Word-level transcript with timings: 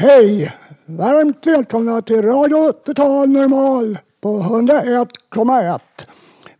Hej! 0.00 0.52
Varmt 0.86 1.46
välkomna 1.46 2.02
till 2.02 2.22
Radio 2.22 2.72
Total 2.72 3.28
Normal 3.28 3.98
på 4.20 4.40
101,1. 4.40 5.80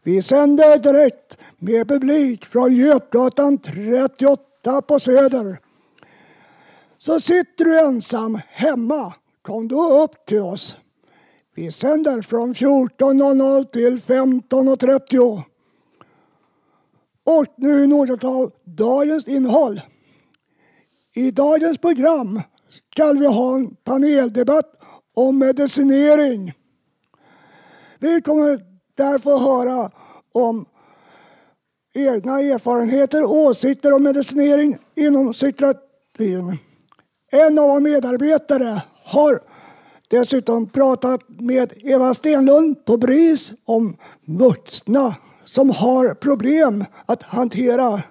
Vi 0.02 0.22
sänder 0.22 0.78
direkt 0.78 1.38
med 1.58 1.88
publik 1.88 2.44
från 2.44 2.76
Götgatan 2.76 3.58
38 3.58 4.82
på 4.82 5.00
Söder. 5.00 5.58
Så 6.98 7.20
sitter 7.20 7.64
du 7.64 7.78
ensam 7.80 8.40
hemma, 8.48 9.14
kom 9.42 9.68
då 9.68 10.02
upp 10.02 10.26
till 10.26 10.42
oss. 10.42 10.76
Vi 11.54 11.70
sänder 11.70 12.22
från 12.22 12.54
14.00 12.54 13.64
till 13.64 14.00
15.30. 14.00 15.42
Och 17.24 17.46
nu 17.56 17.86
något 17.86 18.24
av 18.24 18.52
dagens 18.64 19.28
innehåll. 19.28 19.80
I 21.14 21.30
dagens 21.30 21.78
program 21.78 22.40
ska 22.92 23.12
vi 23.12 23.26
ha 23.26 23.54
en 23.54 23.76
paneldebatt 23.84 24.74
om 25.14 25.38
medicinering. 25.38 26.52
Vi 27.98 28.22
kommer 28.22 28.60
därför 28.96 29.38
höra 29.38 29.90
om 30.32 30.66
egna 31.94 32.40
erfarenheter 32.40 33.24
och 33.24 33.36
åsikter 33.36 33.94
om 33.94 34.02
medicinering 34.02 34.78
inom 34.96 35.32
psykiatrin. 35.32 36.58
En 37.32 37.58
av 37.58 37.68
våra 37.68 37.80
medarbetare 37.80 38.82
har 39.04 39.40
dessutom 40.08 40.66
pratat 40.66 41.20
med 41.28 41.72
Eva 41.76 42.14
Stenlund 42.14 42.84
på 42.84 42.96
BRIS 42.96 43.52
om 43.64 43.96
vuxna 44.24 45.16
som 45.44 45.70
har 45.70 46.14
problem 46.14 46.84
att 47.06 47.22
hantera 47.22 48.02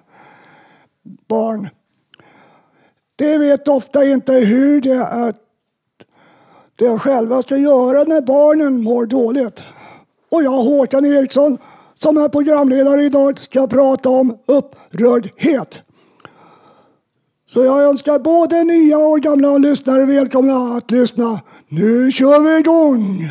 barn. 1.28 1.68
De 3.18 3.38
vet 3.38 3.68
ofta 3.68 4.04
inte 4.04 4.32
hur 4.32 4.80
det 4.80 4.94
är 4.94 5.34
de 6.76 6.98
själva 6.98 7.42
ska 7.42 7.56
göra 7.56 8.04
när 8.04 8.20
barnen 8.20 8.82
mår 8.82 9.06
dåligt. 9.06 9.62
Och 10.30 10.42
jag, 10.42 10.50
Håkan 10.50 11.04
Eriksson, 11.04 11.58
som 11.94 12.16
är 12.16 12.28
programledare 12.28 13.02
idag, 13.02 13.38
ska 13.38 13.66
prata 13.66 14.08
om 14.08 14.38
upprördhet. 14.46 15.80
Så 17.46 17.64
jag 17.64 17.82
önskar 17.82 18.18
både 18.18 18.64
nya 18.64 18.98
och 18.98 19.20
gamla 19.20 19.58
lyssnare 19.58 20.04
välkomna 20.04 20.76
att 20.76 20.90
lyssna. 20.90 21.40
Nu 21.68 22.12
kör 22.12 22.40
vi 22.40 22.58
igång! 22.58 23.30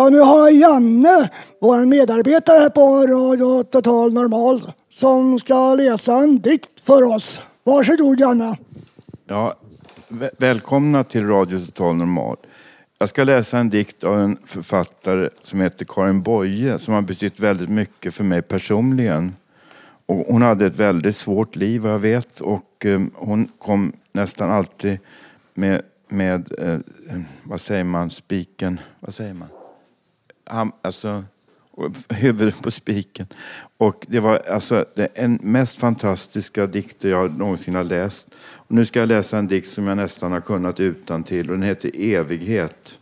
Ja, 0.00 0.08
nu 0.08 0.20
har 0.20 0.50
jag 0.50 0.52
Janne, 0.52 1.30
vår 1.60 1.84
medarbetare 1.84 2.58
här 2.58 2.70
på 2.70 3.06
Radio 3.06 3.62
Total 3.64 4.12
Normal, 4.12 4.72
som 4.90 5.38
ska 5.38 5.74
läsa 5.74 6.14
en 6.14 6.38
dikt 6.38 6.80
för 6.82 7.02
oss. 7.02 7.40
Varsågod 7.64 8.20
Janne. 8.20 8.56
Ja, 9.26 9.54
vä- 10.08 10.30
välkomna 10.38 11.04
till 11.04 11.26
Radio 11.26 11.58
Total 11.66 11.94
Normal. 11.96 12.36
Jag 12.98 13.08
ska 13.08 13.24
läsa 13.24 13.58
en 13.58 13.70
dikt 13.70 14.04
av 14.04 14.20
en 14.20 14.36
författare 14.46 15.28
som 15.42 15.60
heter 15.60 15.84
Karin 15.84 16.22
Boye 16.22 16.78
som 16.78 16.94
har 16.94 17.02
betytt 17.02 17.40
väldigt 17.40 17.70
mycket 17.70 18.14
för 18.14 18.24
mig 18.24 18.42
personligen. 18.42 19.36
Och 20.06 20.16
hon 20.16 20.42
hade 20.42 20.66
ett 20.66 20.76
väldigt 20.76 21.16
svårt 21.16 21.56
liv 21.56 21.80
vad 21.80 21.92
jag 21.92 21.98
vet 21.98 22.40
och 22.40 22.86
eh, 22.86 23.00
hon 23.14 23.48
kom 23.58 23.92
nästan 24.12 24.50
alltid 24.50 24.98
med, 25.54 25.82
med 26.08 26.52
eh, 26.58 26.78
vad 27.42 27.60
säger 27.60 27.84
man, 27.84 28.10
spiken, 28.10 28.80
vad 29.00 29.14
säger 29.14 29.34
man? 29.34 29.48
Han, 30.50 30.72
alltså, 30.82 31.24
huvudet 32.08 32.62
på 32.62 32.70
spiken. 32.70 33.26
Och 33.76 34.06
det 34.08 34.20
var 34.20 34.42
alltså 34.50 34.84
den 35.14 35.38
mest 35.42 35.78
fantastiska 35.78 36.66
dikter 36.66 37.08
jag 37.08 37.38
någonsin 37.38 37.74
har 37.74 37.84
läst. 37.84 38.26
Och 38.52 38.74
nu 38.74 38.84
ska 38.84 39.00
jag 39.00 39.08
läsa 39.08 39.38
en 39.38 39.46
dikt 39.46 39.68
som 39.68 39.86
jag 39.86 39.96
nästan 39.96 40.32
har 40.32 40.40
kunnat 40.40 40.80
utan 40.80 41.24
till 41.24 41.50
och 41.50 41.56
den 41.56 41.62
heter 41.62 41.90
Evighet. 41.94 42.98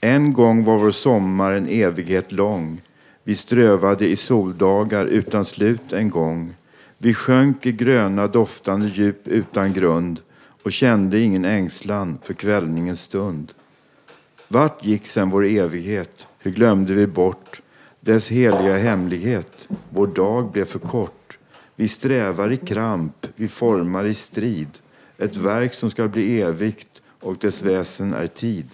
En 0.00 0.32
gång 0.32 0.64
var 0.64 0.78
vår 0.78 0.90
sommar 0.90 1.52
en 1.52 1.68
evighet 1.68 2.32
lång. 2.32 2.80
Vi 3.24 3.34
strövade 3.34 4.08
i 4.08 4.16
soldagar 4.16 5.04
utan 5.04 5.44
slut 5.44 5.92
en 5.92 6.10
gång. 6.10 6.54
Vi 6.98 7.14
sjönk 7.14 7.66
i 7.66 7.72
gröna 7.72 8.26
doftande 8.26 8.86
djup 8.86 9.28
utan 9.28 9.72
grund 9.72 10.20
och 10.62 10.72
kände 10.72 11.20
ingen 11.20 11.44
ängslan 11.44 12.18
för 12.22 12.34
kvällningens 12.34 13.00
stund. 13.00 13.52
Vart 14.48 14.84
gick 14.84 15.06
sen 15.06 15.30
vår 15.30 15.44
evighet? 15.44 16.26
Hur 16.38 16.50
glömde 16.50 16.94
vi 16.94 17.06
bort 17.06 17.62
dess 18.00 18.28
heliga 18.28 18.76
hemlighet? 18.76 19.68
Vår 19.90 20.06
dag 20.06 20.50
blev 20.50 20.64
för 20.64 20.78
kort. 20.78 21.38
Vi 21.76 21.88
strävar 21.88 22.52
i 22.52 22.56
kramp, 22.56 23.26
vi 23.36 23.48
formar 23.48 24.04
i 24.04 24.14
strid. 24.14 24.68
Ett 25.18 25.36
verk 25.36 25.74
som 25.74 25.90
ska 25.90 26.08
bli 26.08 26.40
evigt 26.40 27.02
och 27.20 27.36
dess 27.36 27.62
väsen 27.62 28.14
är 28.14 28.26
tid. 28.26 28.68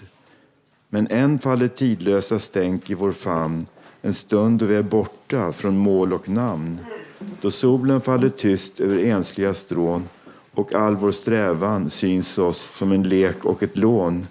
Men 0.89 1.07
än 1.07 1.39
faller 1.39 1.69
tidlösa 1.69 2.39
stänk 2.39 2.91
i 2.91 2.95
vår 2.95 3.13
famn 3.13 3.67
en 4.03 4.15
stund 4.15 4.59
då 4.61 4.67
vi 4.67 4.77
är 4.77 4.83
borta 4.83 5.53
från 5.53 5.77
mål 5.77 6.13
och 6.13 6.29
namn. 6.29 6.79
Då 7.41 7.51
solen 7.51 8.01
faller 8.01 8.29
tyst 8.29 8.81
över 8.81 8.99
ensliga 8.99 9.55
strån 9.55 10.09
och 10.53 10.75
all 10.75 10.97
vår 10.97 11.11
strävan 11.11 11.91
syns 11.91 12.39
oss 12.39 12.69
som 12.73 12.93
en 12.93 13.03
lek 13.03 13.45
och 13.45 13.63
ett 13.63 13.77
lån. 13.77 14.27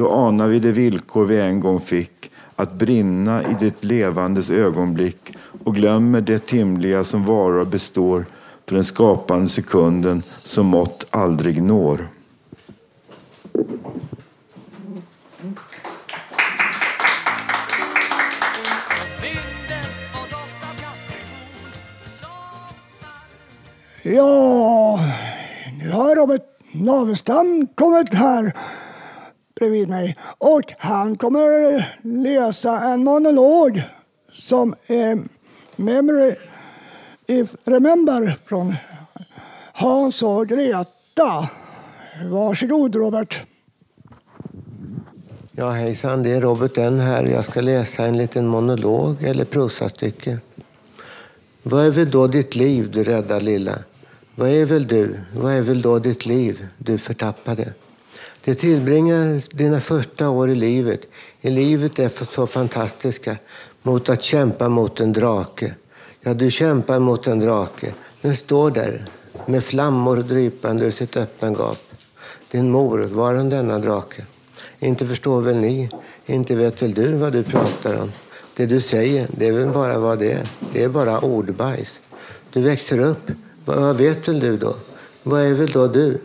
Då 0.00 0.10
anar 0.10 0.48
vi 0.48 0.58
det 0.58 0.72
villkor 0.72 1.24
vi 1.24 1.40
en 1.40 1.60
gång 1.60 1.80
fick 1.80 2.30
att 2.56 2.72
brinna 2.72 3.42
i 3.42 3.56
det 3.60 3.84
levandes 3.84 4.50
ögonblick 4.50 5.36
och 5.64 5.74
glömmer 5.74 6.20
det 6.20 6.46
timliga 6.46 7.04
som 7.04 7.24
varar 7.24 7.58
och 7.58 7.66
består 7.66 8.26
för 8.66 8.74
den 8.74 8.84
skapande 8.84 9.48
sekunden 9.48 10.22
som 10.26 10.66
mått 10.66 11.06
aldrig 11.10 11.62
når. 11.62 12.08
Ja, 24.02 25.00
nu 25.82 25.90
har 25.90 26.16
Robert 26.16 26.42
Navestam 26.72 27.66
kommit 27.74 28.14
här 28.14 28.52
bredvid 29.60 29.88
mig 29.88 30.16
och 30.38 30.72
han 30.78 31.16
kommer 31.16 31.84
läsa 32.22 32.80
en 32.80 33.04
monolog 33.04 33.82
som 34.32 34.74
är 34.86 35.18
Memory 35.76 36.34
if 37.26 37.54
Remember 37.64 38.36
från 38.46 38.76
Hans 39.72 40.22
och 40.22 40.48
Greta. 40.48 41.48
Varsågod 42.30 42.94
Robert. 42.94 43.42
Ja, 45.52 45.70
hejsan, 45.70 46.22
det 46.22 46.30
är 46.30 46.40
Robert 46.40 46.78
N 46.78 47.00
här. 47.00 47.24
Jag 47.24 47.44
ska 47.44 47.60
läsa 47.60 48.04
en 48.04 48.16
liten 48.16 48.46
monolog 48.46 49.22
eller 49.22 49.44
prosastycke. 49.44 50.38
Vad 51.62 51.86
är 51.86 51.90
väl 51.90 52.10
då 52.10 52.26
ditt 52.26 52.56
liv, 52.56 52.90
du 52.90 53.04
rädda 53.04 53.38
lilla? 53.38 53.78
Vad 54.34 54.48
är 54.48 54.64
väl 54.64 54.86
du? 54.86 55.20
Vad 55.34 55.52
är 55.52 55.62
väl 55.62 55.82
då 55.82 55.98
ditt 55.98 56.26
liv, 56.26 56.66
du 56.78 56.98
förtappade? 56.98 57.72
Du 58.44 58.54
tillbringar 58.54 59.56
dina 59.56 59.80
första 59.80 60.28
år 60.28 60.50
i 60.50 60.54
livet, 60.54 61.00
i 61.40 61.50
livet 61.50 61.98
är 61.98 62.08
så 62.08 62.46
fantastiska, 62.46 63.36
mot 63.82 64.08
att 64.08 64.22
kämpa 64.22 64.68
mot 64.68 65.00
en 65.00 65.12
drake. 65.12 65.74
Ja, 66.20 66.34
du 66.34 66.50
kämpar 66.50 66.98
mot 66.98 67.26
en 67.26 67.40
drake. 67.40 67.94
Den 68.22 68.36
står 68.36 68.70
där 68.70 69.04
med 69.46 69.64
flammor 69.64 70.16
drypande 70.16 70.84
ur 70.84 70.90
sitt 70.90 71.16
öppna 71.16 71.50
gap. 71.50 71.78
Din 72.50 72.70
mor, 72.70 72.98
var 72.98 73.34
hon 73.34 73.48
denna 73.48 73.78
drake? 73.78 74.24
Inte 74.78 75.06
förstår 75.06 75.40
väl 75.40 75.56
ni, 75.56 75.88
inte 76.26 76.54
vet 76.54 76.82
väl 76.82 76.94
du 76.94 77.12
vad 77.16 77.32
du 77.32 77.42
pratar 77.42 78.02
om? 78.02 78.12
Det 78.56 78.66
du 78.66 78.80
säger, 78.80 79.28
det 79.30 79.48
är 79.48 79.52
väl 79.52 79.68
bara 79.68 79.98
vad 79.98 80.18
det 80.18 80.32
är. 80.32 80.48
Det 80.72 80.84
är 80.84 80.88
bara 80.88 81.20
ordbajs. 81.20 82.00
Du 82.52 82.60
växer 82.60 83.00
upp, 83.00 83.30
vad 83.64 83.96
vet 83.96 84.28
väl 84.28 84.40
du 84.40 84.56
då? 84.56 84.74
Vad 85.22 85.40
är 85.42 85.54
väl 85.54 85.70
då 85.70 85.86
du? 85.86 86.18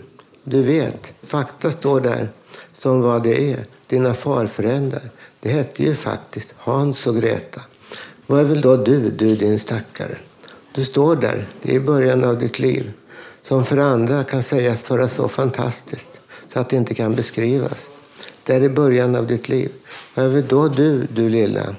Du 0.47 0.61
vet, 0.61 1.11
fakta 1.23 1.71
står 1.71 2.01
där 2.01 2.29
som 2.73 3.01
vad 3.01 3.23
det 3.23 3.51
är. 3.51 3.65
Dina 3.87 4.13
farföräldrar. 4.13 5.09
Det 5.39 5.49
hette 5.49 5.83
ju 5.83 5.95
faktiskt 5.95 6.47
Hans 6.57 7.07
och 7.07 7.15
Greta. 7.15 7.61
Vad 8.27 8.39
är 8.39 8.43
väl 8.43 8.61
då 8.61 8.77
du, 8.77 9.09
du 9.09 9.35
din 9.35 9.59
stackare? 9.59 10.17
Du 10.71 10.85
står 10.85 11.15
där, 11.15 11.47
det 11.61 11.75
är 11.75 11.79
början 11.79 12.23
av 12.23 12.39
ditt 12.39 12.59
liv. 12.59 12.91
Som 13.41 13.65
för 13.65 13.77
andra 13.77 14.23
kan 14.23 14.43
sägas 14.43 14.89
vara 14.89 15.09
så 15.09 15.27
fantastiskt 15.27 16.09
så 16.53 16.59
att 16.59 16.69
det 16.69 16.75
inte 16.75 16.93
kan 16.93 17.15
beskrivas. 17.15 17.87
Det 18.43 18.55
är 18.55 18.63
i 18.63 18.69
början 18.69 19.15
av 19.15 19.27
ditt 19.27 19.49
liv. 19.49 19.71
Vad 20.13 20.25
är 20.25 20.29
väl 20.29 20.47
då 20.47 20.67
du, 20.67 21.07
du 21.13 21.29
lilla? 21.29 21.75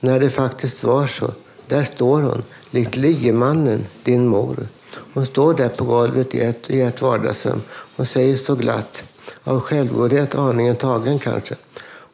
När 0.00 0.20
det 0.20 0.30
faktiskt 0.30 0.84
var 0.84 1.06
så. 1.06 1.32
Där 1.66 1.84
står 1.84 2.22
hon, 2.22 2.42
likt 2.70 2.96
liemannen, 2.96 3.84
din 4.04 4.26
mor. 4.26 4.66
Hon 5.14 5.26
står 5.26 5.54
där 5.54 5.68
på 5.68 5.84
golvet 5.84 6.34
i 6.34 6.40
ett, 6.40 6.70
i 6.70 6.80
ett 6.80 7.02
vardagsrum 7.02 7.62
och 7.96 8.08
säger 8.08 8.36
så 8.36 8.54
glatt, 8.54 9.02
av 9.44 9.60
självgodhet 9.60 10.34
aningen 10.34 10.76
tagen 10.76 11.18
kanske. 11.18 11.54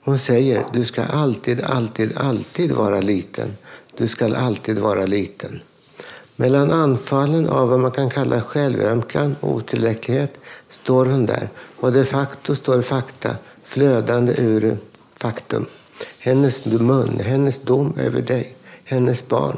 Hon 0.05 0.19
säger, 0.19 0.65
du 0.73 0.85
ska 0.85 1.05
alltid, 1.05 1.65
alltid, 1.65 2.17
alltid 2.17 2.73
vara 2.73 3.01
liten. 3.01 3.57
Du 3.97 4.07
ska 4.09 4.37
alltid 4.37 4.79
vara 4.79 5.07
liten. 5.07 5.61
Mellan 6.37 6.71
anfallen 6.71 7.49
av 7.49 7.69
vad 7.69 7.81
man 7.81 7.91
kan 7.91 8.11
kalla 8.11 8.41
självömkan 8.41 9.37
och 9.41 9.55
otillräcklighet 9.55 10.39
står 10.71 11.07
hon 11.07 11.27
där 11.27 11.49
och 11.81 11.93
de 11.93 12.05
facto 12.05 12.55
står 12.55 12.83
fakta 12.83 13.37
flödande 13.65 14.35
ur 14.39 14.79
faktum. 15.17 15.67
Hennes 16.21 16.67
mun, 16.67 17.21
hennes 17.21 17.63
dom 17.63 17.95
över 17.99 18.23
dig, 18.23 18.57
hennes 18.85 19.29
barn. 19.29 19.57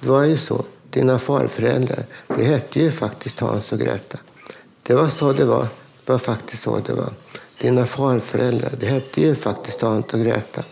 Det 0.00 0.08
var 0.08 0.22
ju 0.22 0.36
så. 0.36 0.64
Dina 0.94 1.18
farföräldrar, 1.18 2.04
det 2.26 2.44
hette 2.44 2.80
ju 2.80 2.90
faktiskt 2.90 3.40
Hans 3.40 3.72
och 3.72 3.78
Greta. 3.78 4.18
Det 4.82 4.94
var 4.94 5.08
så 5.08 5.32
det 5.32 5.44
var. 5.44 5.68
Det 6.04 6.12
var 6.12 6.18
faktiskt 6.18 6.62
så 6.62 6.78
det 6.86 6.92
var. 6.92 7.12
Dina 7.60 7.86
farföräldrar, 7.86 8.72
det 8.80 8.86
hette 8.86 9.20
ju 9.20 9.34
faktiskt 9.34 9.80
Hans 9.80 10.06
och 10.12 10.20
Greta. 10.20 10.62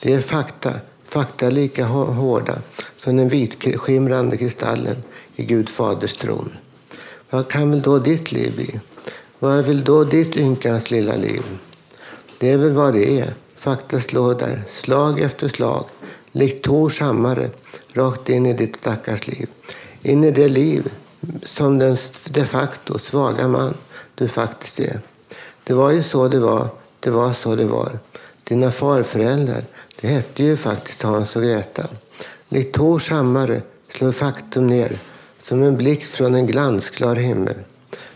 Det 0.00 0.12
är 0.12 0.20
fakta. 0.20 0.72
Fakta 1.04 1.50
lika 1.50 1.84
hårda 1.86 2.58
som 2.98 3.16
den 3.16 3.28
vitskimrande 3.28 4.36
kristallen 4.36 4.96
i 5.36 5.44
Gud 5.44 5.68
faders 5.68 6.16
tron. 6.16 6.56
Vad 7.30 7.48
kan 7.48 7.70
väl 7.70 7.82
då 7.82 7.98
ditt 7.98 8.32
liv 8.32 8.54
bli? 8.54 8.80
Vad 9.38 9.58
är 9.58 9.62
väl 9.62 9.84
då 9.84 10.04
ditt 10.04 10.36
ynkans 10.36 10.90
lilla 10.90 11.16
liv? 11.16 11.42
Det 12.38 12.50
är 12.50 12.56
väl 12.56 12.72
vad 12.72 12.94
det 12.94 13.20
är. 13.20 13.34
Fakta 13.56 14.00
slår 14.00 14.34
där, 14.34 14.62
slag 14.70 15.20
efter 15.20 15.48
slag, 15.48 15.84
likt 16.32 16.64
Tors 16.64 17.00
hammare, 17.00 17.50
rakt 17.92 18.28
in 18.28 18.46
i 18.46 18.52
ditt 18.52 18.76
stackars 18.76 19.26
liv. 19.26 19.48
In 20.02 20.24
i 20.24 20.30
det 20.30 20.48
liv 20.48 20.92
som 21.44 21.78
den 21.78 21.96
de 22.30 22.46
facto 22.46 22.98
svaga 22.98 23.48
man 23.48 23.74
du 24.14 24.28
faktiskt 24.28 24.80
är. 24.80 25.00
Det 25.64 25.74
var 25.74 25.90
ju 25.90 26.02
så 26.02 26.28
det 26.28 26.38
var, 26.38 26.68
det 27.00 27.10
var 27.10 27.32
så 27.32 27.56
det 27.56 27.64
var. 27.64 27.98
Dina 28.44 28.72
farföräldrar, 28.72 29.64
det 30.00 30.08
hette 30.08 30.42
ju 30.42 30.56
faktiskt 30.56 31.02
Hans 31.02 31.36
och 31.36 31.42
Greta. 31.42 31.86
Likt 32.48 32.74
Tors 32.74 33.10
hammare 33.10 33.62
slår 33.88 34.12
faktum 34.12 34.66
ner 34.66 34.98
som 35.44 35.62
en 35.62 35.76
blixt 35.76 36.14
från 36.14 36.34
en 36.34 36.46
glansklar 36.46 37.16
himmel. 37.16 37.54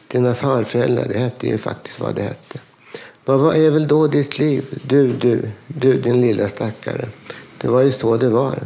Dina 0.09 0.35
farföräldrar, 0.35 1.09
det 1.09 1.19
hette 1.19 1.47
ju 1.47 1.59
faktiskt 1.59 2.01
vad 2.01 2.15
det 2.15 2.23
hette. 2.23 2.59
Vad 3.25 3.57
är 3.57 3.71
väl 3.71 3.89
då 3.89 4.07
ditt 4.07 4.39
liv? 4.39 4.65
Du, 4.83 5.13
du, 5.13 5.51
du 5.67 6.01
din 6.01 6.21
lilla 6.21 6.49
stackare. 6.49 7.09
Det 7.61 7.69
var 7.69 7.83
ju 7.83 7.93
så 7.93 8.17
det 8.17 8.29
var. 8.29 8.59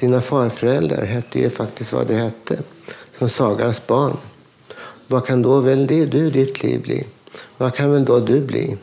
Dina 0.00 0.20
farföräldrar 0.20 1.04
hette 1.04 1.38
ju 1.38 1.50
faktiskt 1.50 1.92
vad 1.92 2.06
det 2.06 2.14
hette. 2.14 2.58
Som 3.18 3.28
sagans 3.28 3.86
barn. 3.86 4.16
Vad 5.06 5.26
kan 5.26 5.42
då 5.42 5.60
väl 5.60 5.86
det, 5.86 6.06
du 6.06 6.30
ditt 6.30 6.62
liv 6.62 6.82
bli? 6.82 7.06
Vad 7.58 7.74
kan 7.74 7.92
väl 7.92 8.04
då 8.04 8.20
du 8.20 8.40
bli? 8.40 8.76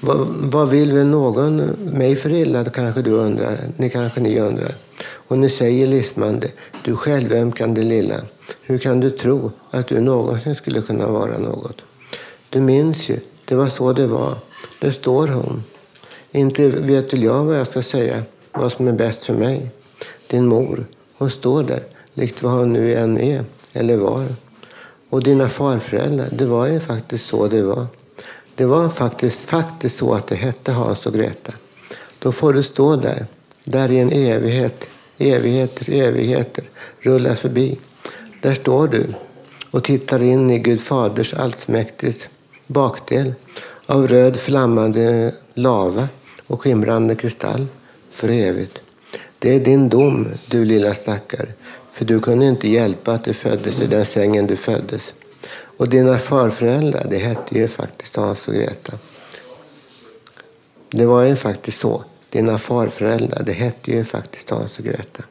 Vad, 0.00 0.26
vad 0.28 0.70
vill 0.70 0.92
väl 0.92 1.06
någon 1.06 1.56
mig 1.92 2.16
för 2.16 2.32
illa, 2.32 2.64
kanske 2.64 3.02
du 3.02 3.10
undrar. 3.10 3.58
Ni 3.76 3.90
kanske 3.90 4.20
ni 4.20 4.40
undrar. 4.40 4.74
Och 5.04 5.38
ni 5.38 5.50
säger 5.50 5.86
lismande, 5.86 6.48
du 6.84 6.96
självömkande 6.96 7.82
lilla. 7.82 8.20
Hur 8.62 8.78
kan 8.78 9.00
du 9.00 9.10
tro 9.10 9.52
att 9.70 9.86
du 9.86 10.00
någonsin 10.00 10.54
skulle 10.54 10.82
kunna 10.82 11.06
vara 11.06 11.38
något? 11.38 11.82
Du 12.50 12.60
minns 12.60 13.08
ju 13.08 13.18
det 13.44 13.54
var 13.54 13.68
så 13.68 13.92
det 13.92 14.06
var. 14.06 14.34
Där 14.80 14.90
står 14.90 15.28
hon. 15.28 15.64
Inte 16.30 16.68
vet 16.68 17.14
väl 17.14 17.22
jag 17.22 17.44
vad 17.44 17.58
jag 17.58 17.66
ska 17.66 17.82
säga, 17.82 18.22
vad 18.52 18.72
som 18.72 18.88
är 18.88 18.92
bäst 18.92 19.24
för 19.24 19.34
mig. 19.34 19.70
Din 20.26 20.46
mor, 20.46 20.86
hon 21.18 21.30
står 21.30 21.62
där, 21.62 21.82
likt 22.14 22.42
vad 22.42 22.52
hon 22.52 22.72
nu 22.72 22.94
än 22.94 23.20
är, 23.20 23.44
eller 23.72 23.96
var. 23.96 24.26
Och 25.10 25.22
dina 25.22 25.48
farföräldrar, 25.48 26.28
det 26.32 26.44
var 26.44 26.66
ju 26.66 26.80
faktiskt 26.80 27.26
så 27.26 27.48
det 27.48 27.62
var. 27.62 27.86
Det 28.54 28.66
var 28.66 28.88
faktiskt, 28.88 29.40
faktiskt 29.40 29.96
så 29.96 30.14
att 30.14 30.26
det 30.26 30.34
hette 30.34 30.72
Hans 30.72 31.06
och 31.06 31.14
Greta. 31.14 31.52
Då 32.18 32.32
får 32.32 32.52
du 32.52 32.62
stå 32.62 32.96
där, 32.96 33.26
där 33.64 33.90
i 33.90 33.98
en 33.98 34.12
evighet, 34.12 34.84
evigheter, 35.18 35.92
evigheter, 35.92 36.64
rulla 37.00 37.36
förbi. 37.36 37.78
Där 38.42 38.54
står 38.54 38.88
du 38.88 39.06
och 39.70 39.84
tittar 39.84 40.22
in 40.22 40.50
i 40.50 40.58
Gud 40.58 40.80
faders 40.80 41.34
allsmäktigt 41.34 42.28
bakdel 42.66 43.34
av 43.86 44.08
röd 44.08 44.36
flammande 44.36 45.34
lava 45.54 46.08
och 46.46 46.62
skimrande 46.62 47.14
kristall 47.14 47.66
för 48.18 48.28
evigt. 48.28 48.78
Det 49.38 49.54
är 49.54 49.60
din 49.60 49.88
dom, 49.88 50.28
du 50.50 50.64
lilla 50.64 50.94
stackare, 50.94 51.48
för 51.92 52.04
du 52.04 52.20
kunde 52.20 52.46
inte 52.46 52.68
hjälpa 52.68 53.12
att 53.12 53.24
du 53.24 53.34
föddes 53.34 53.80
i 53.80 53.86
den 53.86 54.06
sängen 54.06 54.46
du 54.46 54.56
föddes. 54.56 55.14
Och 55.50 55.88
dina 55.88 56.18
farföräldrar, 56.18 57.06
det 57.10 57.18
hette 57.18 57.58
ju 57.58 57.68
faktiskt 57.68 58.16
Hans 58.16 58.48
och 58.48 58.54
Greta. 58.54 58.92
Det 60.90 61.06
var 61.06 61.22
ju 61.22 61.36
faktiskt 61.36 61.80
så. 61.80 62.04
Dina 62.30 62.58
farföräldrar, 62.58 63.42
det 63.42 63.52
hette 63.52 63.90
ju 63.90 64.04
faktiskt 64.04 64.50
Hans 64.50 64.78
och 64.78 64.84
Greta. 64.84 65.22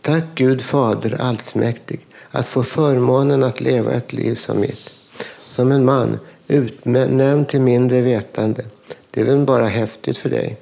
Tack 0.00 0.24
Gud 0.34 0.62
Fader 0.62 1.20
allsmäktig 1.20 2.06
att 2.30 2.46
få 2.46 2.62
förmånen 2.62 3.42
att 3.42 3.60
leva 3.60 3.92
ett 3.92 4.12
liv 4.12 4.34
som 4.34 4.60
mitt. 4.60 4.90
Som 5.44 5.72
en 5.72 5.84
man 5.84 6.18
utnämnd 6.48 7.48
till 7.48 7.60
mindre 7.60 8.00
vetande. 8.00 8.64
Det 9.10 9.20
är 9.20 9.24
väl 9.24 9.38
bara 9.38 9.66
häftigt 9.66 10.18
för 10.18 10.30
dig. 10.30 10.56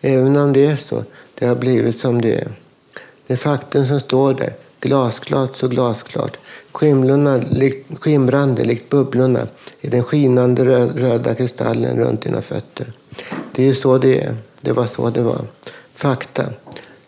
Även 0.00 0.36
om 0.36 0.52
det 0.52 0.66
är 0.66 0.76
så, 0.76 1.04
det 1.44 1.48
har 1.48 1.56
blivit 1.56 1.98
som 1.98 2.20
det 2.22 2.34
är. 2.34 2.48
Det 3.26 3.36
faktum 3.36 3.86
som 3.86 4.00
står 4.00 4.34
där, 4.34 4.52
glasklart 4.80 5.56
så 5.56 5.68
glasklart, 5.68 6.38
skimlorna, 6.72 7.36
likt, 7.50 7.98
skimrande 8.00 8.64
likt 8.64 8.90
bubblorna 8.90 9.46
i 9.80 9.88
den 9.88 10.04
skinande 10.04 10.64
röda 10.94 11.34
kristallen 11.34 11.98
runt 11.98 12.22
dina 12.22 12.42
fötter. 12.42 12.92
Det 13.52 13.62
är 13.62 13.66
ju 13.66 13.74
så 13.74 13.98
det 13.98 14.20
är. 14.20 14.36
Det 14.60 14.72
var 14.72 14.86
så 14.86 15.10
det 15.10 15.22
var. 15.22 15.40
Fakta, 15.94 16.44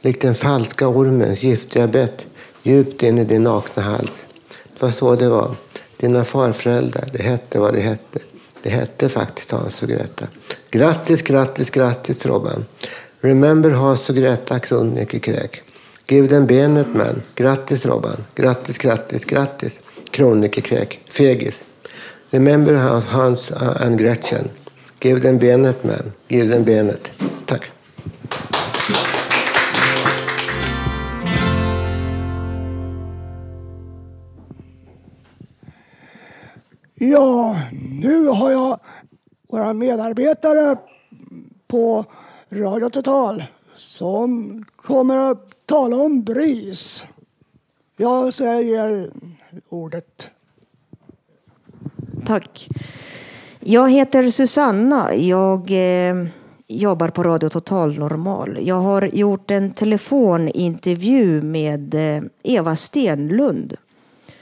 likt 0.01 0.23
den 0.23 0.35
falska 0.35 0.89
ormens 0.89 1.43
giftiga 1.43 1.87
bett 1.87 2.27
djupt 2.63 3.03
in 3.03 3.19
i 3.19 3.25
din 3.25 3.43
nakna 3.43 3.83
hals. 3.83 4.13
Det 4.49 4.83
var 4.83 4.91
så 4.91 5.17
det 5.17 5.29
var. 5.29 5.55
Dina 5.97 6.25
farföräldrar, 6.25 7.09
det 7.13 7.23
hette 7.23 7.59
vad 7.59 7.75
det 7.75 7.81
hette. 7.81 8.19
Det 8.63 8.71
hette 8.71 9.09
faktiskt 9.09 9.51
Hans 9.51 9.83
och 9.83 9.89
Greta. 9.89 10.27
Grattis, 10.71 11.23
grattis, 11.23 11.71
grattis 11.71 12.27
Robban. 12.27 12.65
Remember 13.27 13.71
Hans 13.71 14.09
och 14.11 14.17
Greta 14.17 14.59
kronikerkräk. 14.59 15.63
Give 16.09 16.29
them 16.29 16.47
benet 16.47 16.95
man. 16.95 17.23
Grattis 17.35 17.87
Robban. 17.87 18.25
Grattis, 18.35 18.79
grattis, 18.79 19.25
grattis. 19.25 19.73
Kronikerkräk. 20.11 21.01
Fegis. 21.11 21.61
Remember 22.31 22.75
Hans, 22.75 23.51
and 23.51 23.99
Gretchen. 23.99 24.49
Give 25.01 25.21
them 25.21 25.39
benet 25.39 25.85
man. 25.85 26.13
Give 26.29 26.53
them 26.53 26.65
benet. 26.65 27.13
Tack. 27.47 27.71
Ja, 36.95 37.61
nu 38.01 38.27
har 38.27 38.51
jag 38.51 38.81
våra 39.49 39.73
medarbetare 39.73 40.77
på 41.69 42.05
Radio 42.51 42.91
Total 42.91 43.45
som 43.75 44.63
kommer 44.77 45.31
att 45.31 45.67
tala 45.67 45.97
om 45.97 46.23
BRIS. 46.23 47.07
Jag 47.97 48.35
säger 48.35 49.11
ordet. 49.69 50.29
Tack. 52.27 52.69
Jag 53.61 53.91
heter 53.91 54.31
Susanna. 54.31 55.15
Jag 55.15 55.71
eh, 55.71 56.27
jobbar 56.67 57.09
på 57.09 57.23
Radio 57.23 57.49
Total 57.49 57.99
Normal. 57.99 58.59
Jag 58.61 58.81
har 58.81 59.03
gjort 59.03 59.51
en 59.51 59.73
telefonintervju 59.73 61.43
med 61.43 61.95
eh, 61.95 62.23
Eva 62.43 62.77
Stenlund. 62.77 63.75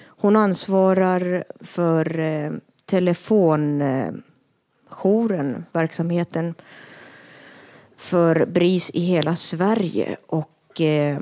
Hon 0.07 0.37
ansvarar 0.37 1.45
för 1.61 2.19
eh, 2.19 2.51
telefonjouren, 2.87 5.65
verksamheten 5.73 6.55
för 8.11 8.47
BRIS 8.47 8.91
i 8.95 9.01
hela 9.01 9.35
Sverige. 9.35 10.17
Och 10.27 10.81
eh, 10.81 11.19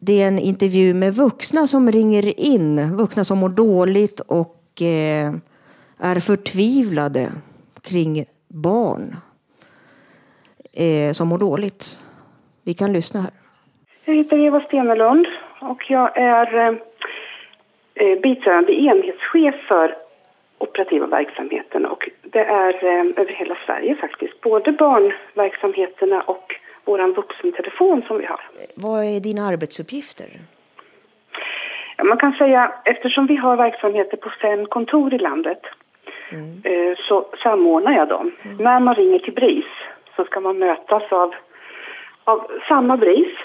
det 0.00 0.22
är 0.22 0.28
en 0.28 0.38
intervju 0.38 0.94
med 0.94 1.14
vuxna 1.14 1.66
som 1.66 1.92
ringer 1.92 2.40
in. 2.40 2.96
Vuxna 2.96 3.24
som 3.24 3.38
mår 3.38 3.48
dåligt 3.48 4.20
och 4.20 4.82
eh, 4.82 5.32
är 6.00 6.20
förtvivlade 6.20 7.28
kring 7.82 8.24
barn 8.48 9.16
eh, 10.72 11.12
som 11.12 11.28
mår 11.28 11.38
dåligt. 11.38 12.00
Vi 12.64 12.74
kan 12.74 12.92
lyssna 12.92 13.20
här. 13.20 13.30
Jag 14.04 14.14
heter 14.14 14.38
Eva 14.46 14.60
Stenelund 14.60 15.26
och 15.60 15.82
jag 15.88 16.16
är 16.16 16.70
eh, 17.94 18.20
biträdande 18.22 18.72
enhetschef 18.72 19.54
för 19.68 20.07
operativa 20.58 21.06
verksamheten 21.06 21.86
och 21.86 22.08
det 22.22 22.44
är 22.44 22.84
eh, 22.84 23.20
över 23.22 23.32
hela 23.32 23.56
Sverige 23.66 23.96
faktiskt. 23.96 24.40
Både 24.40 24.72
barnverksamheterna 24.72 26.20
och 26.20 26.54
vår 26.84 27.14
vuxentelefon 27.14 28.02
som 28.06 28.18
vi 28.18 28.24
har. 28.26 28.40
Vad 28.74 29.04
är 29.04 29.20
dina 29.20 29.46
arbetsuppgifter? 29.46 30.40
Ja, 31.96 32.04
man 32.04 32.18
kan 32.18 32.32
säga 32.32 32.72
eftersom 32.84 33.26
vi 33.26 33.36
har 33.36 33.56
verksamheter 33.56 34.16
på 34.16 34.30
fem 34.42 34.66
kontor 34.66 35.14
i 35.14 35.18
landet 35.18 35.60
Mm. 36.32 36.62
eh, 36.64 36.96
så 37.08 37.26
samordnar 37.42 37.92
jag 37.92 38.08
dem. 38.08 38.32
När 38.58 38.80
man 38.80 38.94
ringer 38.94 39.18
till 39.18 39.34
BRIS 39.34 39.64
så 40.16 40.24
ska 40.24 40.40
man 40.40 40.58
mötas 40.58 41.12
av, 41.12 41.34
av 42.24 42.50
samma 42.68 42.96
BRIS 42.96 43.36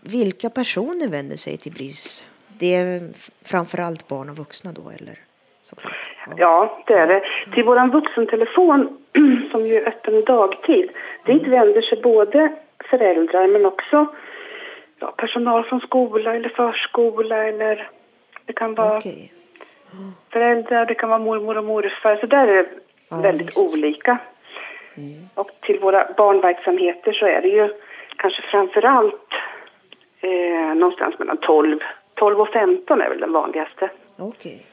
Vilka 0.00 0.50
personer 0.50 1.08
vänder 1.08 1.36
sig 1.36 1.56
till 1.56 1.72
BRIS? 1.72 2.26
Det 2.58 2.74
är 2.74 3.00
framförallt 3.44 4.08
barn 4.08 4.30
och 4.30 4.36
vuxna 4.36 4.72
då, 4.72 4.90
eller? 5.00 5.18
Såklart. 5.68 5.94
Ja, 6.36 6.82
det 6.86 6.94
är 6.94 7.06
det. 7.06 7.22
Till 7.54 7.64
vår 7.64 7.88
vuxentelefon, 7.92 8.98
som 9.50 9.66
ju 9.66 9.76
är 9.76 9.88
öppen 9.88 10.24
dagtid, 10.24 10.90
dit 11.24 11.46
vänder 11.46 11.82
sig 11.82 12.02
både 12.02 12.52
föräldrar 12.90 13.46
men 13.48 13.66
också 13.66 14.06
ja, 14.98 15.10
personal 15.16 15.64
från 15.64 15.80
skola 15.80 16.34
eller 16.34 16.48
förskola 16.48 17.44
eller 17.44 17.90
det 18.44 18.52
kan 18.52 18.74
vara 18.74 18.98
Okej. 18.98 19.32
föräldrar, 20.32 20.86
det 20.86 20.94
kan 20.94 21.08
vara 21.08 21.18
mormor 21.18 21.58
och 21.58 21.64
morfar. 21.64 22.16
Så 22.16 22.26
där 22.26 22.48
är 22.48 22.56
det 22.56 22.68
Ja, 23.08 23.16
väldigt 23.20 23.46
visst. 23.46 23.74
olika. 23.74 24.18
Och 25.34 25.50
till 25.60 25.78
våra 25.80 26.08
barnverksamheter 26.16 27.12
så 27.12 27.26
är 27.26 27.42
det 27.42 27.48
ju 27.48 27.68
kanske 28.16 28.42
framför 28.42 28.84
allt 28.84 29.30
eh, 30.20 30.74
någonstans 30.74 31.18
mellan 31.18 31.36
12, 31.36 31.78
12 32.14 32.40
och 32.40 32.48
15 32.48 33.00
är 33.00 33.08
väl 33.08 33.20
den 33.20 33.32
vanligaste. 33.32 33.90
Okej. 34.18 34.66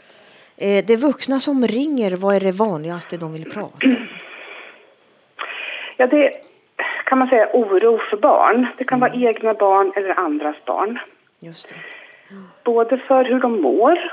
Eh, 0.57 0.86
det 0.88 0.95
vuxna 0.95 1.39
som 1.39 1.63
ringer, 1.63 2.15
vad 2.15 2.36
är 2.36 2.39
det 2.39 2.51
vanligaste 2.51 3.17
de 3.17 3.33
vill 3.33 3.51
prata 3.51 3.88
om? 3.88 3.95
Ja, 5.98 6.07
det 6.07 6.33
kan 7.05 7.19
man 7.19 7.27
säga 7.27 7.50
oro 7.53 8.00
för 8.10 8.17
barn. 8.17 8.67
Det 8.77 8.83
kan 8.83 9.00
vara 9.00 9.13
egna 9.13 9.53
barn 9.53 9.93
eller 9.95 10.19
andras 10.19 10.55
barn. 10.65 11.00
Just 11.39 11.69
det. 11.69 11.75
Både 12.63 12.98
för 12.98 13.25
hur 13.25 13.39
de 13.39 13.62
mår, 13.62 14.12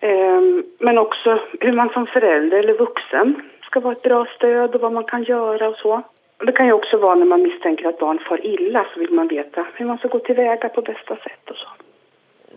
ehm, 0.00 0.64
men 0.78 0.98
också 0.98 1.38
hur 1.60 1.72
man 1.72 1.88
som 1.88 2.06
förälder 2.06 2.58
eller 2.58 2.74
vuxen 2.78 3.42
ska 3.62 3.80
vara 3.80 3.92
ett 3.92 4.02
bra 4.02 4.26
stöd 4.36 4.74
och 4.74 4.80
vad 4.80 4.92
man 4.92 5.04
kan 5.04 5.22
göra 5.22 5.68
och 5.68 5.76
så. 5.76 6.02
Det 6.38 6.52
kan 6.52 6.66
ju 6.66 6.72
också 6.72 6.96
vara 6.96 7.14
när 7.14 7.26
man 7.26 7.42
misstänker 7.42 7.88
att 7.88 7.98
barn 7.98 8.18
far 8.28 8.46
illa 8.46 8.86
så 8.94 9.00
vill 9.00 9.10
man 9.10 9.28
veta 9.28 9.66
hur 9.74 9.86
man 9.86 9.98
ska 9.98 10.08
gå 10.08 10.18
tillväga 10.18 10.68
på 10.68 10.82
bästa 10.82 11.16
sätt 11.16 11.50
och 11.50 11.56
så. 11.56 11.68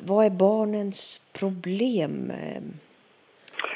Vad 0.07 0.25
är 0.25 0.29
barnens 0.29 1.21
problem? 1.39 2.31
eh, 2.31 2.61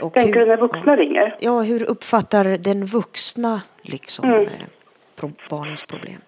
Och 0.05 0.13
Tänker 0.13 0.39
du 0.39 0.45
när 0.45 0.57
vuxna 0.57 0.81
ja. 0.85 0.95
ringer? 0.95 1.35
Ja, 1.39 1.61
hur 1.61 1.89
uppfattar 1.89 2.43
den 2.57 2.85
vuxna 2.85 3.61
liksom 3.81 4.25
Mm. 4.29 4.41
eh, 4.43 4.49
pro- 5.15 5.31
barnens 5.49 5.83
problem? 5.83 6.21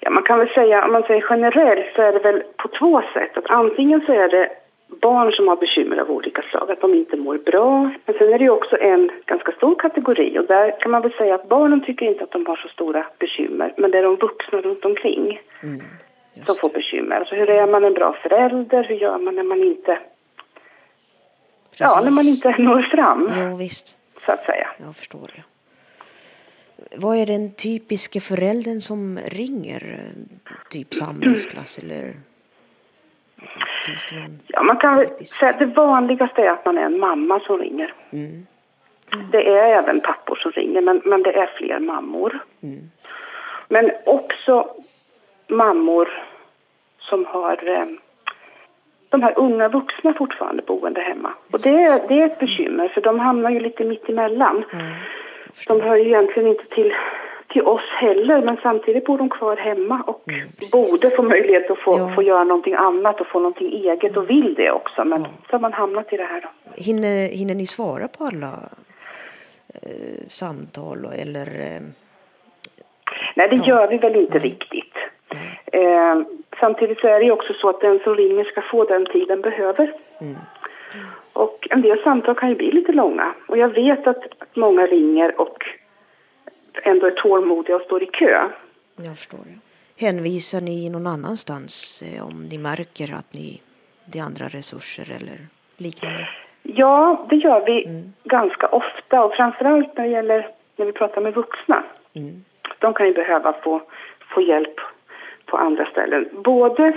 Ja, 0.00 0.10
man 0.10 0.22
kan 0.22 0.38
väl 0.38 0.48
säga, 0.48 0.84
om 0.84 0.92
man 0.92 1.02
säger 1.02 1.24
generellt 1.30 1.86
så 1.96 2.02
är 2.02 2.12
det 2.12 2.18
väl 2.18 2.42
på 2.56 2.68
två 2.78 3.02
sätt. 3.14 3.36
Att 3.36 3.50
antingen 3.50 4.00
så 4.06 4.12
är 4.12 4.28
det 4.28 4.48
barn 5.02 5.32
som 5.32 5.48
har 5.48 5.56
bekymmer 5.56 5.96
av 5.96 6.10
olika 6.10 6.42
slag, 6.50 6.70
att 6.70 6.80
de 6.80 6.94
inte 6.94 7.16
mår 7.16 7.38
bra. 7.38 7.90
Men 8.06 8.14
sen 8.18 8.32
är 8.32 8.38
det 8.38 8.44
ju 8.44 8.50
också 8.50 8.76
en 8.80 9.10
ganska 9.26 9.52
stor 9.52 9.74
kategori 9.74 10.38
och 10.38 10.46
där 10.46 10.80
kan 10.80 10.90
man 10.90 11.02
väl 11.02 11.12
säga 11.12 11.34
att 11.34 11.48
barnen 11.48 11.84
tycker 11.84 12.06
inte 12.06 12.24
att 12.24 12.32
de 12.32 12.46
har 12.46 12.56
så 12.56 12.68
stora 12.68 13.06
bekymmer, 13.18 13.74
men 13.76 13.90
det 13.90 13.98
är 13.98 14.02
de 14.02 14.16
vuxna 14.16 14.60
runt 14.60 14.84
omkring 14.84 15.40
som 16.46 16.54
får 16.54 16.68
bekymmer. 16.68 17.16
Alltså 17.16 17.34
hur 17.34 17.50
är 17.50 17.66
man 17.66 17.84
en 17.84 17.94
bra 17.94 18.12
förälder? 18.22 18.84
Hur 18.84 18.94
gör 18.94 19.18
man 19.18 19.34
när 19.34 19.42
man 19.42 19.62
inte, 19.62 19.98
ja, 21.76 22.00
när 22.04 22.10
man 22.10 22.24
Precis. 22.24 22.44
inte 22.46 22.62
når 22.62 22.82
fram, 22.82 23.30
Jo, 23.36 23.56
visst. 23.56 23.96
så 24.26 24.32
att 24.32 24.44
säga. 24.44 24.68
Jag 24.86 24.96
förstår 24.96 25.30
det. 25.36 25.42
Vad 26.96 27.16
är 27.16 27.26
den 27.26 27.54
typiska 27.54 28.20
föräldern 28.20 28.80
som 28.80 29.18
ringer? 29.26 30.00
Typ 30.70 30.94
samhällsklass 30.94 31.78
eller? 31.84 32.12
Finns 33.86 34.06
det 34.10 34.16
någon? 34.20 34.40
Ja, 34.46 34.62
man 34.62 34.76
kan 34.76 34.94
typisk? 35.06 35.34
säga 35.36 35.50
att 35.50 35.58
det 35.58 35.66
vanligaste 35.66 36.42
är 36.42 36.50
att 36.50 36.64
man 36.64 36.78
är 36.78 36.82
en 36.82 36.98
mamma 37.00 37.40
som 37.40 37.58
ringer. 37.58 37.94
Mm. 38.10 38.46
Det 39.32 39.48
är 39.48 39.78
även 39.78 40.00
pappor 40.00 40.36
som 40.36 40.52
ringer, 40.52 40.80
men, 40.80 41.02
men 41.04 41.22
det 41.22 41.32
är 41.32 41.50
fler 41.58 41.78
mammor. 41.78 42.38
Mm. 42.62 42.90
Men 43.68 43.90
också 44.06 44.76
mammor 45.48 46.08
som 46.98 47.24
har 47.26 47.68
eh, 47.68 47.86
de 49.08 49.22
här 49.22 49.38
unga 49.38 49.68
vuxna 49.68 50.14
fortfarande 50.14 50.62
boende 50.62 51.00
hemma. 51.00 51.34
Och 51.52 51.60
det, 51.60 51.70
är- 51.70 52.08
det 52.08 52.14
är 52.22 52.26
ett 52.26 52.38
bekymmer, 52.38 52.88
för 52.88 53.00
de 53.00 53.18
hamnar 53.18 53.50
ju 53.50 53.60
lite 53.60 53.84
mitt 53.84 54.08
emellan. 54.08 54.64
De 55.68 55.80
hör 55.80 55.96
ju 55.96 56.04
egentligen 56.06 56.48
inte 56.48 56.64
till, 56.74 56.92
till 57.48 57.62
oss 57.62 57.82
heller, 58.00 58.42
men 58.42 58.56
samtidigt 58.62 59.04
bor 59.06 59.18
de 59.18 59.28
kvar 59.30 59.56
hemma 59.56 60.02
och 60.06 60.24
precis. 60.58 60.72
borde 60.72 61.16
få 61.16 61.22
möjlighet 61.22 61.70
att 61.70 61.78
få, 61.78 61.98
Ja. 61.98 62.12
få 62.14 62.22
göra 62.22 62.44
någonting 62.44 62.74
annat 62.74 63.20
och 63.20 63.26
få 63.26 63.38
någonting 63.38 63.72
eget 63.72 64.16
och 64.16 64.30
vill 64.30 64.54
det 64.54 64.70
också. 64.70 65.04
Men 65.04 65.22
så 65.24 65.28
har 65.50 65.58
man 65.58 65.72
hamnat 65.72 66.12
i 66.12 66.16
det 66.16 66.24
här 66.24 66.40
då. 66.40 66.48
Hinner, 66.82 67.28
hinner 67.28 67.54
ni 67.54 67.66
svara 67.66 68.08
på 68.08 68.24
alla 68.24 68.52
eh, 69.82 70.28
samtal 70.28 71.04
eller? 71.18 71.46
Eh, 71.46 71.80
Nej, 73.36 73.48
det 73.48 73.56
Ja. 73.56 73.66
gör 73.66 73.88
vi 73.88 73.98
väl 73.98 74.16
inte 74.16 74.38
riktigt. 74.38 74.85
Eh, 75.72 76.22
samtidigt 76.60 77.00
så 77.00 77.06
är 77.06 77.18
det 77.18 77.24
ju 77.24 77.32
också 77.32 77.52
så 77.52 77.68
att 77.68 77.80
den 77.80 77.98
som 78.04 78.14
ringer 78.14 78.44
ska 78.44 78.62
få 78.62 78.84
den 78.84 79.06
tid 79.06 79.28
den 79.28 79.40
behöver. 79.40 79.92
Och 81.32 81.68
en 81.70 81.82
del 81.82 82.02
samtal 82.02 82.34
kan 82.34 82.48
ju 82.48 82.54
bli 82.54 82.72
lite 82.72 82.92
långa. 82.92 83.34
Och 83.48 83.58
jag 83.58 83.68
vet 83.68 84.06
att, 84.06 84.22
många 84.54 84.86
ringer 84.86 85.40
och 85.40 85.64
ändå 86.82 87.06
är 87.06 87.10
tålmodiga 87.10 87.76
och 87.76 87.82
står 87.82 88.02
i 88.02 88.06
kö. 88.06 88.48
jag 88.96 89.18
förstår. 89.18 89.40
Hänvisar 89.98 90.60
ni 90.60 90.90
någon 90.90 91.06
annanstans 91.06 92.02
eh, 92.02 92.26
om 92.26 92.46
ni 92.50 92.58
märker 92.58 93.14
att 93.14 93.34
ni 93.34 93.62
det 94.06 94.18
är 94.18 94.22
andra 94.22 94.44
resurser 94.44 95.02
eller 95.16 95.38
liknande? 95.76 96.28
Ja, 96.62 97.26
det 97.30 97.36
gör 97.36 97.66
vi 97.66 98.04
ganska 98.24 98.66
ofta 98.66 99.24
och 99.24 99.34
framförallt 99.34 99.96
när 99.96 100.04
det 100.04 100.10
gäller 100.10 100.50
när 100.76 100.86
vi 100.86 100.92
pratar 100.92 101.20
med 101.20 101.34
vuxna. 101.34 101.84
De 102.78 102.94
kan 102.94 103.06
ju 103.06 103.12
behöva 103.12 103.52
få, 103.52 103.82
få 104.34 104.40
hjälp 104.40 104.80
på 105.46 105.56
andra 105.56 105.86
ställen. 105.86 106.28
Både 106.32 106.92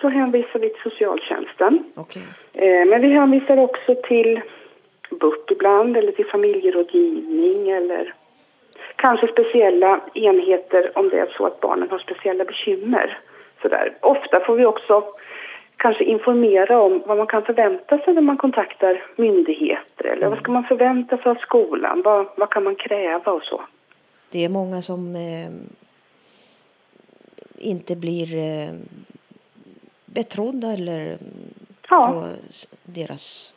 så 0.00 0.08
hänvisar 0.08 0.58
vi 0.58 0.68
till 0.68 0.90
socialtjänsten 0.90 1.84
Okej. 1.96 2.22
Eh, 2.52 2.86
Men 2.86 3.00
vi 3.00 3.08
hänvisar 3.08 3.56
också 3.56 3.94
till 3.94 4.40
BUP 5.10 5.50
ibland 5.50 5.96
eller 5.96 6.12
till 6.12 6.26
familjerådgivning 6.26 7.70
eller 7.70 8.14
kanske 8.96 9.28
speciella 9.28 10.00
enheter 10.14 10.98
om 10.98 11.08
det 11.08 11.18
är 11.18 11.34
så 11.36 11.46
att 11.46 11.60
barnen 11.60 11.90
har 11.90 11.98
speciella 11.98 12.44
bekymmer. 12.44 13.18
Sådär. 13.62 13.92
Ofta 14.00 14.40
får 14.40 14.56
vi 14.56 14.66
också 14.66 15.04
kanske 15.76 16.04
informera 16.04 16.80
om 16.80 17.02
vad 17.06 17.18
man 17.18 17.26
kan 17.26 17.42
förvänta 17.42 17.98
sig 17.98 18.14
när 18.14 18.22
man 18.22 18.36
kontaktar 18.36 19.02
myndigheter 19.16 20.04
eller 20.04 20.28
vad 20.28 20.38
ska 20.38 20.52
man 20.52 20.64
förvänta 20.64 21.16
sig 21.16 21.30
av 21.30 21.34
skolan, 21.34 22.02
vad, 22.04 22.26
vad 22.36 22.50
kan 22.50 22.64
man 22.64 22.74
kräva 22.74 23.32
och 23.32 23.42
så. 23.42 23.60
Det 24.32 24.44
är 24.44 24.48
många 24.48 24.82
som 24.82 25.16
eh, 25.16 25.50
inte 27.62 27.96
blir 27.96 28.36
eh, 28.38 28.74
betrodda 30.06 30.72
eller 30.72 31.18
Ja. 31.90 32.12
på 32.12 32.24
deras 32.84 33.52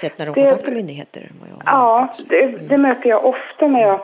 sätt 0.00 0.18
när 0.18 0.26
de 0.26 0.32
Det- 0.34 0.40
kontaktar 0.48 0.72
myndigheter. 0.72 1.30
Ja, 1.64 1.98
hört 2.00 2.10
också. 2.10 2.22
det, 2.28 2.46
det 2.46 2.78
möter 2.78 3.08
jag 3.08 3.24
ofta 3.24 3.66
när 3.68 3.80
jag, 3.80 4.00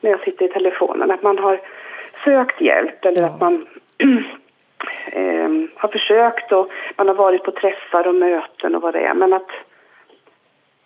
när 0.00 0.10
jag 0.10 0.20
sitter 0.20 0.44
i 0.44 0.48
telefonen. 0.48 1.10
Att 1.10 1.22
man 1.22 1.38
har 1.38 1.60
sökt 2.24 2.60
hjälp 2.60 3.04
eller 3.04 3.22
att 3.22 3.40
man 3.40 3.66
eh, 5.12 5.48
har 5.76 5.88
försökt 5.88 6.52
och 6.52 6.70
man 6.96 7.08
har 7.08 7.14
varit 7.14 7.42
på 7.44 7.50
träffar 7.50 8.06
och 8.08 8.14
möten 8.14 8.74
och 8.74 8.82
vad 8.82 8.94
det 8.94 9.00
är. 9.06 9.14
Men 9.14 9.32
att 9.32 9.50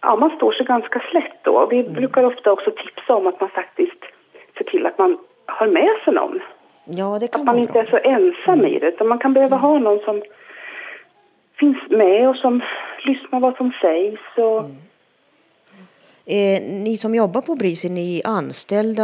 ja, 0.00 0.16
man 0.16 0.36
står 0.36 0.52
sig 0.52 0.66
ganska 0.66 1.00
slätt 1.10 1.44
då. 1.44 1.66
Vi 1.66 1.80
Mm. 1.80 1.92
brukar 1.92 2.24
ofta 2.24 2.52
också 2.52 2.70
tipsa 2.70 3.14
om 3.14 3.26
att 3.26 3.40
man 3.40 3.48
faktiskt 3.50 4.04
ser 4.58 4.64
till 4.64 4.86
att 4.86 4.98
man 4.98 5.18
har 5.46 5.66
med 5.66 5.90
sig 6.04 6.14
någon. 6.14 6.40
Ja, 6.90 7.18
det 7.20 7.28
kan 7.28 7.40
Att 7.40 7.46
man 7.46 7.58
inte 7.58 7.72
bra. 7.72 7.82
är 7.82 7.86
så 7.86 7.96
ensam 7.96 8.66
i 8.66 8.78
det. 8.78 8.86
Utan 8.88 9.08
man 9.08 9.18
kan 9.18 9.32
behöva 9.32 9.56
ha 9.56 9.78
någon 9.78 9.98
som 9.98 10.22
finns 11.58 11.76
med 11.90 12.28
och 12.28 12.36
som 12.36 12.60
lyssnar 13.04 13.40
vad 13.40 13.56
som 13.56 13.72
sägs. 13.80 14.20
Och, 14.36 14.64
Eh, 16.30 16.62
ni 16.62 16.96
som 16.96 17.14
jobbar 17.14 17.40
på 17.40 17.54
BRIS, 17.54 17.84
är 17.84 17.90
ni 17.90 18.22
anställda 18.24 19.02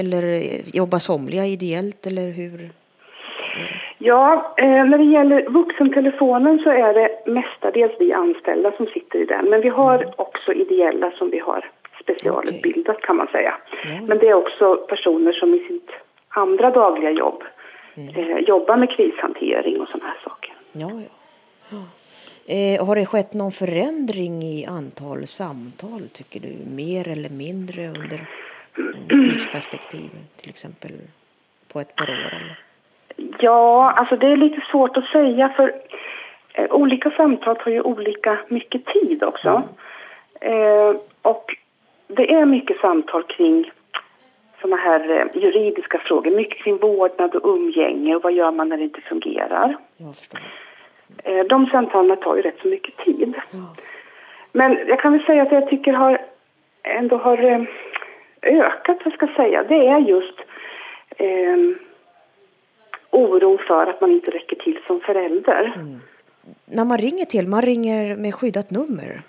eller 0.00 0.22
jobbar 0.76 0.98
somliga 0.98 1.44
ideellt 1.46 2.06
eller 2.06 2.32
hur? 2.32 2.70
Ja, 3.98 4.54
eh, 4.58 4.84
när 4.84 4.98
det 4.98 5.04
gäller 5.04 5.48
vuxentelefonen 5.50 6.58
så 6.58 6.70
är 6.70 6.94
det 6.94 7.32
mestadels 7.32 7.92
vi 7.98 8.12
anställda 8.12 8.72
som 8.76 8.86
sitter 8.86 9.18
i 9.18 9.24
den. 9.24 9.44
Men 9.50 9.60
vi 9.60 9.68
har 9.68 10.14
också 10.16 10.52
ideella 10.52 11.10
som 11.10 11.30
vi 11.30 11.38
har 11.38 11.70
specialutbildat 12.02 13.00
kan 13.00 13.16
man 13.16 13.26
säga. 13.26 13.54
Men 14.08 14.18
det 14.18 14.28
är 14.28 14.34
också 14.34 14.74
personer 14.76 15.32
som 15.32 15.54
i 15.54 15.58
sitt 15.58 15.90
andra 16.38 16.70
dagliga 16.70 17.10
jobb 17.10 17.42
eh, 17.94 18.38
jobbar 18.38 18.76
med 18.76 18.90
krishantering 18.90 19.80
och 19.80 19.88
sådana 19.88 20.06
här 20.10 20.20
saker. 20.24 20.54
Ja, 20.72 20.90
ja. 20.90 21.10
ja. 21.70 21.84
Eh, 22.54 22.86
har 22.86 22.96
det 22.96 23.06
skett 23.06 23.34
någon 23.34 23.52
förändring 23.52 24.42
i 24.42 24.66
antal 24.66 25.26
samtal, 25.26 26.02
tycker 26.12 26.40
du? 26.40 26.52
Mer 26.76 27.08
eller 27.08 27.30
mindre 27.30 27.88
under 27.88 28.20
tidsperspektiv, 29.24 30.10
till 30.40 30.50
exempel 30.50 30.92
på 31.72 31.80
ett 31.80 31.96
par 31.96 32.10
år? 32.10 32.32
Eller? 32.32 32.58
Ja, 33.40 33.90
alltså 33.90 34.16
det 34.16 34.26
är 34.26 34.36
lite 34.36 34.60
svårt 34.70 34.96
att 34.96 35.04
säga 35.04 35.48
för 35.48 35.72
eh, 36.54 36.70
olika 36.70 37.10
samtal 37.10 37.56
tar 37.56 37.70
ju 37.70 37.80
olika 37.80 38.38
mycket 38.48 38.86
tid 38.86 39.22
också. 39.22 39.62
Eh, 40.40 40.96
och 41.22 41.56
det 42.06 42.34
är 42.34 42.46
mycket 42.46 42.80
samtal 42.80 43.22
kring 43.22 43.70
såna 44.60 44.76
här 44.76 45.10
eh, 45.10 45.42
juridiska 45.42 45.98
frågor, 45.98 46.30
mycket 46.30 46.58
kring 46.58 46.76
vårdnad 46.76 47.34
och 47.34 47.54
umgänge 47.56 48.16
och 48.16 48.22
vad 48.22 48.32
gör 48.32 48.50
man 48.50 48.68
när 48.68 48.76
det 48.76 48.82
inte 48.84 49.00
fungerar. 49.00 49.76
Eh, 51.24 51.44
de 51.44 51.66
samtalen 51.66 52.16
tar 52.16 52.36
ju 52.36 52.42
rätt 52.42 52.58
så 52.62 52.68
mycket 52.68 52.96
tid. 52.96 53.34
Men 54.52 54.78
jag 54.88 55.00
kan 55.00 55.12
väl 55.12 55.24
säga 55.24 55.42
att 55.42 55.52
jag 55.52 55.68
tycker 55.68 55.92
har 55.92 56.20
ändå 56.82 57.16
har 57.16 57.44
eh, 57.44 57.62
ökat, 58.42 58.98
vad 59.04 59.14
ska 59.14 59.26
jag 59.26 59.36
säga, 59.36 59.62
det 59.62 59.86
är 59.88 59.98
just 59.98 60.38
eh, 61.16 61.56
oro 63.10 63.58
för 63.58 63.86
att 63.86 64.00
man 64.00 64.12
inte 64.12 64.30
räcker 64.30 64.56
till 64.56 64.78
som 64.86 65.00
förälder. 65.00 65.72
När 66.64 66.84
man 66.84 66.98
ringer 66.98 67.24
till, 67.24 67.48
man 67.48 67.62
ringer 67.62 68.16
med 68.16 68.34
skyddat 68.34 68.70
nummer? 68.70 69.20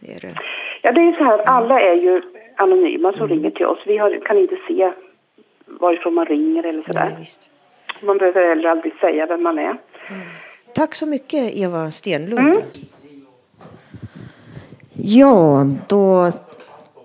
Är 0.00 0.20
det? 0.20 0.34
Ja, 0.82 0.92
det 0.92 1.00
är 1.00 1.12
så 1.12 1.24
här, 1.24 1.38
alla 1.38 1.80
är 1.80 1.94
ju 1.94 2.22
anonyma 2.58 3.12
som 3.12 3.28
ringer 3.28 3.50
till 3.50 3.66
oss. 3.66 3.78
Vi 3.86 3.98
har, 3.98 4.26
kan 4.26 4.38
inte 4.38 4.56
se 4.68 4.92
varifrån 5.80 6.14
man 6.14 6.26
ringer 6.26 6.66
eller 6.66 6.82
sådär. 6.82 7.04
Nej, 7.04 7.16
visst. 7.20 7.48
Man 8.02 8.18
behöver 8.18 8.48
heller 8.48 8.68
aldrig 8.68 8.94
säga 9.00 9.26
vem 9.26 9.42
man 9.42 9.58
är. 9.58 9.78
Tack 10.74 10.94
så 10.94 11.06
mycket 11.06 11.54
Eva 11.54 11.90
Stenlund. 11.90 12.56
Ja, 14.92 15.66
då 15.88 16.30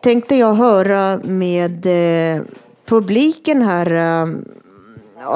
tänkte 0.01 0.35
jag 0.35 0.53
höra 0.53 1.17
med 1.23 1.85
eh, 1.85 2.41
publiken 2.85 3.61
här 3.61 3.93
eh, 3.93 4.27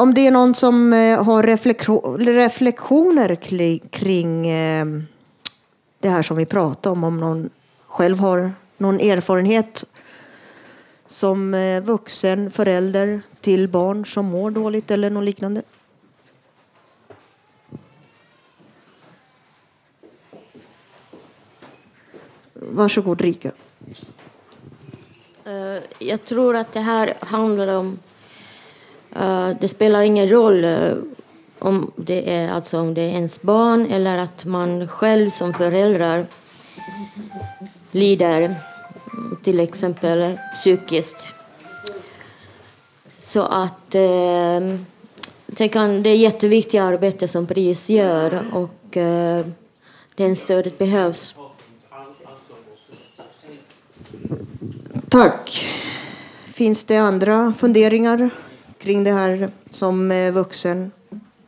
om 0.02 0.14
det 0.14 0.28
är 0.28 0.32
någon 0.32 0.54
som 0.56 0.94
eh, 0.94 1.24
har 1.24 1.44
reflektioner 2.34 3.30
kli- 3.36 3.90
kring 3.90 4.50
eh, 4.50 4.86
det 6.00 6.10
här 6.10 6.22
som 6.22 6.38
vi 6.38 6.46
pratade 6.46 6.94
om. 6.94 7.04
Om 7.04 7.20
någon 7.20 7.50
själv 7.88 8.20
har 8.20 8.52
någon 8.78 9.00
erfarenhet 9.00 9.84
som 11.08 11.54
eh, 11.54 11.82
vuxen 11.82 12.52
förälder 12.52 13.22
till 13.42 13.68
barn 13.68 14.06
som 14.06 14.26
mår 14.26 14.52
dåligt 14.52 14.92
eller 14.92 15.10
något 15.10 15.24
liknande. 15.24 15.62
Varsågod 22.54 23.22
Rika. 23.22 23.52
Eh, 25.46 25.84
jag 26.00 26.26
tror 26.26 26.56
att 26.56 26.74
det 26.74 26.80
här 26.80 27.14
handlar 27.20 27.68
om... 27.68 28.00
Eh, 29.16 29.50
det 29.60 29.68
spelar 29.68 30.02
ingen 30.02 30.30
roll 30.30 30.66
om 31.60 31.92
det 31.96 32.34
är 32.34 32.52
alltså 32.52 32.80
om 32.80 32.94
det 32.94 33.02
är 33.02 33.10
ens 33.10 33.42
barn 33.42 33.86
eller 33.86 34.18
att 34.18 34.46
man 34.46 34.88
själv 34.88 35.30
som 35.30 35.54
föräldrar 35.54 36.26
lider 37.92 38.56
till 39.44 39.60
exempel 39.60 40.38
psykiskt. 40.56 41.36
Så 43.18 43.42
att 43.42 43.96
eh, 43.96 44.62
det, 45.46 45.68
kan, 45.68 46.04
det 46.04 46.10
är 46.10 46.16
jätteviktigt 46.16 46.82
arbete 46.82 47.28
som 47.28 47.46
BRIS 47.46 47.90
gör 47.90 48.42
och 48.54 48.98
eh, 48.98 49.46
det 50.16 50.36
stödet 50.36 50.78
behövs. 50.78 51.36
Tack. 55.10 55.68
Finns 56.46 56.84
det 56.84 56.98
andra 56.98 57.54
funderingar 57.58 58.30
kring 58.78 59.04
det 59.04 59.12
här 59.12 59.50
som 59.72 60.12
eh, 60.12 60.34
vuxen 60.34 60.92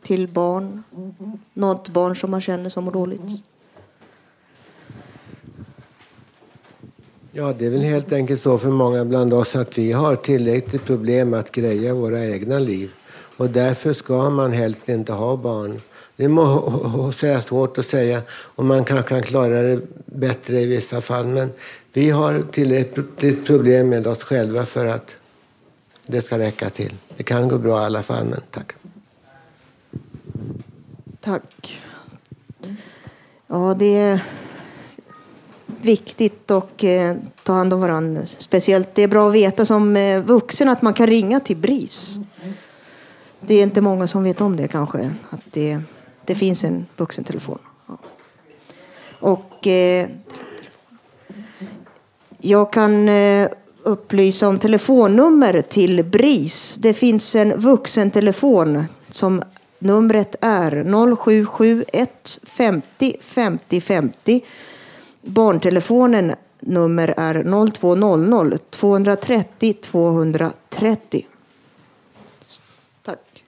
till 0.02 0.28
barn? 0.28 0.82
Något 1.54 1.88
barn 1.88 2.16
som 2.16 2.30
man 2.30 2.40
känner 2.40 2.70
som 2.70 2.84
mår 2.84 2.92
dåligt? 2.92 3.49
Ja, 7.32 7.52
det 7.58 7.66
är 7.66 7.70
väl 7.70 7.80
helt 7.80 8.12
enkelt 8.12 8.42
så 8.42 8.58
för 8.58 8.68
många 8.68 9.04
bland 9.04 9.34
oss 9.34 9.56
att 9.56 9.78
vi 9.78 9.92
har 9.92 10.16
tillräckligt 10.16 10.84
problem 10.84 11.34
att 11.34 11.52
greja 11.52 11.94
våra 11.94 12.26
egna 12.26 12.58
liv. 12.58 12.92
Och 13.36 13.50
därför 13.50 13.92
ska 13.92 14.30
man 14.30 14.52
helst 14.52 14.88
inte 14.88 15.12
ha 15.12 15.36
barn. 15.36 15.80
Det 16.16 16.28
må 16.28 17.12
säga 17.12 17.40
svårt 17.40 17.78
att 17.78 17.86
säga 17.86 18.22
och 18.30 18.64
man 18.64 18.84
kanske 18.84 19.08
kan 19.08 19.22
klara 19.22 19.62
det 19.62 19.80
bättre 20.06 20.60
i 20.60 20.66
vissa 20.66 21.00
fall. 21.00 21.26
Men 21.26 21.50
vi 21.92 22.10
har 22.10 22.42
tillräckligt 22.50 23.46
problem 23.46 23.88
med 23.88 24.06
oss 24.06 24.22
själva 24.22 24.66
för 24.66 24.86
att 24.86 25.10
det 26.06 26.22
ska 26.22 26.38
räcka 26.38 26.70
till. 26.70 26.94
Det 27.16 27.22
kan 27.22 27.48
gå 27.48 27.58
bra 27.58 27.82
i 27.82 27.84
alla 27.84 28.02
fall, 28.02 28.24
men 28.24 28.40
tack. 28.50 28.72
Tack. 31.20 31.80
Ja, 33.46 33.76
det 33.78 33.98
är 33.98 34.20
viktigt 35.80 36.50
att 36.50 36.84
eh, 36.84 37.12
ta 37.42 37.52
hand 37.52 37.74
om 37.74 37.80
varandra. 37.80 38.22
Speciellt 38.26 38.94
det 38.94 39.02
är 39.02 39.08
bra 39.08 39.28
att 39.28 39.34
veta 39.34 39.64
som 39.64 39.96
eh, 39.96 40.20
vuxen 40.20 40.68
att 40.68 40.82
man 40.82 40.94
kan 40.94 41.06
ringa 41.06 41.40
till 41.40 41.56
BRIS. 41.56 42.18
Det 43.40 43.54
är 43.54 43.62
inte 43.62 43.80
många 43.80 44.06
som 44.06 44.24
vet 44.24 44.40
om 44.40 44.56
det 44.56 44.68
kanske, 44.68 45.10
att 45.30 45.40
det, 45.50 45.80
det 46.24 46.34
finns 46.34 46.64
en 46.64 46.86
vuxentelefon. 46.96 47.58
Ja. 47.86 47.98
Och 49.20 49.66
eh, 49.66 50.08
jag 52.38 52.72
kan 52.72 53.08
eh, 53.08 53.48
upplysa 53.82 54.48
om 54.48 54.58
telefonnummer 54.58 55.60
till 55.60 56.04
BRIS. 56.04 56.76
Det 56.76 56.94
finns 56.94 57.34
en 57.36 57.60
vuxentelefon 57.60 58.84
som 59.08 59.42
numret 59.78 60.36
är 60.40 60.84
0771 61.16 62.38
50 62.46 63.16
50 63.20 63.80
50. 63.80 64.44
Barntelefonen 65.22 66.34
nummer 66.60 67.14
är 67.16 67.70
0200 67.72 68.58
230 68.70 69.74
230. 69.82 71.26
Tack. 73.04 73.44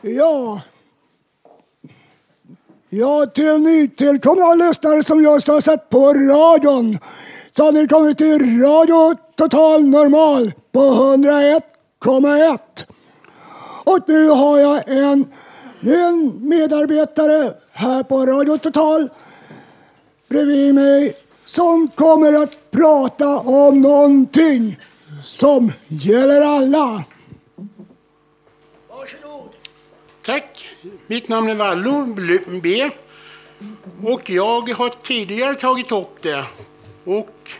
Ja. 0.00 0.60
Ja, 2.88 3.26
till 3.26 3.58
nytillkomna 3.58 4.54
lyssnare 4.54 5.04
som 5.04 5.22
just 5.22 5.48
har 5.48 5.60
sett 5.60 5.90
på 5.90 6.14
radion 6.14 6.98
så 7.56 7.64
har 7.64 7.72
ni 7.72 7.88
kommit 7.88 8.18
till 8.18 8.62
Radio 8.62 9.14
Total 9.36 9.84
Normal 9.84 10.52
på 10.72 10.80
101,1. 10.80 12.58
Och 13.92 14.08
nu 14.08 14.28
har 14.28 14.58
jag 14.60 14.88
en, 14.88 15.32
en 15.80 16.48
medarbetare 16.48 17.54
här 17.72 18.02
på 18.02 18.26
Radio 18.26 18.58
Total 18.58 19.08
bredvid 20.28 20.74
mig 20.74 21.16
som 21.46 21.88
kommer 21.88 22.42
att 22.42 22.70
prata 22.70 23.38
om 23.38 23.80
någonting 23.80 24.80
som 25.22 25.72
gäller 25.88 26.40
alla. 26.40 27.04
Varsågod. 28.88 29.48
Tack. 30.22 30.68
Mitt 31.06 31.28
namn 31.28 31.48
är 31.48 31.54
Vallo 31.54 32.14
B. 32.62 32.90
Och 34.06 34.30
jag 34.30 34.68
har 34.68 35.02
tidigare 35.02 35.54
tagit 35.54 35.92
upp 35.92 36.22
det. 36.22 36.44
Och 37.04 37.50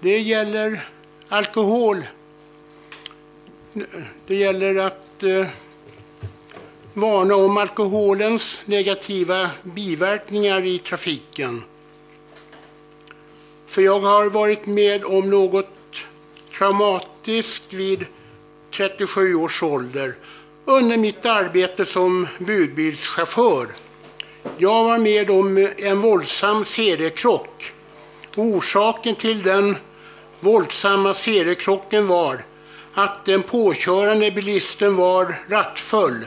det 0.00 0.18
gäller 0.18 0.88
alkohol. 1.28 2.04
Det 4.26 4.34
gäller 4.34 4.76
att 4.76 5.22
eh, 5.22 5.46
varna 6.94 7.36
om 7.36 7.56
alkoholens 7.56 8.62
negativa 8.64 9.50
biverkningar 9.62 10.64
i 10.64 10.78
trafiken. 10.78 11.64
För 13.66 13.82
jag 13.82 14.00
har 14.00 14.30
varit 14.30 14.66
med 14.66 15.04
om 15.04 15.30
något 15.30 15.68
traumatiskt 16.58 17.72
vid 17.72 18.06
37 18.70 19.34
års 19.34 19.62
ålder 19.62 20.14
under 20.64 20.96
mitt 20.96 21.26
arbete 21.26 21.84
som 21.84 22.28
budbilschaufför. 22.38 23.66
Jag 24.58 24.84
var 24.84 24.98
med 24.98 25.30
om 25.30 25.68
en 25.76 26.00
våldsam 26.00 26.64
seriekrock. 26.64 27.72
Orsaken 28.36 29.14
till 29.14 29.42
den 29.42 29.76
våldsamma 30.40 31.14
seriekrocken 31.14 32.06
var 32.06 32.44
att 32.94 33.24
den 33.24 33.42
påkörande 33.42 34.30
bilisten 34.30 34.96
var 34.96 35.34
rattfull. 35.48 36.24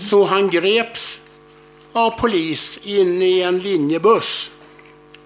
Så 0.00 0.24
han 0.24 0.50
greps 0.50 1.20
av 1.92 2.10
polis 2.10 2.78
inne 2.82 3.24
i 3.24 3.42
en 3.42 3.58
linjebuss 3.58 4.52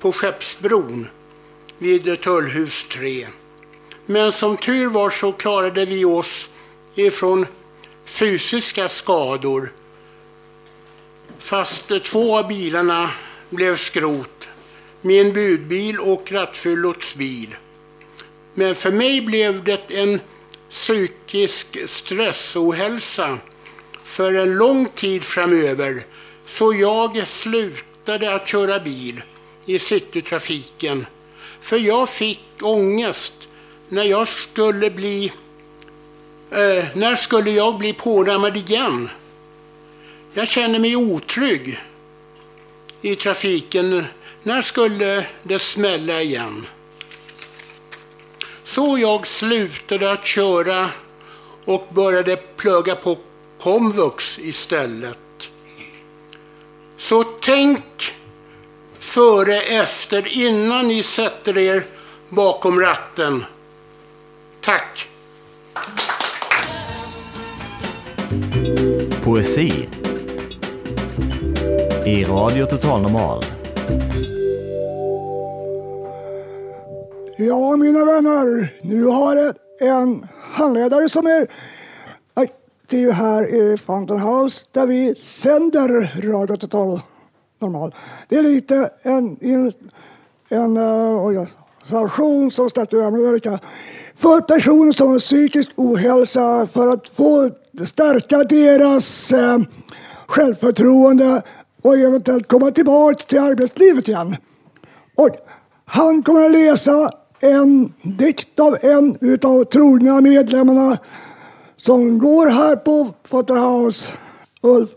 på 0.01 0.13
Skeppsbron 0.13 1.09
vid 1.79 2.21
Tullhus 2.21 2.85
3. 2.85 3.27
Men 4.07 4.33
som 4.33 4.57
tur 4.57 4.89
var 4.89 5.11
så 5.11 5.33
klarade 5.33 5.85
vi 5.85 6.05
oss 6.05 6.49
ifrån 6.95 7.47
fysiska 8.05 8.89
skador. 8.89 9.73
Fast 11.39 12.05
två 12.05 12.39
av 12.39 12.49
bilarna 12.49 13.11
blev 13.51 13.77
skrot. 13.77 14.49
Min 15.01 15.33
budbil 15.33 15.99
och 15.99 16.33
rattfyllots 16.33 17.15
bil. 17.15 17.57
Men 18.55 18.75
för 18.75 18.91
mig 18.91 19.21
blev 19.21 19.65
det 19.65 19.91
en 19.91 20.21
psykisk 20.71 21.79
stressohälsa 21.87 23.39
för 24.05 24.35
en 24.35 24.55
lång 24.55 24.89
tid 24.89 25.25
framöver. 25.25 26.03
Så 26.47 26.75
jag 26.75 27.29
slutade 27.29 28.35
att 28.35 28.49
köra 28.49 28.81
bil 28.81 29.23
i 29.67 29.79
citytrafiken. 29.79 31.07
För 31.61 31.77
jag 31.77 32.09
fick 32.09 32.45
ångest 32.63 33.35
när 33.89 34.05
jag 34.05 34.29
skulle 34.29 34.91
bli... 34.91 35.33
Eh, 36.51 36.85
när 36.95 37.17
skulle 37.17 37.51
jag 37.51 37.79
bli 37.79 37.93
pårammad 37.93 38.57
igen? 38.57 39.09
Jag 40.33 40.49
känner 40.49 40.79
mig 40.79 40.97
otrygg 40.97 41.81
i 43.03 43.17
trafiken. 43.17 44.05
När 44.43 44.63
skulle 44.63 45.27
det 45.43 45.59
smälla 45.59 46.23
igen? 46.23 46.67
Så 48.63 48.99
jag 48.99 49.27
slutade 49.27 50.13
att 50.13 50.27
köra 50.27 50.91
och 51.65 51.89
började 51.93 52.37
plugga 52.37 52.95
på 52.95 53.19
komvux 53.65 54.39
istället. 54.39 55.19
Så 56.97 57.25
tänk 57.25 58.15
före, 58.99 59.57
efter, 59.57 60.39
innan 60.39 60.89
ni 60.89 61.03
sätter 61.03 61.59
er 61.59 61.87
bakom 62.29 62.81
ratten. 62.81 63.45
Tack! 64.61 65.09
Poesi 69.25 69.89
i 72.07 72.25
Radio 72.25 72.67
Total 72.67 73.03
Normal. 73.03 73.45
Ja, 77.39 77.77
mina 77.77 78.05
vänner, 78.05 78.75
nu 78.83 79.05
har 79.05 79.37
jag 79.37 79.55
en 79.81 80.29
handledare 80.53 81.09
som 81.09 81.27
är 81.27 81.49
det 82.87 83.03
är 83.03 83.13
här 83.13 83.55
i 83.55 83.79
Fountain 83.79 84.21
House 84.21 84.65
där 84.73 84.87
vi 84.87 85.15
sänder 85.15 86.23
Radio 86.33 86.57
Total 86.57 87.01
Normal. 87.59 87.95
Det 88.29 88.37
är 88.37 88.43
lite 88.43 88.91
en, 89.03 89.37
en, 89.41 89.73
en 90.49 90.77
eh, 90.77 91.25
organisation 91.25 92.53
som 92.53 92.71
stöttar 92.71 92.99
Amerika 92.99 93.59
för 94.17 94.41
personer 94.41 94.93
som 94.93 95.11
har 95.11 95.19
psykisk 95.19 95.71
ohälsa 95.77 96.67
för 96.73 96.89
att 96.89 97.09
få 97.09 97.51
stärka 97.87 98.45
deras 98.45 99.33
eh, 99.33 99.59
självförtroende 100.27 101.43
och 101.83 101.99
eventuellt 101.99 102.49
komma 102.49 102.71
tillbaka 102.71 103.17
till 103.17 103.39
arbetslivet 103.39 104.09
igen. 104.09 104.37
Och 105.15 105.31
han 105.85 106.23
kommer 106.23 106.47
att 106.47 106.53
läsa 106.53 107.11
en 107.41 107.93
dikt 108.03 108.61
av 108.61 108.77
en 108.81 109.19
utav 109.21 109.65
trogna 109.65 110.21
medlemmarna 110.21 110.99
som 111.87 112.19
går 112.19 112.47
här 112.47 112.77
på 112.77 113.15
Fosterhouse, 113.25 114.11
Ulf 114.61 114.91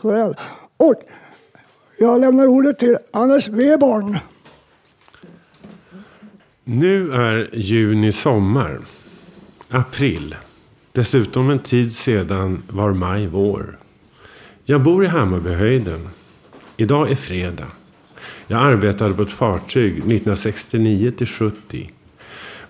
Torell. 0.00 0.34
Och 0.76 0.94
jag 1.98 2.20
lämnar 2.20 2.46
ordet 2.46 2.78
till 2.78 2.96
Anders 3.12 3.48
Weborn. 3.48 4.18
Nu 6.64 7.12
är 7.12 7.50
juni 7.52 8.12
sommar. 8.12 8.78
April. 9.68 10.36
Dessutom 10.92 11.50
en 11.50 11.58
tid 11.58 11.96
sedan 11.96 12.62
var 12.68 12.92
maj 12.92 13.26
vår. 13.26 13.78
Jag 14.64 14.82
bor 14.82 15.04
i 15.04 15.08
Hammarbyhöjden. 15.08 16.08
Idag 16.76 17.10
är 17.10 17.14
fredag. 17.14 17.70
Jag 18.46 18.60
arbetade 18.60 19.14
på 19.14 19.22
ett 19.22 19.30
fartyg 19.30 19.92
1969 19.92 21.12
till 21.18 21.26
70. 21.26 21.90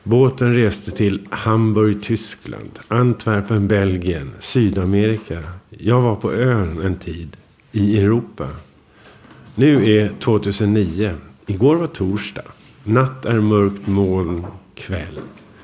Båten 0.08 0.54
reste 0.54 0.90
till 0.90 1.28
Hamburg, 1.30 2.02
Tyskland, 2.02 2.78
Antwerpen, 2.88 3.68
Belgien, 3.68 4.30
Sydamerika. 4.40 5.42
Jag 5.70 6.00
var 6.00 6.16
på 6.16 6.32
ön 6.32 6.80
en 6.82 6.96
tid, 6.96 7.36
i 7.72 7.98
Europa. 7.98 8.48
Nu 9.54 9.90
är 9.90 10.12
2009. 10.20 11.14
Igår 11.46 11.76
var 11.76 11.86
torsdag. 11.86 12.42
Natt 12.84 13.24
är 13.24 13.40
mörkt 13.40 13.86
moln, 13.86 14.46
kväll. 14.74 15.18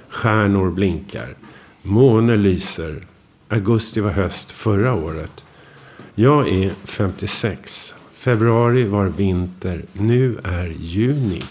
Stjärnor 0.08 0.70
blinkar. 0.70 1.34
Måne 1.82 2.36
lyser. 2.36 3.06
Augusti 3.48 4.00
var 4.00 4.10
höst 4.10 4.50
förra 4.50 4.94
året. 4.94 5.44
Jag 6.14 6.48
är 6.48 6.70
56. 6.84 7.94
Februari 8.12 8.84
var 8.84 9.06
vinter. 9.06 9.84
Nu 9.92 10.38
är 10.44 10.74
juni. 10.80 11.42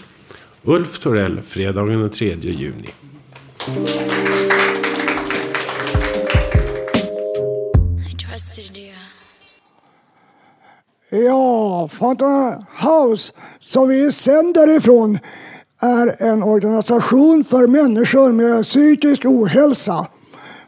Ulf 0.64 0.98
Torell, 0.98 1.42
fredagen 1.42 2.00
den 2.00 2.10
3 2.10 2.36
juni. 2.40 2.88
Ja, 11.10 11.88
Fountain 11.88 12.64
House 12.80 13.32
som 13.60 13.88
vi 13.88 14.12
sänder 14.12 14.76
ifrån 14.76 15.18
är 15.80 16.22
en 16.22 16.42
organisation 16.42 17.44
för 17.44 17.66
människor 17.66 18.32
med 18.32 18.64
psykisk 18.64 19.24
ohälsa. 19.24 20.06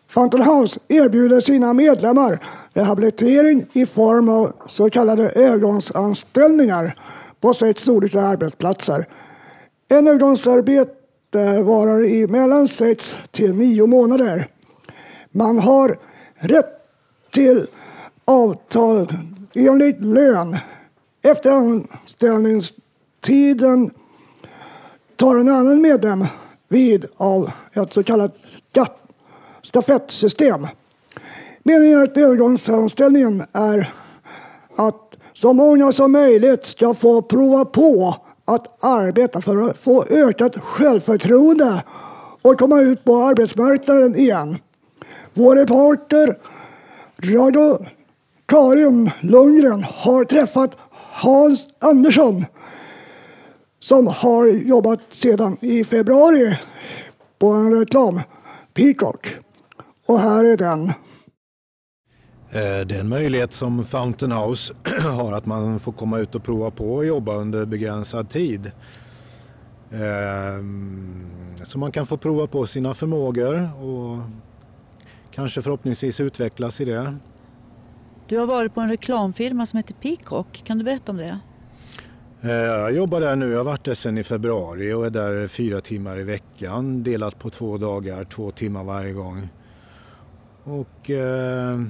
Fountain 0.09 0.45
House 0.45 0.81
erbjuder 0.89 1.41
sina 1.41 1.73
medlemmar 1.73 2.39
rehabilitering 2.73 3.67
i 3.73 3.87
form 3.87 4.29
av 4.29 4.53
så 4.69 4.91
kallade 4.91 5.31
övergångsanställningar 5.31 6.97
på 7.41 7.55
sex 7.55 7.89
olika 7.89 8.21
arbetsplatser. 8.23 9.07
En 9.89 10.09
övergångsarbete 10.09 11.63
varar 11.63 12.05
i 12.05 12.27
mellan 12.27 12.69
sex 12.69 13.17
till 13.31 13.55
nio 13.55 13.87
månader. 13.87 14.49
Man 15.31 15.59
har 15.59 15.99
rätt 16.35 16.71
till 17.31 17.67
avtal 18.25 19.13
enligt 19.55 20.01
lön. 20.01 20.57
Efter 21.23 21.51
anställningstiden 21.51 23.91
tar 25.17 25.37
en 25.37 25.49
annan 25.49 25.81
medlem 25.81 26.25
vid 26.69 27.07
av 27.17 27.51
ett 27.73 27.93
så 27.93 28.03
kallat 28.03 28.37
stafettsystem. 29.63 30.67
Meningen 31.63 31.99
med 31.99 32.19
övergångsanställningen 32.19 33.43
är 33.53 33.93
att 34.77 35.17
så 35.33 35.53
många 35.53 35.93
som 35.93 36.13
möjligt 36.13 36.65
ska 36.65 36.95
få 36.95 37.23
prova 37.23 37.65
på 37.65 38.17
att 38.45 38.85
arbeta 38.85 39.41
för 39.41 39.71
att 39.71 39.79
få 39.79 40.05
ökat 40.05 40.57
självförtroende 40.59 41.83
och 42.43 42.59
komma 42.59 42.81
ut 42.81 43.05
på 43.05 43.17
arbetsmarknaden 43.17 44.17
igen. 44.17 44.57
Vår 45.35 45.57
reporter 45.57 46.39
Radio 47.23 47.87
Karin 48.47 49.11
Lundgren 49.21 49.85
har 49.85 50.25
träffat 50.25 50.77
Hans 51.13 51.69
Andersson 51.79 52.45
som 53.81 54.07
har 54.07 54.47
jobbat 54.47 55.01
sedan 55.11 55.57
i 55.61 55.85
februari 55.85 56.59
på 57.39 57.47
en 57.47 57.79
reklam, 57.79 58.21
Peacock. 58.75 59.37
Och 60.07 60.21
här 60.21 60.45
är 60.45 60.57
den. 60.57 60.93
Eh, 62.55 62.87
det 62.87 62.95
är 62.97 63.01
en 63.01 63.09
möjlighet 63.09 63.53
som 63.53 63.85
Fountain 63.85 64.33
House 64.33 64.75
har 65.03 65.33
att 65.33 65.47
man 65.47 65.81
får 65.81 65.93
komma 65.93 66.19
ut 66.19 66.35
och 66.35 66.43
prova 66.45 66.71
på 66.71 66.95
och 66.95 67.07
jobba 67.07 67.35
under 67.37 67.67
begränsad 67.67 68.29
tid. 68.31 68.71
Ehm, 69.93 71.27
Så 71.65 71.79
man 71.79 71.93
kan 71.93 72.07
få 72.07 72.17
prova 72.17 72.47
på 72.47 72.67
sina 72.67 72.95
förmågor 72.95 73.69
och 73.85 74.19
kanske 75.31 75.63
förhoppningsvis 75.63 76.21
utvecklas 76.21 76.81
i 76.81 76.85
det. 76.85 77.17
Du 78.29 78.39
har 78.39 78.47
varit 78.47 78.75
på 78.75 78.81
en 78.81 78.89
reklamfirma 78.89 79.67
som 79.67 79.77
heter 79.77 79.95
Peacock. 79.95 80.63
Kan 80.65 80.79
du 80.79 80.85
berätta 80.85 81.13
om 81.13 81.19
det? 81.19 81.39
Eh, 82.43 82.51
Jag 82.53 82.93
jobbar 82.93 83.21
där 83.21 83.37
nu, 83.37 83.51
jag 83.51 83.59
har 83.59 83.65
varit 83.65 83.85
där 83.85 83.95
sedan 83.95 84.19
i 84.19 84.25
februari 84.25 84.93
och 84.93 85.07
är 85.07 85.11
där 85.11 85.49
fyra 85.49 85.81
timmar 85.81 86.19
i 86.19 86.23
veckan 86.23 87.03
delat 87.03 87.39
på 87.39 87.51
två 87.51 87.79
dagar, 87.79 88.25
två 88.25 88.51
timmar 88.51 88.85
varje 88.85 89.13
gång. 89.13 89.49
Och 90.65 91.11
eh, 91.11 91.81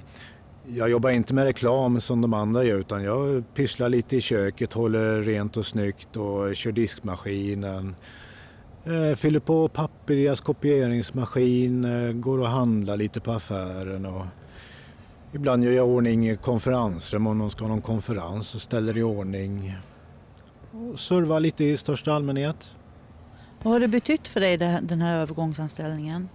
jag 0.66 0.90
jobbar 0.90 1.10
inte 1.10 1.34
med 1.34 1.44
reklam 1.44 2.00
som 2.00 2.20
de 2.20 2.34
andra 2.34 2.64
gör 2.64 2.78
utan 2.78 3.04
jag 3.04 3.44
pysslar 3.54 3.88
lite 3.88 4.16
i 4.16 4.20
köket, 4.20 4.72
håller 4.72 5.22
rent 5.22 5.56
och 5.56 5.66
snyggt 5.66 6.16
och 6.16 6.56
kör 6.56 6.72
diskmaskinen. 6.72 7.96
Eh, 8.84 9.16
fyller 9.16 9.40
på 9.40 9.68
papper 9.68 10.14
i 10.14 10.24
deras 10.24 10.40
kopieringsmaskin, 10.40 11.84
eh, 11.84 12.12
går 12.12 12.38
och 12.38 12.46
handlar 12.46 12.96
lite 12.96 13.20
på 13.20 13.32
affären 13.32 14.06
och 14.06 14.24
ibland 15.32 15.64
gör 15.64 15.72
jag 15.72 15.86
i 15.86 15.90
ordning 15.90 16.36
konferensrum 16.36 17.26
om 17.26 17.38
de 17.38 17.50
ska 17.50 17.64
ha 17.64 17.68
någon 17.68 17.82
konferens 17.82 18.54
och 18.54 18.60
ställer 18.60 18.96
i 18.96 19.02
ordning 19.02 19.76
och 20.72 21.00
servar 21.00 21.40
lite 21.40 21.64
i 21.64 21.76
största 21.76 22.12
allmänhet. 22.12 22.76
Vad 23.62 23.72
har 23.72 23.80
det 23.80 23.88
betytt 23.88 24.28
för 24.28 24.40
dig 24.40 24.56
den 24.56 25.00
här 25.00 25.16
övergångsanställningen? 25.18 26.28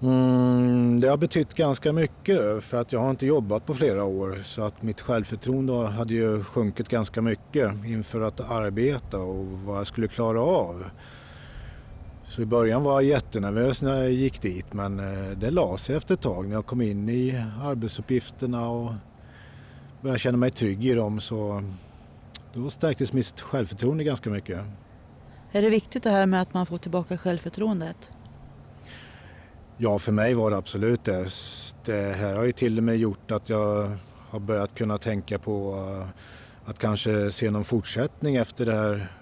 Mm, 0.00 1.00
det 1.00 1.08
har 1.08 1.16
betytt 1.16 1.54
ganska 1.54 1.92
mycket 1.92 2.64
för 2.64 2.76
att 2.76 2.92
jag 2.92 3.00
har 3.00 3.10
inte 3.10 3.26
jobbat 3.26 3.66
på 3.66 3.74
flera 3.74 4.04
år 4.04 4.38
så 4.44 4.62
att 4.62 4.82
mitt 4.82 5.00
självförtroende 5.00 5.72
hade 5.72 6.14
ju 6.14 6.44
sjunkit 6.44 6.88
ganska 6.88 7.22
mycket 7.22 7.84
inför 7.84 8.20
att 8.20 8.50
arbeta 8.50 9.18
och 9.18 9.46
vad 9.46 9.78
jag 9.78 9.86
skulle 9.86 10.08
klara 10.08 10.42
av. 10.42 10.84
Så 12.26 12.42
i 12.42 12.46
början 12.46 12.82
var 12.82 12.92
jag 12.92 13.04
jättenervös 13.04 13.82
när 13.82 14.02
jag 14.02 14.12
gick 14.12 14.42
dit 14.42 14.72
men 14.72 15.00
eh, 15.00 15.30
det 15.36 15.50
la 15.50 15.76
sig 15.78 15.96
efter 15.96 16.14
ett 16.14 16.20
tag 16.20 16.48
när 16.48 16.54
jag 16.54 16.66
kom 16.66 16.80
in 16.82 17.08
i 17.08 17.44
arbetsuppgifterna 17.62 18.68
och 18.68 18.92
började 20.00 20.18
känna 20.18 20.38
mig 20.38 20.50
trygg 20.50 20.86
i 20.86 20.94
dem 20.94 21.20
så 21.20 21.62
då 22.52 22.70
stärktes 22.70 23.12
mitt 23.12 23.40
självförtroende 23.40 24.04
ganska 24.04 24.30
mycket. 24.30 24.60
Är 25.52 25.62
det 25.62 25.70
viktigt 25.70 26.02
det 26.02 26.10
här 26.10 26.26
med 26.26 26.42
att 26.42 26.54
man 26.54 26.66
får 26.66 26.78
tillbaka 26.78 27.18
självförtroendet? 27.18 28.10
Ja, 29.76 29.98
för 29.98 30.12
mig 30.12 30.34
var 30.34 30.50
det 30.50 30.56
absolut 30.56 31.04
det. 31.04 31.28
Det 31.84 32.16
här 32.16 32.34
har 32.34 32.44
ju 32.44 32.52
till 32.52 32.78
och 32.78 32.84
med 32.84 32.96
gjort 32.96 33.30
att 33.30 33.48
jag 33.48 33.90
har 34.28 34.40
börjat 34.40 34.74
kunna 34.74 34.98
tänka 34.98 35.38
på 35.38 35.74
eh, 35.90 36.08
att 36.70 36.78
kanske 36.78 37.30
se 37.30 37.50
någon 37.50 37.64
fortsättning 37.64 38.36
efter 38.36 38.66
det 38.66 38.74
här 38.74 39.12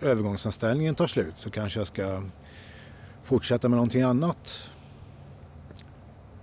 övergångsanställningen 0.00 0.94
tar 0.94 1.06
slut 1.06 1.32
så 1.36 1.50
kanske 1.50 1.80
jag 1.80 1.86
ska 1.86 2.22
fortsätta 3.24 3.68
med 3.68 3.76
någonting 3.76 4.02
annat 4.02 4.70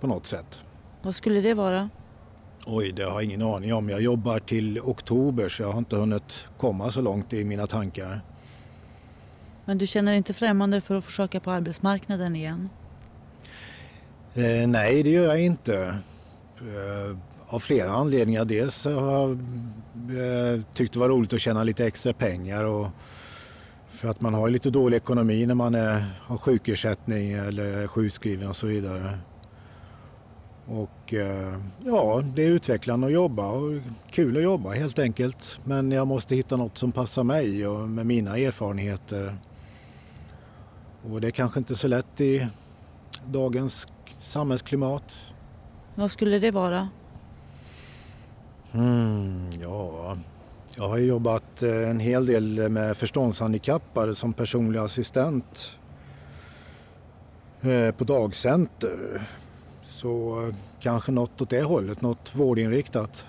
på 0.00 0.06
något 0.06 0.26
sätt. 0.26 0.60
Vad 1.02 1.16
skulle 1.16 1.40
det 1.40 1.54
vara? 1.54 1.90
Oj, 2.66 2.92
det 2.92 3.02
har 3.02 3.12
jag 3.12 3.24
ingen 3.24 3.42
aning 3.42 3.74
om. 3.74 3.88
Jag 3.88 4.00
jobbar 4.00 4.38
till 4.38 4.80
oktober 4.80 5.48
så 5.48 5.62
jag 5.62 5.72
har 5.72 5.78
inte 5.78 5.96
hunnit 5.96 6.48
komma 6.56 6.90
så 6.90 7.00
långt 7.00 7.32
i 7.32 7.44
mina 7.44 7.66
tankar. 7.66 8.20
Men 9.64 9.78
du 9.78 9.86
känner 9.86 10.14
inte 10.14 10.34
främmande 10.34 10.80
för 10.80 10.94
att 10.94 11.04
försöka 11.04 11.40
på 11.40 11.50
arbetsmarknaden 11.50 12.36
igen? 12.36 12.68
Eh, 14.34 14.68
nej, 14.68 15.02
det 15.02 15.10
gör 15.10 15.24
jag 15.24 15.40
inte. 15.40 15.98
Eh, 16.58 17.16
av 17.48 17.60
flera 17.60 17.90
anledningar. 17.90 18.44
Dels 18.44 18.84
har 18.84 19.12
jag 19.12 19.30
eh, 19.30 20.62
tyckt 20.74 20.92
det 20.92 20.98
var 20.98 21.08
roligt 21.08 21.32
att 21.32 21.40
tjäna 21.40 21.64
lite 21.64 21.86
extra 21.86 22.12
pengar 22.12 22.64
och 22.64 22.86
för 23.88 24.08
att 24.08 24.20
man 24.20 24.34
har 24.34 24.50
lite 24.50 24.70
dålig 24.70 24.96
ekonomi 24.96 25.46
när 25.46 25.54
man 25.54 25.74
är, 25.74 26.04
har 26.22 26.38
sjukersättning 26.38 27.32
eller 27.32 27.64
är 27.64 27.86
sjukskriven 27.86 28.48
och 28.48 28.56
så 28.56 28.66
vidare. 28.66 29.18
Och 30.66 31.14
eh, 31.14 31.58
ja, 31.84 32.22
det 32.34 32.42
är 32.42 32.48
utvecklande 32.48 33.06
att 33.06 33.12
jobba 33.12 33.46
och 33.46 33.72
kul 34.10 34.36
att 34.36 34.42
jobba 34.42 34.70
helt 34.70 34.98
enkelt. 34.98 35.60
Men 35.64 35.92
jag 35.92 36.06
måste 36.06 36.36
hitta 36.36 36.56
något 36.56 36.78
som 36.78 36.92
passar 36.92 37.24
mig 37.24 37.66
och 37.66 37.88
med 37.88 38.06
mina 38.06 38.38
erfarenheter. 38.38 39.36
Och 41.10 41.20
det 41.20 41.26
är 41.26 41.30
kanske 41.30 41.58
inte 41.58 41.74
så 41.74 41.88
lätt 41.88 42.20
i 42.20 42.46
dagens 43.26 43.86
samhällsklimat. 44.20 45.16
Vad 45.94 46.10
skulle 46.10 46.38
det 46.38 46.50
vara? 46.50 46.88
Mm, 48.72 49.50
ja, 49.60 50.16
jag 50.76 50.88
har 50.88 50.98
jobbat 50.98 51.62
eh, 51.62 51.90
en 51.90 52.00
hel 52.00 52.26
del 52.26 52.68
med 52.68 52.96
förståndshandikappade 52.96 54.14
som 54.14 54.32
personlig 54.32 54.78
assistent 54.78 55.70
eh, 57.60 57.90
på 57.90 58.04
dagcenter. 58.04 59.28
Så 59.86 60.42
eh, 60.48 60.54
kanske 60.80 61.12
något 61.12 61.40
åt 61.40 61.50
det 61.50 61.62
hållet, 61.62 62.00
något 62.00 62.34
vårdinriktat. 62.34 63.26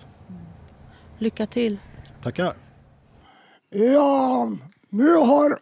Lycka 1.17 1.47
till! 1.47 1.78
Tackar! 2.23 2.54
Ja, 3.69 4.50
nu 4.89 5.13
har 5.13 5.60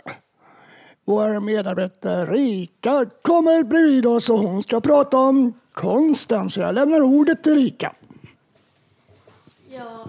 vår 1.06 1.40
medarbetare 1.40 2.26
Rika 2.26 3.06
kommer 3.22 3.64
bredvid 3.64 4.06
oss 4.06 4.30
och 4.30 4.40
hon 4.40 4.64
ska 4.64 4.82
prata 4.82 5.18
om 5.18 5.54
konsten. 5.74 6.50
Så 6.50 6.60
jag 6.60 6.76
lämnar 6.76 7.02
ordet 7.02 7.44
till 7.44 7.56
Rika. 7.56 7.94
Ja, 9.70 10.06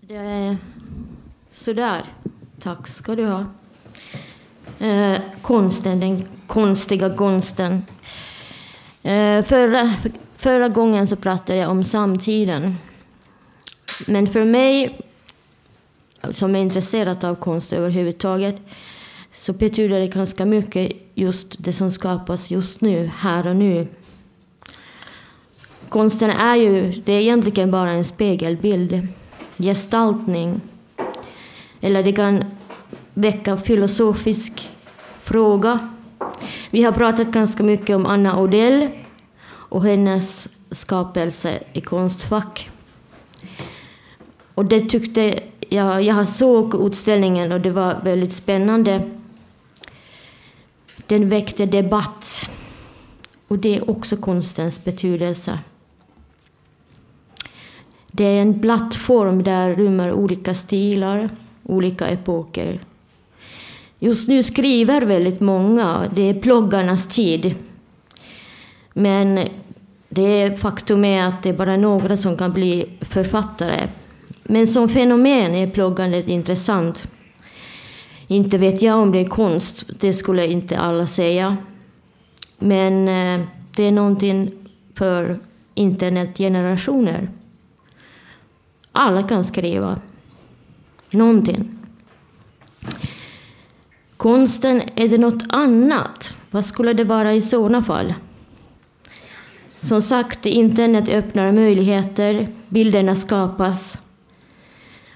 det 0.00 0.16
är 0.16 0.56
sådär. 1.48 2.04
Tack 2.60 2.88
ska 2.88 3.14
du 3.14 3.26
ha. 3.26 3.46
Eh, 4.78 5.18
konsten, 5.42 6.00
den 6.00 6.28
konstiga 6.46 7.16
konsten. 7.16 7.82
Eh, 9.02 9.44
förra, 9.44 9.94
förra 10.36 10.68
gången 10.68 11.06
så 11.06 11.16
pratade 11.16 11.58
jag 11.58 11.70
om 11.70 11.84
samtiden. 11.84 12.76
Men 14.06 14.26
för 14.26 14.44
mig, 14.44 15.00
som 16.30 16.56
är 16.56 16.60
intresserad 16.60 17.24
av 17.24 17.34
konst 17.34 17.72
överhuvudtaget, 17.72 18.60
så 19.32 19.52
betyder 19.52 20.00
det 20.00 20.08
ganska 20.08 20.46
mycket 20.46 20.92
just 21.14 21.54
det 21.58 21.72
som 21.72 21.90
skapas 21.90 22.50
just 22.50 22.80
nu, 22.80 23.10
här 23.16 23.46
och 23.46 23.56
nu. 23.56 23.86
Konsten 25.88 26.30
är 26.30 26.56
ju, 26.56 26.92
det 27.04 27.12
är 27.12 27.20
egentligen 27.20 27.70
bara 27.70 27.90
en 27.90 28.04
spegelbild, 28.04 29.08
gestaltning. 29.58 30.60
Eller 31.80 32.02
det 32.02 32.12
kan 32.12 32.44
väcka 33.14 33.56
filosofisk 33.56 34.68
fråga. 35.22 35.88
Vi 36.70 36.82
har 36.82 36.92
pratat 36.92 37.26
ganska 37.26 37.62
mycket 37.62 37.96
om 37.96 38.06
Anna 38.06 38.40
Odell 38.40 38.88
och 39.48 39.84
hennes 39.84 40.48
skapelse 40.70 41.58
i 41.72 41.80
Konstfack. 41.80 42.70
Och 44.54 44.64
det 44.64 44.80
tyckte 44.80 45.40
jag, 45.68 46.02
jag 46.02 46.28
såg 46.28 46.86
utställningen 46.86 47.52
och 47.52 47.60
det 47.60 47.70
var 47.70 48.00
väldigt 48.04 48.32
spännande. 48.32 49.17
Den 51.08 51.28
väckte 51.28 51.66
debatt. 51.66 52.50
Och 53.48 53.58
det 53.58 53.76
är 53.76 53.90
också 53.90 54.16
konstens 54.16 54.84
betydelse. 54.84 55.58
Det 58.06 58.24
är 58.24 58.42
en 58.42 58.60
plattform 58.60 59.42
där 59.42 59.74
rymmer 59.74 60.12
olika 60.12 60.54
stilar, 60.54 61.28
olika 61.62 62.08
epoker. 62.08 62.80
Just 63.98 64.28
nu 64.28 64.42
skriver 64.42 65.02
väldigt 65.02 65.40
många, 65.40 66.10
det 66.14 66.22
är 66.22 66.34
ploggarnas 66.34 67.06
tid. 67.06 67.54
Men 68.92 69.48
det 70.08 70.22
är 70.22 70.56
faktum 70.56 71.04
är 71.04 71.22
att 71.22 71.42
det 71.42 71.48
är 71.48 71.56
bara 71.56 71.76
några 71.76 72.16
som 72.16 72.36
kan 72.36 72.52
bli 72.52 72.86
författare. 73.00 73.88
Men 74.42 74.66
som 74.66 74.88
fenomen 74.88 75.54
är 75.54 75.70
ploggandet 75.70 76.28
intressant. 76.28 77.08
Inte 78.30 78.58
vet 78.58 78.82
jag 78.82 78.98
om 78.98 79.12
det 79.12 79.18
är 79.18 79.26
konst, 79.26 79.84
det 80.00 80.12
skulle 80.12 80.46
inte 80.46 80.78
alla 80.78 81.06
säga. 81.06 81.56
Men 82.58 83.08
eh, 83.08 83.46
det 83.76 83.84
är 83.84 83.92
någonting 83.92 84.52
för 84.94 85.38
internetgenerationer. 85.74 87.30
Alla 88.92 89.22
kan 89.22 89.44
skriva 89.44 90.00
någonting. 91.10 91.78
Konsten, 94.16 94.82
är 94.94 95.08
det 95.08 95.18
något 95.18 95.44
annat? 95.48 96.32
Vad 96.50 96.64
skulle 96.64 96.92
det 96.92 97.04
vara 97.04 97.34
i 97.34 97.40
sådana 97.40 97.82
fall? 97.82 98.14
Som 99.80 100.02
sagt, 100.02 100.46
internet 100.46 101.08
öppnar 101.08 101.52
möjligheter, 101.52 102.48
bilderna 102.68 103.14
skapas. 103.14 104.02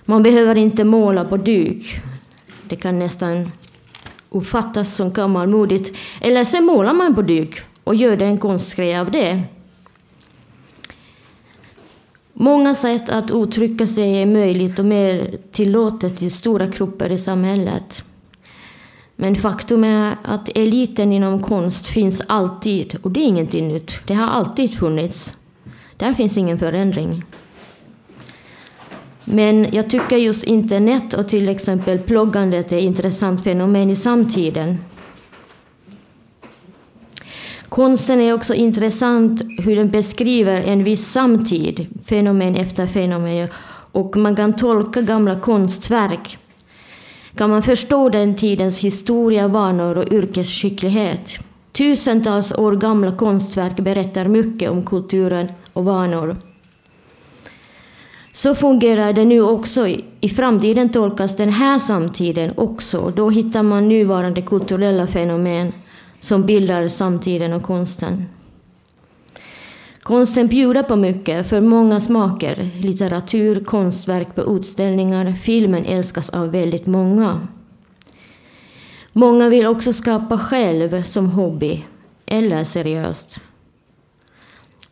Man 0.05 0.23
behöver 0.23 0.59
inte 0.59 0.85
måla 0.85 1.25
på 1.25 1.37
duk. 1.37 2.03
Det 2.73 2.77
kan 2.77 2.99
nästan 2.99 3.53
uppfattas 4.31 4.97
som 4.97 5.13
gammalmodigt. 5.13 5.97
Eller 6.21 6.45
så 6.45 6.63
målar 6.63 6.93
man 6.95 7.15
på 7.15 7.23
duk 7.23 7.61
och 7.85 7.95
gör 7.95 8.17
det 8.17 8.25
en 8.25 8.39
konstgrej 8.39 8.99
av 8.99 9.11
det. 9.11 9.43
Många 12.33 12.75
sätt 12.75 13.09
att 13.09 13.31
uttrycka 13.31 13.87
sig 13.87 14.23
är 14.23 14.27
möjligt 14.27 14.79
och 14.79 14.85
mer 14.85 15.39
tillåtet 15.51 16.23
i 16.23 16.31
stora 16.31 16.67
grupper 16.67 17.13
i 17.13 17.19
samhället. 17.19 18.05
Men 19.17 19.37
faktum 19.37 19.85
är 19.85 20.17
att 20.23 20.49
eliten 20.49 21.13
inom 21.13 21.43
konst 21.43 21.87
finns 21.87 22.23
alltid 22.27 22.99
och 23.03 23.11
det 23.11 23.21
är 23.21 23.27
ingenting 23.29 23.69
nytt. 23.69 23.93
Det 24.07 24.15
har 24.15 24.27
alltid 24.27 24.75
funnits. 24.75 25.37
Där 25.97 26.15
finns 26.15 26.37
ingen 26.37 26.59
förändring. 26.59 27.25
Men 29.25 29.67
jag 29.73 29.91
tycker 29.91 30.17
just 30.17 30.45
internet 30.45 31.15
och 31.15 31.29
till 31.29 31.49
exempel 31.49 31.99
ploggandet 31.99 32.73
är 32.73 32.77
ett 32.77 32.83
intressant 32.83 33.45
fenomen 33.45 33.91
i 33.91 33.97
samtiden. 33.97 34.79
Konsten 37.69 38.21
är 38.21 38.33
också 38.33 38.55
intressant 38.55 39.43
hur 39.59 39.77
den 39.77 39.91
beskriver 39.91 40.61
en 40.61 40.85
viss 40.85 41.13
samtid, 41.13 41.87
fenomen 42.07 42.55
efter 42.57 42.87
fenomen. 42.87 43.49
Och 43.93 44.17
man 44.17 44.37
kan 44.37 44.57
tolka 44.57 45.01
gamla 45.01 45.41
konstverk. 45.41 46.39
Kan 47.37 47.51
man 47.51 47.63
förstå 47.63 48.09
den 48.09 48.37
tidens 48.37 48.85
historia, 48.85 49.49
vanor 49.49 49.99
och 49.99 50.13
yrkesskicklighet. 50.13 51.39
Tusentals 51.73 52.53
år 52.53 52.77
gamla 52.77 53.17
konstverk 53.17 53.77
berättar 53.77 54.25
mycket 54.25 54.71
om 54.71 54.87
kulturen 54.87 55.49
och 55.73 55.85
vanor. 55.85 56.37
Så 58.33 58.55
fungerar 58.55 59.13
det 59.13 59.25
nu 59.25 59.43
också. 59.43 59.89
I 60.21 60.29
framtiden 60.29 60.89
tolkas 60.89 61.37
den 61.37 61.49
här 61.49 61.79
samtiden 61.79 62.53
också. 62.57 63.13
Då 63.17 63.31
hittar 63.31 63.63
man 63.63 63.89
nuvarande 63.89 64.43
kulturella 64.43 65.07
fenomen 65.07 65.73
som 66.21 66.47
bildar 66.47 66.89
samtiden 66.89 67.53
och 67.53 67.63
konsten. 67.63 68.25
Konsten 70.03 70.47
bjuder 70.47 70.83
på 70.83 70.97
mycket 70.97 71.49
för 71.49 71.61
många 71.61 72.01
smaker. 72.01 72.71
Litteratur, 72.77 73.65
konstverk 73.65 74.35
på 74.35 74.57
utställningar, 74.57 75.33
filmen 75.33 75.85
älskas 75.85 76.31
av 76.31 76.51
väldigt 76.51 76.87
många. 76.87 77.49
Många 79.13 79.49
vill 79.49 79.67
också 79.67 79.93
skapa 79.93 80.39
själv 80.39 81.03
som 81.03 81.31
hobby 81.31 81.85
eller 82.27 82.65
seriöst. 82.65 83.41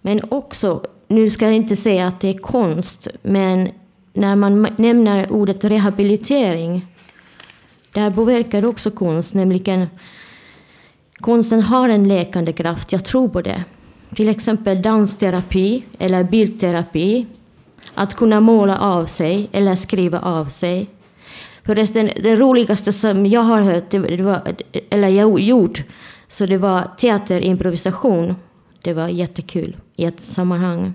Men 0.00 0.20
också, 0.29 0.83
nu 1.11 1.31
ska 1.31 1.44
jag 1.44 1.55
inte 1.55 1.77
säga 1.77 2.07
att 2.07 2.20
det 2.20 2.29
är 2.29 2.38
konst, 2.38 3.09
men 3.23 3.68
när 4.12 4.37
man 4.37 4.68
nämner 4.77 5.33
ordet 5.33 5.64
rehabilitering, 5.64 6.87
där 7.92 8.11
påverkar 8.11 8.64
också 8.64 8.90
konst, 8.90 9.35
nämligen 9.35 9.87
konsten 11.16 11.62
har 11.62 11.88
en 11.88 12.09
läkande 12.09 12.53
kraft, 12.53 12.92
jag 12.92 13.05
tror 13.05 13.29
på 13.29 13.40
det. 13.40 13.64
Till 14.14 14.29
exempel 14.29 14.83
dansterapi 14.83 15.85
eller 15.99 16.25
bildterapi. 16.25 17.27
Att 17.94 18.14
kunna 18.14 18.40
måla 18.40 18.79
av 18.79 19.07
sig 19.07 19.49
eller 19.53 19.75
skriva 19.75 20.20
av 20.20 20.46
sig. 20.46 20.88
Förresten, 21.64 22.11
det 22.23 22.37
roligaste 22.37 22.92
som 22.92 23.27
jag 23.27 23.40
har 23.40 23.61
hört, 23.61 23.90
det 23.90 24.23
var, 24.23 24.55
eller 24.90 25.09
jag 25.09 25.40
gjort, 25.40 25.83
så 26.29 26.46
det 26.46 26.59
var 26.59 26.90
teaterimprovisation. 26.99 28.35
Det 28.83 28.92
var 28.92 29.09
jättekul 29.09 29.77
i 29.96 30.05
ett 30.05 30.20
sammanhang. 30.20 30.94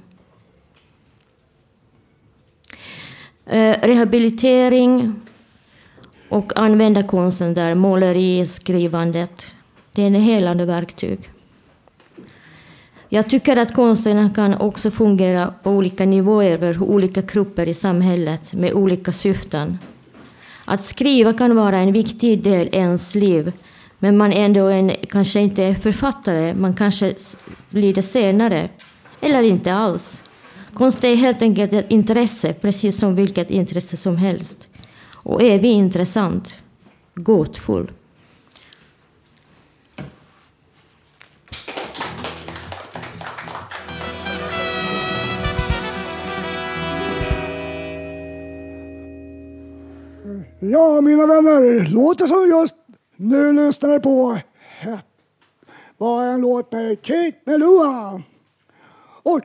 Eh, 2.72 3.35
Eh, 3.46 3.78
rehabilitering 3.82 5.16
och 6.30 6.54
använda 6.56 7.04
konsten 7.04 7.54
där, 7.54 7.76
måleri, 7.76 8.46
skrivandet. 8.46 9.48
Det 9.92 10.02
är 10.02 10.08
en 10.08 10.16
helande 10.16 10.66
verktyg. 10.66 11.30
Jag 13.10 13.30
tycker 13.30 13.58
att 13.58 13.74
konsten 13.74 14.34
kan 14.34 14.54
också 14.54 14.92
fungera 14.92 15.54
på 15.64 15.72
olika 15.72 16.06
nivåer 16.06 16.74
för 16.74 16.84
olika 16.84 17.22
grupper 17.22 17.70
i 17.70 17.74
samhället 17.74 18.54
med 18.54 18.74
olika 18.74 19.12
syften. 19.12 19.78
Att 20.66 20.84
skriva 20.84 21.34
kan 21.34 21.56
vara 21.56 21.78
en 21.78 21.94
viktig 21.94 22.44
del 22.44 22.68
i 22.68 22.76
ens 22.76 23.16
liv, 23.16 23.52
men 24.00 24.18
man 24.18 24.34
ändå 24.34 24.68
en, 24.68 24.92
kanske 25.10 25.40
inte 25.40 25.64
är 25.64 25.76
författare, 25.76 26.54
man 26.54 26.74
kanske 26.74 27.16
blir 27.70 27.94
det 27.94 28.02
senare, 28.02 28.70
eller 29.22 29.42
inte 29.42 29.74
alls. 29.74 30.24
Konst 30.76 31.04
är 31.04 31.16
helt 31.16 31.42
enkelt 31.42 31.74
ett 31.74 31.92
intresse, 31.92 32.54
precis 32.54 33.00
som 33.00 33.16
vilket 33.16 33.50
intresse 33.50 33.98
som 33.98 34.18
helst. 34.18 34.68
Och 35.14 35.42
evigt 35.42 35.66
intressant, 35.66 36.56
gåtfull. 37.16 37.92
Ja, 50.60 51.02
mina 51.02 51.26
vänner, 51.26 51.92
låten 51.92 52.28
som 52.28 52.50
just 52.50 52.76
nu 53.16 53.54
lyssnade 53.54 54.00
på 54.00 54.38
var 55.98 56.26
en 56.26 56.42
låt 56.42 56.72
med 56.72 57.02
Kate 57.02 57.38
Melua. 57.46 58.22
Och 59.24 59.42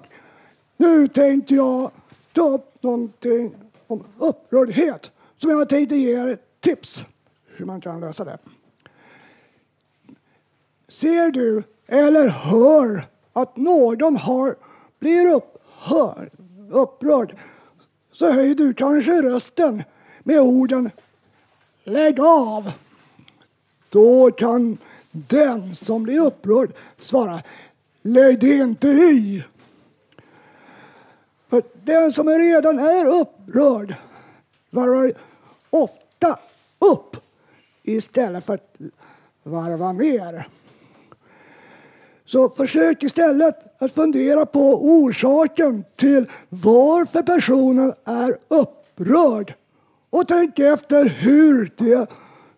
nu 0.81 1.09
tänkte 1.09 1.55
jag 1.55 1.91
ta 2.33 2.43
upp 2.43 2.83
någonting 2.83 3.55
om 3.87 4.05
upprördhet 4.19 5.11
som 5.37 5.51
jag 5.51 5.69
tänkte 5.69 5.97
ge 5.97 6.21
er 6.21 6.29
ett 6.29 6.61
tips 6.61 7.07
hur 7.47 7.65
man 7.67 7.81
kan 7.81 8.01
lösa 8.01 8.25
det. 8.25 8.39
Ser 10.89 11.31
du 11.31 11.63
eller 11.87 12.29
hör 12.29 13.09
att 13.33 13.57
någon 13.57 14.17
har, 14.17 14.57
blir 14.99 15.35
upphör, 15.35 16.31
upprörd 16.71 17.37
så 18.13 18.33
höjer 18.33 18.55
du 18.55 18.75
kanske 18.75 19.23
rösten 19.23 19.83
med 20.23 20.41
orden 20.41 20.91
Lägg 21.85 22.21
av! 22.21 22.73
Då 23.89 24.31
kan 24.31 24.79
den 25.11 25.75
som 25.75 26.03
blir 26.03 26.21
upprörd 26.21 26.73
svara 26.99 27.43
Lägg 28.03 28.41
det 28.41 28.55
inte 28.55 28.89
i! 28.89 29.45
För 31.51 31.63
den 31.85 32.13
som 32.13 32.29
redan 32.29 32.79
är 32.79 33.07
upprörd 33.07 33.95
varvar 34.71 35.13
ofta 35.71 36.39
upp 36.79 37.17
istället 37.83 38.45
för 38.45 38.55
att 38.55 38.77
varva 39.43 39.93
ner. 39.93 40.49
Så 42.25 42.49
försök 42.49 43.03
istället 43.03 43.83
att 43.83 43.93
fundera 43.93 44.47
på 44.47 44.85
orsaken 44.85 45.85
till 45.97 46.31
varför 46.49 47.23
personen 47.23 47.93
är 48.05 48.37
upprörd 48.49 49.55
och 50.11 50.29
tänk 50.29 50.59
efter 50.59 51.05
hur 51.05 51.73
det 51.77 52.11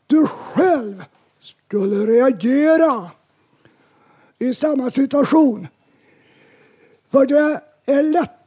du 0.06 0.26
själv 0.26 1.04
skulle 1.38 1.96
reagera 2.06 3.10
i 4.38 4.54
samma 4.54 4.90
situation. 4.90 5.66
För 7.08 7.26
det 7.26 7.60
är 7.86 8.02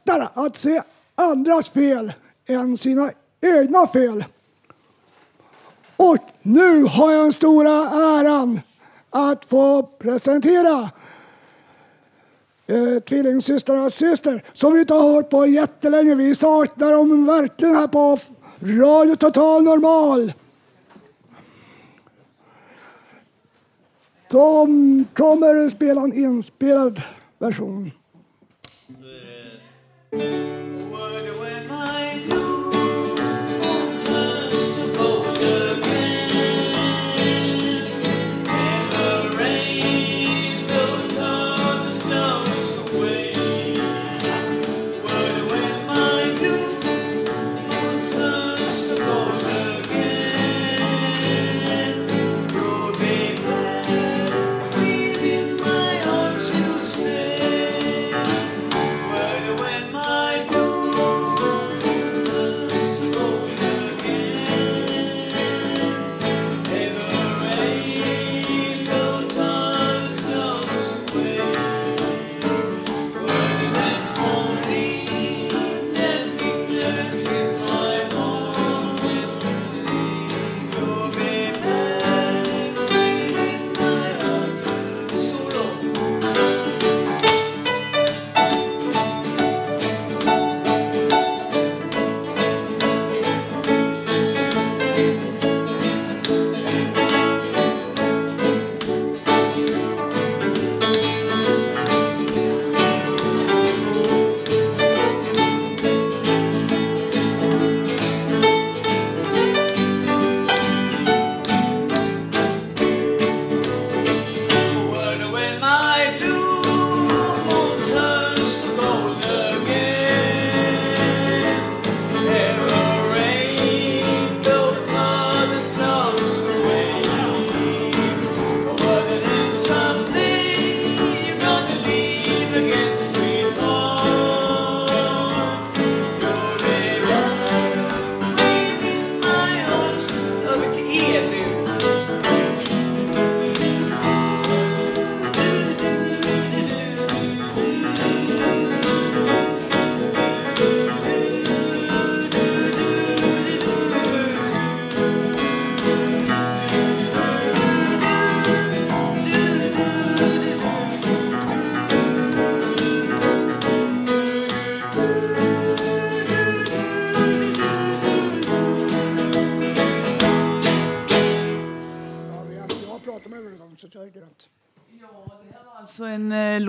lättare 0.06 0.28
att 0.34 0.56
se 0.56 0.82
andras 1.14 1.70
fel 1.70 2.12
än 2.46 2.78
sina 2.78 3.10
egna 3.40 3.86
fel. 3.86 4.24
Och 5.96 6.18
nu 6.42 6.82
har 6.82 7.12
jag 7.12 7.24
den 7.24 7.32
stora 7.32 7.72
äran 8.20 8.60
att 9.10 9.44
få 9.44 9.82
presentera 9.82 10.90
eh, 12.66 13.02
tvillingsystrarnas 13.08 13.94
syster 13.94 14.44
som 14.52 14.72
vi 14.72 14.80
inte 14.80 14.94
har 14.94 15.12
hört 15.12 15.30
på 15.30 15.46
jättelänge. 15.46 16.14
Vi 16.14 16.34
saknar 16.34 16.92
dem 16.92 17.26
verkligen 17.26 17.74
här 17.74 17.86
på 17.86 18.18
Radio 18.60 19.16
Total 19.16 19.64
Normal. 19.64 20.32
De 24.30 25.04
kommer 25.14 25.66
att 25.66 25.72
spela 25.72 26.00
en 26.00 26.12
inspelad 26.12 27.02
version. 27.38 27.90
Thank 30.18 30.46
you. 30.50 30.55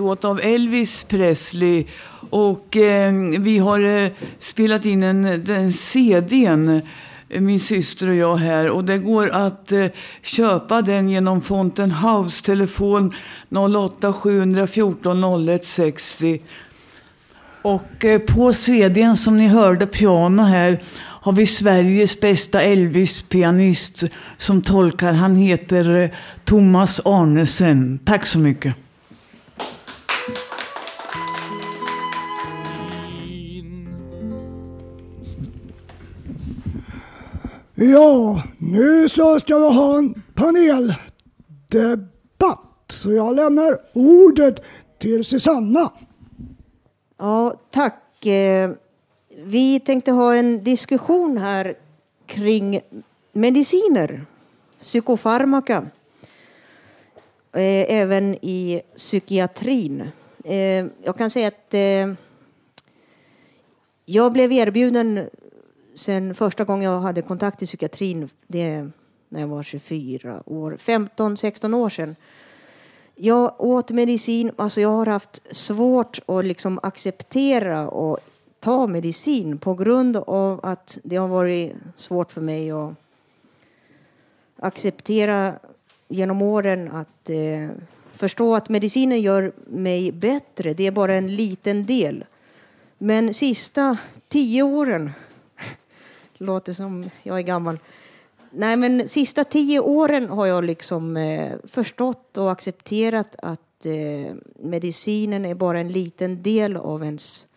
Låt 0.08 0.24
av 0.24 0.40
Elvis 0.40 1.04
Presley. 1.04 1.84
Och 2.30 2.76
eh, 2.76 3.12
vi 3.38 3.58
har 3.58 3.80
eh, 3.80 4.10
spelat 4.38 4.84
in 4.84 5.02
en, 5.02 5.44
den 5.44 5.72
CDn, 5.72 6.82
eh, 7.28 7.40
min 7.40 7.60
syster 7.60 8.08
och 8.08 8.14
jag 8.14 8.36
här. 8.36 8.70
Och 8.70 8.84
det 8.84 8.98
går 8.98 9.30
att 9.30 9.72
eh, 9.72 9.86
köpa 10.22 10.82
den 10.82 11.08
genom 11.08 11.40
Fountain 11.40 11.90
House, 11.90 12.44
telefon 12.44 13.14
08 13.50 14.12
714 14.12 15.48
01 15.48 15.64
60. 15.64 16.40
Och 17.62 18.04
eh, 18.04 18.18
på 18.18 18.52
CDn 18.52 19.16
som 19.16 19.36
ni 19.36 19.48
hörde 19.48 19.86
piano 19.86 20.42
här 20.42 20.78
har 21.20 21.32
vi 21.32 21.46
Sveriges 21.46 22.20
bästa 22.20 22.62
Elvis-pianist 22.62 24.04
som 24.36 24.62
tolkar. 24.62 25.12
Han 25.12 25.36
heter 25.36 26.02
eh, 26.02 26.10
Thomas 26.44 27.00
Arnesen. 27.04 27.98
Tack 28.04 28.26
så 28.26 28.38
mycket. 28.38 28.87
Ja, 37.80 38.42
nu 38.58 39.08
så 39.08 39.40
ska 39.40 39.58
vi 39.58 39.74
ha 39.74 39.98
en 39.98 40.22
paneldebatt. 40.34 40.98
Så 42.88 43.12
jag 43.12 43.36
lämnar 43.36 43.78
ordet 43.92 44.62
till 44.98 45.24
Susanna. 45.24 45.92
Ja, 47.18 47.54
tack. 47.70 48.26
Eh, 48.26 48.70
vi 49.44 49.80
tänkte 49.80 50.12
ha 50.12 50.34
en 50.34 50.64
diskussion 50.64 51.38
här 51.38 51.74
kring 52.26 52.80
mediciner, 53.32 54.24
psykofarmaka, 54.78 55.86
eh, 57.52 57.94
även 57.94 58.34
i 58.34 58.82
psykiatrin. 58.96 60.08
Eh, 60.44 60.86
jag 61.02 61.16
kan 61.18 61.30
säga 61.30 61.48
att 61.48 61.74
jag 64.04 64.32
blev 64.32 64.52
erbjuden 64.52 65.28
sen 65.98 66.34
första 66.34 66.64
gången 66.64 66.90
jag 66.90 67.00
hade 67.00 67.22
kontakt 67.22 67.62
i 67.62 67.66
psykiatrin, 67.66 68.28
det 68.46 68.90
när 69.28 69.40
jag 69.40 69.48
var 69.48 69.62
24 69.62 70.42
år, 70.46 70.76
15-16 70.80 71.74
år 71.74 71.90
sedan. 71.90 72.16
Jag 73.14 73.60
åt 73.60 73.90
medicin, 73.90 74.52
alltså 74.56 74.80
jag 74.80 74.88
har 74.88 75.06
haft 75.06 75.56
svårt 75.56 76.18
att 76.26 76.44
liksom 76.44 76.80
acceptera 76.82 77.88
och 77.88 78.18
ta 78.60 78.86
medicin 78.86 79.58
på 79.58 79.74
grund 79.74 80.16
av 80.16 80.60
att 80.62 80.98
det 81.02 81.16
har 81.16 81.28
varit 81.28 81.72
svårt 81.96 82.32
för 82.32 82.40
mig 82.40 82.70
att 82.70 82.94
acceptera 84.56 85.54
genom 86.08 86.42
åren 86.42 86.90
att 86.92 87.30
eh, 87.30 87.68
förstå 88.14 88.54
att 88.54 88.68
medicinen 88.68 89.20
gör 89.20 89.52
mig 89.66 90.12
bättre. 90.12 90.74
Det 90.74 90.86
är 90.86 90.90
bara 90.90 91.14
en 91.14 91.36
liten 91.36 91.86
del. 91.86 92.24
Men 92.98 93.34
sista 93.34 93.96
tio 94.28 94.62
åren, 94.62 95.10
låter 96.38 96.72
som 96.72 97.10
jag 97.22 97.38
är 97.38 97.42
gammal, 97.42 97.78
Nej, 98.50 98.76
men 98.76 99.08
sista 99.08 99.44
tio 99.44 99.80
åren 99.80 100.28
har 100.28 100.46
jag 100.46 100.64
liksom 100.64 101.16
eh, 101.16 101.52
förstått 101.64 102.36
och 102.36 102.52
accepterat 102.52 103.36
att 103.42 103.86
eh, 103.86 104.34
medicinen 104.58 105.44
är 105.44 105.54
bara 105.54 105.80
en 105.80 105.92
liten 105.92 106.42
del 106.42 106.76
av 106.76 107.04
ens 107.04 107.48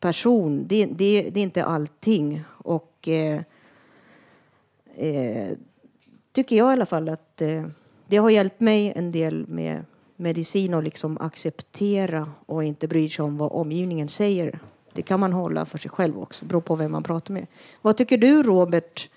person. 0.00 0.64
Det, 0.66 0.86
det, 0.86 1.30
det 1.30 1.40
är 1.40 1.44
inte 1.44 1.64
allting. 1.64 2.42
Och 2.48 3.08
eh, 3.08 3.40
eh, 4.96 5.52
tycker 6.32 6.56
jag 6.56 6.70
i 6.70 6.72
alla 6.72 6.86
fall 6.86 7.08
att 7.08 7.42
eh, 7.42 7.64
det 8.06 8.16
har 8.16 8.30
hjälpt 8.30 8.60
mig 8.60 8.92
en 8.96 9.12
del 9.12 9.46
med 9.48 9.84
medicin 10.16 10.74
och 10.74 10.82
liksom 10.82 11.18
acceptera 11.20 12.32
och 12.46 12.64
inte 12.64 12.88
bry 12.88 13.08
sig 13.08 13.22
om 13.22 13.36
vad 13.36 13.52
omgivningen 13.52 14.08
säger. 14.08 14.58
Det 15.00 15.04
kan 15.04 15.20
man 15.20 15.32
hålla 15.32 15.64
för 15.66 15.78
sig 15.78 15.90
själv 15.90 16.18
också, 16.18 16.44
beror 16.44 16.60
på 16.60 16.76
vem 16.76 16.92
man 16.92 17.02
pratar 17.02 17.34
med. 17.34 17.46
Vad 17.82 17.96
tycker 17.96 18.18
du 18.18 18.42
Robert? 18.42 19.08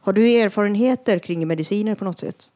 Har 0.00 0.12
du 0.12 0.32
erfarenheter 0.32 1.18
kring 1.18 1.46
mediciner 1.46 1.94
på 1.94 2.04
något 2.04 2.18
sätt? 2.18 2.50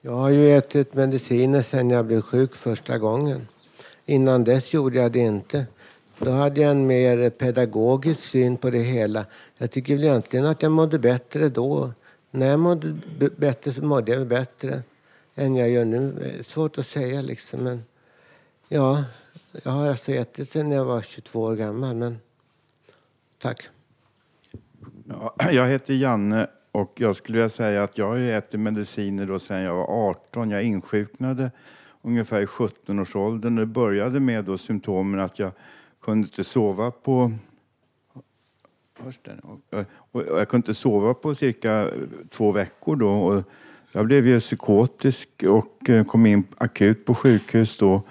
Jag 0.00 0.12
har 0.12 0.30
ju 0.30 0.56
ätit 0.56 0.94
mediciner 0.94 1.62
sedan 1.62 1.90
jag 1.90 2.06
blev 2.06 2.20
sjuk 2.20 2.56
första 2.56 2.98
gången. 2.98 3.48
Innan 4.04 4.44
dess 4.44 4.74
gjorde 4.74 4.98
jag 4.98 5.12
det 5.12 5.18
inte. 5.18 5.66
Då 6.18 6.30
hade 6.30 6.60
jag 6.60 6.70
en 6.70 6.86
mer 6.86 7.30
pedagogisk 7.30 8.20
syn 8.20 8.56
på 8.56 8.70
det 8.70 8.82
hela. 8.82 9.24
Jag 9.58 9.70
tycker 9.70 9.94
väl 9.94 10.04
egentligen 10.04 10.46
att 10.46 10.62
jag 10.62 10.72
mådde 10.72 10.98
bättre 10.98 11.48
då. 11.48 11.92
När 12.30 12.46
jag 12.46 12.60
mådde 12.60 12.94
bättre 13.36 13.72
så 13.72 13.84
mådde 13.84 14.12
jag 14.12 14.26
bättre 14.26 14.82
än 15.34 15.56
jag 15.56 15.70
gör 15.70 15.84
nu. 15.84 16.12
Det 16.12 16.38
är 16.38 16.42
Svårt 16.42 16.78
att 16.78 16.86
säga 16.86 17.22
liksom. 17.22 17.60
Men 17.60 17.84
ja, 18.68 19.04
jag 19.64 19.72
har 19.72 19.88
alltså 19.88 20.12
ätit 20.12 20.52
sen 20.52 20.70
jag 20.70 20.84
var 20.84 21.02
22 21.02 21.42
år 21.42 21.56
gammal. 21.56 21.96
Men 21.96 22.18
tack. 23.38 23.68
Ja, 25.08 25.34
jag 25.52 25.68
heter 25.68 25.94
Janne 25.94 26.46
och 26.72 26.92
jag 26.96 27.16
skulle 27.16 27.38
vilja 27.38 27.48
säga 27.50 27.82
att 27.84 27.98
jag 27.98 28.08
har 28.08 28.16
ätit 28.16 28.60
mediciner 28.60 29.26
då 29.26 29.38
sedan 29.38 29.60
jag 29.62 29.74
var 29.74 30.08
18. 30.10 30.50
Jag 30.50 30.62
insjuknade 30.62 31.50
ungefär 32.02 32.40
i 32.40 32.46
17-årsåldern. 32.46 33.56
Det 33.56 33.66
började 33.66 34.20
med 34.20 34.44
då 34.44 34.58
symptomen 34.58 35.20
att 35.20 35.38
jag 35.38 35.52
kunde 36.00 36.26
inte 36.26 36.44
sova 36.44 36.90
på 36.90 37.32
Hörs? 38.98 39.18
Och- 40.12 40.22
Jag 40.26 40.48
kunde 40.48 40.56
inte 40.66 40.74
sova 40.74 41.14
på 41.14 41.34
cirka 41.34 41.90
två 42.30 42.52
veckor 42.52 42.96
då. 42.96 43.42
Jag 43.92 44.06
blev 44.06 44.26
ju 44.26 44.40
psykotisk 44.40 45.28
och 45.48 45.90
eh, 45.90 46.04
kom 46.04 46.26
in 46.26 46.44
akut 46.56 47.04
på 47.04 47.14
sjukhus 47.14 47.76
då. 47.76 48.02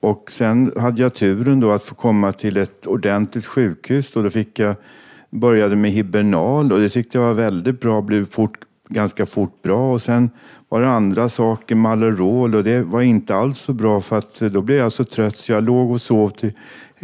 Och 0.00 0.30
sen 0.30 0.72
hade 0.76 1.02
jag 1.02 1.14
turen 1.14 1.60
då 1.60 1.70
att 1.70 1.82
få 1.82 1.94
komma 1.94 2.32
till 2.32 2.56
ett 2.56 2.86
ordentligt 2.86 3.46
sjukhus. 3.46 4.10
Då, 4.10 4.22
då 4.22 4.30
fick 4.30 4.58
jag 4.58 4.74
började 5.30 5.76
med 5.76 5.90
Hibernal 5.90 6.72
och 6.72 6.80
det 6.80 6.88
tyckte 6.88 7.18
jag 7.18 7.24
var 7.24 7.34
väldigt 7.34 7.80
bra. 7.80 8.02
Blev 8.02 8.30
fort, 8.30 8.58
ganska 8.88 9.26
fort 9.26 9.62
bra. 9.62 9.92
Och 9.92 10.02
sen 10.02 10.30
var 10.68 10.80
det 10.80 10.88
andra 10.88 11.28
saker, 11.28 11.74
Malerol 11.74 12.54
och 12.54 12.64
det 12.64 12.82
var 12.82 13.02
inte 13.02 13.36
alls 13.36 13.58
så 13.58 13.72
bra 13.72 14.00
för 14.00 14.18
att 14.18 14.38
då 14.38 14.60
blev 14.60 14.78
jag 14.78 14.92
så 14.92 15.04
trött 15.04 15.36
så 15.36 15.52
jag 15.52 15.64
låg 15.64 15.90
och 15.90 16.00
sov 16.00 16.30
till 16.30 16.52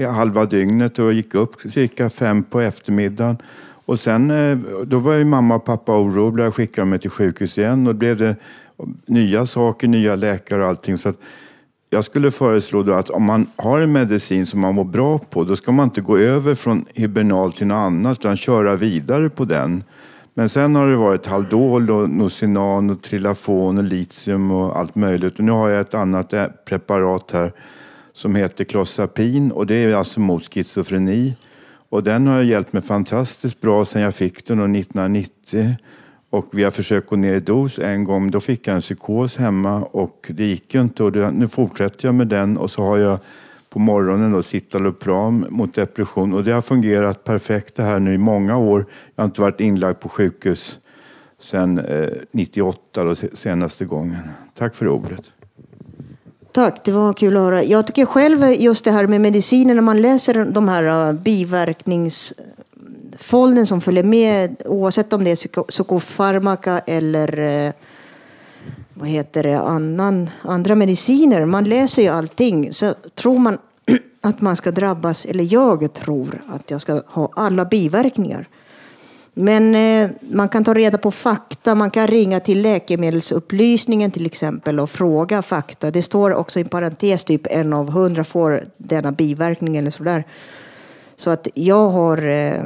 halva 0.07 0.45
dygnet 0.45 0.99
och 0.99 1.13
gick 1.13 1.35
upp 1.35 1.61
cirka 1.61 2.11
fem 2.11 2.43
på 2.43 2.61
eftermiddagen. 2.61 3.37
Och 3.85 3.99
sen, 3.99 4.31
eh, 4.31 4.59
då 4.85 4.99
var 4.99 5.15
ju 5.15 5.25
mamma 5.25 5.55
och 5.55 5.65
pappa 5.65 5.99
oroliga 5.99 6.49
och 6.49 6.55
skickade 6.55 6.87
mig 6.87 6.99
till 6.99 7.11
sjukhus 7.11 7.59
igen 7.59 7.87
och 7.87 7.95
då 7.95 7.99
blev 7.99 8.17
det 8.17 8.37
nya 9.07 9.47
saker, 9.47 9.89
nya 9.89 10.17
läkare 10.17 10.63
och 10.63 10.69
allting. 10.69 10.99
Så 10.99 11.09
att 11.09 11.17
jag 11.93 12.05
skulle 12.05 12.31
föreslå 12.31 12.83
då 12.83 12.93
att 12.93 13.11
om 13.11 13.23
man 13.23 13.47
har 13.57 13.81
en 13.81 13.93
medicin 13.93 14.47
som 14.47 14.61
man 14.61 14.75
mår 14.75 14.85
bra 14.85 15.19
på, 15.19 15.45
då 15.45 15.57
ska 15.57 15.73
man 15.73 15.85
inte 15.85 16.01
gå 16.01 16.19
över 16.19 16.55
från 16.55 16.85
Hibernal 16.95 17.53
till 17.53 17.67
något 17.67 17.75
annat, 17.75 18.19
utan 18.19 18.37
köra 18.37 18.77
vidare 18.77 19.31
på 19.31 19.45
den. 19.45 19.85
Men 20.35 20.49
sen 20.49 20.75
har 20.75 20.91
det 20.91 20.97
varit 20.97 21.27
Haldol 21.27 21.91
och 21.91 22.11
Nocinan 22.11 22.91
och 22.91 23.03
Trilafon 23.03 23.79
och 23.79 23.85
litium 23.85 24.51
och 24.51 24.79
allt 24.79 24.95
möjligt. 24.95 25.39
Och 25.39 25.45
nu 25.45 25.53
har 25.53 25.69
jag 25.69 25.81
ett 25.81 25.95
annat 25.95 26.33
eh, 26.33 26.47
preparat 26.65 27.31
här 27.33 27.53
som 28.13 28.35
heter 28.35 28.65
Clozapin 28.65 29.53
och 29.53 29.67
det 29.67 29.75
är 29.75 29.95
alltså 29.95 30.21
mot 30.21 30.55
schizofreni. 30.55 31.35
Och 31.89 32.03
den 32.03 32.27
har 32.27 32.43
hjälpt 32.43 32.73
mig 32.73 32.83
fantastiskt 32.83 33.61
bra 33.61 33.85
sedan 33.85 34.03
jag 34.03 34.15
fick 34.15 34.47
den 34.47 34.77
1990. 34.77 35.75
Och 36.33 36.47
vi 36.53 36.65
har 36.65 36.71
försökt 36.71 37.09
gå 37.09 37.17
ner 37.17 37.35
i 37.35 37.41
dos 37.41 37.79
en 37.79 38.05
gång, 38.05 38.31
då 38.31 38.41
fick 38.41 38.67
jag 38.67 38.75
en 38.75 38.81
psykos 38.81 39.37
hemma 39.37 39.83
och 39.83 40.31
det 40.35 40.45
gick 40.45 40.75
ju 40.75 40.81
inte. 40.81 41.05
Och 41.05 41.35
nu 41.35 41.49
fortsätter 41.49 42.09
jag 42.09 42.15
med 42.15 42.29
den 42.29 42.57
och 42.57 42.71
så 42.71 42.83
har 42.83 42.97
jag 42.97 43.19
på 43.71 43.79
morgonen 43.79 44.33
då 44.33 44.43
Citalopram 44.43 45.47
mot 45.51 45.75
depression 45.75 46.35
och 46.35 46.45
det 46.45 46.53
har 46.53 46.63
fungerat 46.63 47.25
perfekt 47.25 47.75
det 47.75 47.83
här 47.83 47.99
nu 47.99 48.15
i 48.15 48.19
många 48.19 48.57
år. 48.57 48.87
Jag 49.15 49.23
har 49.23 49.25
inte 49.25 49.41
varit 49.41 49.61
inlagd 49.61 50.01
på 50.01 50.09
sjukhus 50.09 50.79
sedan 51.41 51.79
eh, 51.79 52.09
98 52.31 53.05
då, 53.05 53.15
senaste 53.15 53.85
gången. 53.85 54.19
Tack 54.55 54.75
för 54.75 54.89
ordet. 54.89 55.33
Tack, 56.53 56.85
det 56.85 56.93
var 56.93 57.13
kul 57.13 57.37
att 57.37 57.43
höra. 57.43 57.65
Jag 57.65 57.87
tycker 57.87 58.07
själv 58.07 58.53
just 58.53 58.85
det 58.85 58.91
här 58.91 59.07
med 59.07 59.21
mediciner, 59.21 59.75
när 59.75 59.83
man 59.83 60.03
läser 60.03 60.45
de 60.45 60.69
här 60.69 61.09
eh, 61.09 61.13
biverknings 61.13 62.35
folden 63.23 63.67
som 63.67 63.81
följer 63.81 64.05
med, 64.05 64.63
oavsett 64.67 65.13
om 65.13 65.25
det 65.25 65.31
är 65.31 65.65
psykofarmaka 65.69 66.79
eller 66.79 67.39
eh, 67.39 67.73
vad 68.95 69.09
heter 69.09 69.43
det, 69.43 69.61
annan, 69.61 70.31
andra 70.43 70.75
mediciner. 70.75 71.45
Man 71.45 71.65
läser 71.65 72.03
ju 72.03 72.09
allting. 72.09 72.73
Så 72.73 72.95
tror 73.15 73.39
man 73.39 73.59
att 74.21 74.41
man 74.41 74.57
ska 74.57 74.71
drabbas, 74.71 75.25
eller 75.25 75.53
jag 75.53 75.93
tror 75.93 76.43
att 76.49 76.71
jag 76.71 76.81
ska 76.81 77.03
ha 77.07 77.31
alla 77.35 77.65
biverkningar. 77.65 78.49
Men 79.35 79.75
eh, 79.75 80.11
man 80.21 80.49
kan 80.49 80.65
ta 80.65 80.75
reda 80.75 80.99
på 80.99 81.11
fakta. 81.11 81.75
Man 81.75 81.91
kan 81.91 82.07
ringa 82.07 82.41
till 82.41 82.63
läkemedelsupplysningen 82.63 84.11
till 84.11 84.27
exempel 84.27 84.81
och 84.81 84.91
fråga 84.91 85.43
fakta. 85.43 85.91
Det 85.91 86.03
står 86.03 86.35
också 86.35 86.61
i 86.61 86.65
parentes 86.65 87.25
typ 87.25 87.47
en 87.51 87.73
av 87.73 87.91
hundra 87.91 88.25
får 88.25 88.65
denna 88.77 89.13
biverkning 89.13 89.77
eller 89.77 89.91
sådär. 89.91 90.25
Så 91.17 91.31
att 91.31 91.49
jag 91.55 91.89
har 91.89 92.29
eh, 92.29 92.63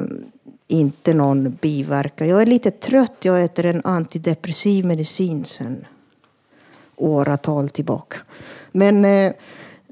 inte 0.68 1.14
någon 1.14 1.50
biverkan. 1.60 2.28
Jag 2.28 2.42
är 2.42 2.46
lite 2.46 2.70
trött. 2.70 3.14
Jag 3.22 3.44
äter 3.44 3.66
en 3.66 3.80
antidepressiv 3.84 4.84
medicin 4.84 5.44
sen 5.44 5.84
åratal 6.96 7.68
tillbaka. 7.68 8.16
Men 8.72 9.04
eh, 9.04 9.32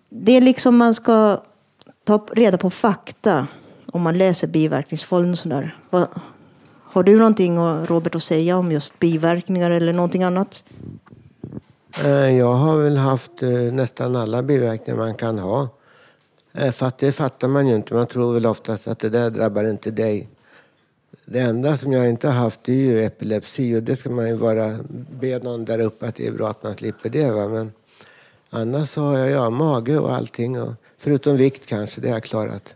det 0.09 0.33
är 0.33 0.41
liksom 0.41 0.77
man 0.77 0.95
ska 0.95 1.41
ta 2.05 2.27
reda 2.33 2.59
på 2.59 2.71
fakta 2.71 3.47
om 3.93 4.03
man 4.03 4.19
läser 4.19 4.49
biverkningsfoldern 4.49 5.33
och 5.33 5.39
sådär. 5.39 5.79
Va- 5.91 6.09
Har 6.85 7.03
du 7.03 7.19
någonting 7.19 7.59
Robert 7.87 8.15
att 8.15 8.23
säga 8.23 8.57
om 8.57 8.73
just 8.73 8.99
biverkningar 8.99 9.71
eller 9.71 9.93
någonting 9.93 10.23
annat? 10.23 10.65
Eh, 12.05 12.11
jag 12.37 12.53
har 12.55 12.77
väl 12.77 12.97
haft 12.97 13.43
eh, 13.43 13.49
nästan 13.51 14.17
alla 14.17 14.43
biverkningar 14.43 14.99
man 14.99 15.15
kan 15.15 15.39
ha. 15.39 15.69
Eh, 16.53 16.71
För 16.73 16.87
att 16.87 16.99
det 16.99 17.13
fattar 17.13 17.49
man 17.49 17.67
ju 17.67 17.75
inte. 17.75 17.95
Man 17.95 18.07
tror 18.07 18.35
väl 18.35 18.47
oftast 18.47 18.89
att 18.89 18.99
det 18.99 19.09
där 19.09 19.31
drabbar 19.31 19.65
inte 19.65 19.91
dig. 19.91 20.29
Det 21.25 21.41
enda 21.41 21.77
som 21.77 21.93
jag 21.93 22.09
inte 22.09 22.29
har 22.29 22.35
haft 22.35 22.69
är 22.69 22.73
ju 22.73 23.05
epilepsi 23.05 23.77
och 23.77 23.83
det 23.83 23.97
ska 23.97 24.11
man 24.11 24.29
ju 24.29 24.37
bara 24.37 24.79
be 25.21 25.39
någon 25.39 25.65
där 25.65 25.79
uppe 25.79 26.09
att 26.09 26.15
det 26.15 26.27
är 26.27 26.33
bra 26.33 26.49
att 26.49 26.63
man 26.63 26.75
slipper 26.75 27.11
det. 27.11 27.31
Va? 27.31 27.49
Men 27.49 27.73
annars 28.51 28.91
så 28.91 29.03
har 29.03 29.19
jag 29.19 29.31
ja, 29.31 29.51
mage 29.51 29.99
och 29.99 30.15
allting. 30.15 30.61
Och, 30.63 30.73
förutom 30.99 31.37
vikt 31.37 31.67
kanske, 31.67 32.01
det 32.01 32.09
har 32.09 32.17
jag 32.17 32.23
klarat. 32.23 32.75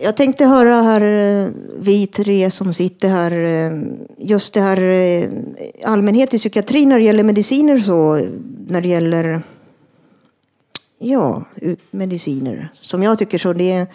Jag 0.00 0.16
tänkte 0.16 0.44
höra 0.44 0.82
här, 0.82 1.00
eh, 1.00 1.48
vi 1.78 2.06
tre 2.06 2.50
som 2.50 2.72
sitter 2.72 3.08
här, 3.08 3.32
eh, 3.32 3.78
just 4.18 4.54
det 4.54 4.60
här 4.60 4.80
eh, 4.80 5.28
allmänhet 5.84 6.34
i 6.34 6.38
psykiatrin 6.38 6.88
när 6.88 6.98
det 6.98 7.04
gäller 7.04 7.24
mediciner 7.24 7.80
så, 7.80 8.28
när 8.68 8.80
det 8.80 8.88
gäller 8.88 9.42
ja, 10.98 11.44
mediciner. 11.90 12.68
Som 12.80 13.02
jag 13.02 13.18
tycker 13.18 13.38
så, 13.38 13.52
det 13.52 13.72
är 13.72 13.86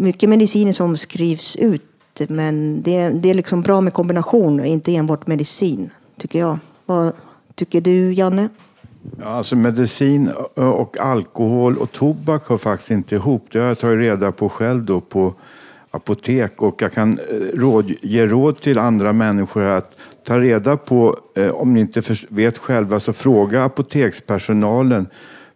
mycket 0.00 0.28
mediciner 0.28 0.72
som 0.72 0.96
skrivs 0.96 1.56
ut, 1.56 1.82
men 2.28 2.82
det, 2.82 3.08
det 3.08 3.30
är 3.30 3.34
liksom 3.34 3.62
bra 3.62 3.80
med 3.80 3.92
kombination, 3.92 4.64
inte 4.64 4.96
enbart 4.96 5.26
medicin, 5.26 5.90
tycker 6.16 6.38
jag. 6.38 6.58
Vad 6.86 7.12
tycker 7.54 7.80
du, 7.80 8.12
Janne? 8.12 8.48
Ja, 9.18 9.26
alltså 9.26 9.56
medicin 9.56 10.30
och 10.54 11.00
alkohol 11.00 11.78
och 11.78 11.92
tobak 11.92 12.48
hör 12.48 12.56
faktiskt 12.56 12.90
inte 12.90 13.14
ihop. 13.14 13.46
Det 13.52 13.58
har 13.58 13.66
jag 13.66 13.78
tagit 13.78 13.98
reda 13.98 14.32
på 14.32 14.48
själv 14.48 14.84
då 14.84 15.00
på 15.00 15.34
apotek 15.90 16.62
och 16.62 16.82
jag 16.82 16.92
kan 16.92 17.18
eh, 17.18 17.58
råd, 17.58 17.92
ge 18.02 18.26
råd 18.26 18.60
till 18.60 18.78
andra 18.78 19.12
människor 19.12 19.62
att 19.62 19.96
ta 20.24 20.38
reda 20.38 20.76
på, 20.76 21.18
eh, 21.36 21.48
om 21.48 21.74
ni 21.74 21.80
inte 21.80 22.02
vet 22.28 22.58
själva, 22.58 23.00
så 23.00 23.12
fråga 23.12 23.64
apotekspersonalen. 23.64 25.06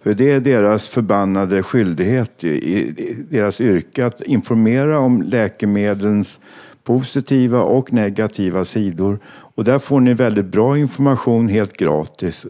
För 0.04 0.14
det 0.14 0.30
är 0.30 0.40
deras 0.40 0.88
förbannade 0.88 1.62
skyldighet 1.62 2.44
i, 2.44 3.24
deras 3.30 3.60
yrke 3.60 4.06
att 4.06 4.20
informera 4.20 4.98
om 4.98 5.22
läkemedlens 5.22 6.40
positiva 6.82 7.62
och 7.62 7.92
negativa 7.92 8.64
sidor. 8.64 9.18
Och 9.26 9.64
där 9.64 9.78
får 9.78 10.00
ni 10.00 10.14
väldigt 10.14 10.46
bra 10.46 10.78
information 10.78 11.48
helt 11.48 11.72
gratis. 11.72 12.46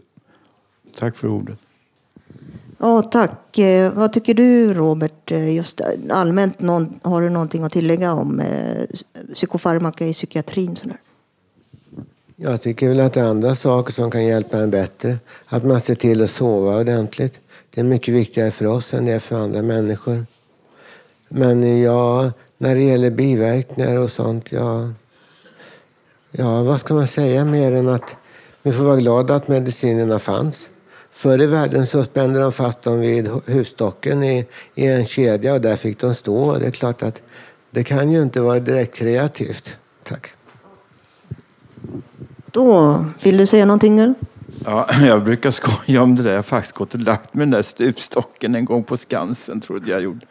Tack 0.99 1.17
för 1.17 1.27
ordet. 1.27 1.57
Ja, 2.77 3.01
tack. 3.01 3.57
Eh, 3.57 3.93
vad 3.93 4.13
tycker 4.13 4.33
du, 4.33 4.73
Robert? 4.73 5.31
Eh, 5.31 5.55
Just 5.55 5.81
allmänt, 6.09 6.61
har 7.01 7.21
du 7.21 7.29
någonting 7.29 7.63
att 7.63 7.71
tillägga 7.71 8.13
om 8.13 8.39
eh, 8.39 8.83
psykofarmaka 9.33 10.07
i 10.07 10.13
psykiatrin? 10.13 10.75
Sådär? 10.75 10.97
Jag 12.35 12.61
tycker 12.61 12.87
väl 12.87 12.99
att 12.99 13.13
det 13.13 13.19
är 13.19 13.25
andra 13.25 13.55
saker 13.55 13.93
som 13.93 14.11
kan 14.11 14.25
hjälpa 14.25 14.57
en 14.57 14.71
bättre. 14.71 15.17
Att 15.45 15.65
man 15.65 15.81
ser 15.81 15.95
till 15.95 16.23
att 16.23 16.29
sova 16.29 16.79
ordentligt. 16.79 17.39
Det 17.75 17.81
är 17.81 17.85
mycket 17.85 18.13
viktigare 18.13 18.51
för 18.51 18.65
oss 18.65 18.93
än 18.93 19.05
det 19.05 19.11
är 19.11 19.19
för 19.19 19.35
andra 19.35 19.61
människor. 19.61 20.25
Men 21.29 21.81
jag, 21.81 22.31
när 22.57 22.75
det 22.75 22.81
gäller 22.81 23.09
biverkningar 23.09 23.95
och 23.95 24.11
sånt, 24.11 24.51
ja... 24.51 24.89
Ja, 26.31 26.63
vad 26.63 26.79
ska 26.79 26.93
man 26.93 27.07
säga 27.07 27.45
mer 27.45 27.71
än 27.71 27.89
att 27.89 28.15
vi 28.63 28.71
får 28.71 28.83
vara 28.83 28.95
glada 28.95 29.35
att 29.35 29.47
medicinerna 29.47 30.19
fanns. 30.19 30.57
Förr 31.11 31.41
i 31.41 31.45
världen 31.47 31.87
så 31.87 32.03
spände 32.03 32.39
de 32.39 32.51
fast 32.51 32.81
dem 32.81 32.99
vid 32.99 33.29
husstocken 33.45 34.23
i, 34.23 34.45
i 34.75 34.87
en 34.87 35.05
kedja 35.05 35.53
och 35.53 35.61
där 35.61 35.75
fick 35.75 35.99
de 35.99 36.15
stå. 36.15 36.57
Det 36.57 36.67
är 36.67 36.71
klart 36.71 37.03
att 37.03 37.21
det 37.71 37.83
kan 37.83 38.11
ju 38.11 38.21
inte 38.21 38.41
vara 38.41 38.59
direkt 38.59 38.95
kreativt. 38.95 39.77
Tack. 40.03 40.33
Då, 42.51 43.05
vill 43.23 43.37
du 43.37 43.45
säga 43.45 43.65
någonting? 43.65 43.99
Eller? 43.99 44.15
Ja, 44.65 44.87
jag 45.05 45.23
brukar 45.23 45.51
skoja 45.51 46.01
om 46.01 46.15
det 46.15 46.23
där. 46.23 46.29
Jag 46.29 46.37
har 46.37 46.43
faktiskt 46.43 46.75
gått 46.75 46.93
och 46.93 46.99
lagt 46.99 47.33
mig 47.33 47.45
den 47.45 47.51
där 47.51 47.61
stupstocken 47.61 48.55
en 48.55 48.65
gång 48.65 48.83
på 48.83 48.97
Skansen, 48.97 49.61
trodde 49.61 49.91
jag 49.91 50.01
gjorde. 50.01 50.25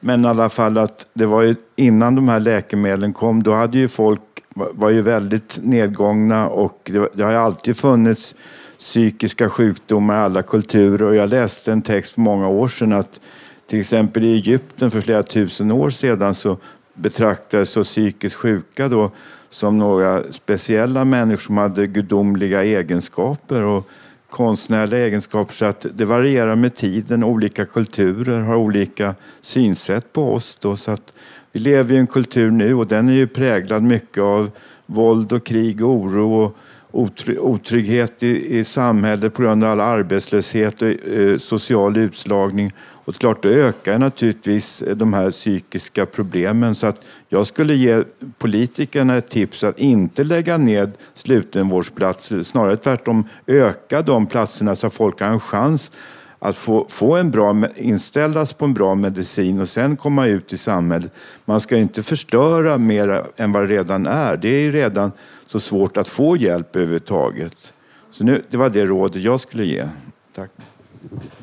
Men 0.00 0.24
i 0.24 0.28
alla 0.28 0.48
fall 0.48 0.78
att 0.78 1.06
det 1.14 1.26
var 1.26 1.42
ju 1.42 1.54
innan 1.76 2.14
de 2.14 2.28
här 2.28 2.40
läkemedlen 2.40 3.12
kom, 3.12 3.42
då 3.42 3.54
hade 3.54 3.78
ju 3.78 3.88
folk 3.88 4.20
var 4.54 4.90
ju 4.90 5.02
väldigt 5.02 5.58
nedgångna 5.62 6.48
och 6.48 6.80
det, 6.92 6.98
var- 6.98 7.10
det 7.14 7.22
har 7.24 7.30
ju 7.30 7.36
alltid 7.38 7.76
funnits 7.76 8.34
psykiska 8.78 9.48
sjukdomar 9.50 10.14
i 10.14 10.18
alla 10.24 10.42
kulturer 10.42 11.02
och 11.06 11.14
jag 11.16 11.28
läste 11.28 11.72
en 11.72 11.82
text 11.82 12.14
för 12.14 12.20
många 12.20 12.48
år 12.48 12.68
sedan 12.68 12.92
att 12.92 13.20
till 13.66 13.80
exempel 13.80 14.24
i 14.24 14.32
Egypten 14.34 14.90
för 14.90 15.00
flera 15.00 15.22
tusen 15.22 15.72
år 15.72 15.90
sedan 15.90 16.34
så 16.34 16.56
betraktades 16.96 17.70
som 17.70 17.84
psykiskt 17.84 18.36
sjuka 18.36 18.88
då 18.88 19.10
som 19.50 19.78
några 19.78 20.32
speciella 20.32 21.04
människor 21.04 21.42
som 21.42 21.58
hade 21.58 21.86
gudomliga 21.86 22.64
egenskaper 22.64 23.62
och 23.62 23.88
konstnärliga 24.30 25.06
egenskaper 25.06 25.54
så 25.54 25.64
att 25.64 25.86
det 25.94 26.04
varierar 26.04 26.56
med 26.56 26.74
tiden. 26.74 27.24
Olika 27.24 27.64
kulturer 27.64 28.40
har 28.40 28.56
olika 28.56 29.14
synsätt 29.40 30.12
på 30.12 30.34
oss. 30.34 30.58
Då, 30.60 30.76
så 30.76 30.90
att 30.90 31.12
vi 31.52 31.60
lever 31.60 31.94
i 31.94 31.98
en 31.98 32.06
kultur 32.06 32.50
nu 32.50 32.74
och 32.74 32.86
den 32.86 33.08
är 33.08 33.12
ju 33.12 33.26
präglad 33.26 33.82
mycket 33.82 34.22
av 34.22 34.50
våld 34.86 35.32
och 35.32 35.46
krig 35.46 35.84
och 35.84 35.90
oro 35.90 36.54
och 36.90 37.10
otrygghet 37.38 38.22
i, 38.22 38.58
i 38.58 38.64
samhället 38.64 39.34
på 39.34 39.42
grund 39.42 39.64
av 39.64 39.70
all 39.70 39.80
arbetslöshet 39.80 40.82
och 40.82 40.88
eh, 40.88 41.38
social 41.38 41.96
utslagning. 41.96 42.72
Och 43.06 43.14
klart, 43.14 43.42
då 43.42 43.48
ökar 43.48 43.98
naturligtvis 43.98 44.82
de 44.94 45.12
här 45.12 45.30
psykiska 45.30 46.06
problemen. 46.06 46.74
Så 46.74 46.86
att 46.86 47.00
jag 47.28 47.46
skulle 47.46 47.74
ge 47.74 48.04
politikerna 48.38 49.16
ett 49.16 49.28
tips 49.28 49.64
att 49.64 49.78
inte 49.78 50.24
lägga 50.24 50.56
ned 50.56 50.92
slutenvårdsplatser. 51.14 52.42
Snarare 52.42 52.76
tvärtom 52.76 53.24
öka 53.46 54.02
de 54.02 54.26
platserna 54.26 54.76
så 54.76 54.86
att 54.86 54.94
folk 54.94 55.20
har 55.20 55.28
en 55.28 55.40
chans 55.40 55.92
att 56.38 56.56
få, 56.56 56.86
få 56.88 57.16
en 57.16 57.30
bra, 57.30 57.62
inställas 57.76 58.52
på 58.52 58.64
en 58.64 58.74
bra 58.74 58.94
medicin 58.94 59.60
och 59.60 59.68
sen 59.68 59.96
komma 59.96 60.26
ut 60.26 60.52
i 60.52 60.56
samhället. 60.58 61.12
Man 61.44 61.60
ska 61.60 61.76
inte 61.76 62.02
förstöra 62.02 62.78
mer 62.78 63.24
än 63.36 63.52
vad 63.52 63.62
det 63.62 63.74
redan 63.74 64.06
är. 64.06 64.36
Det 64.36 64.48
är 64.48 64.60
ju 64.60 64.72
redan 64.72 65.12
så 65.46 65.60
svårt 65.60 65.96
att 65.96 66.08
få 66.08 66.36
hjälp 66.36 66.76
överhuvudtaget. 66.76 67.72
Så 68.10 68.24
nu, 68.24 68.42
det 68.50 68.56
var 68.56 68.70
det 68.70 68.86
rådet 68.86 69.22
jag 69.22 69.40
skulle 69.40 69.64
ge. 69.64 69.88
Tack. 70.34 70.50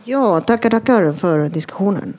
Ja, 0.04 0.42
tackar, 0.42 0.70
tackar 0.70 1.12
för 1.12 1.50
diskussionen. 1.50 2.18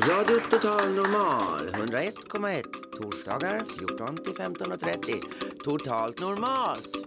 Radio 0.00 0.40
Total 0.50 0.94
Normal 0.94 1.70
101,1 1.72 2.62
torsdagar 2.96 3.62
14 3.78 4.16
till 4.16 4.34
15.30. 4.34 5.22
Totalt 5.64 6.20
normalt. 6.20 7.06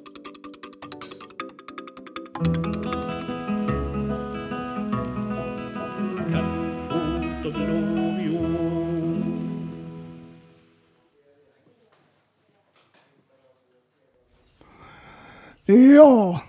Ja, 15.65 16.41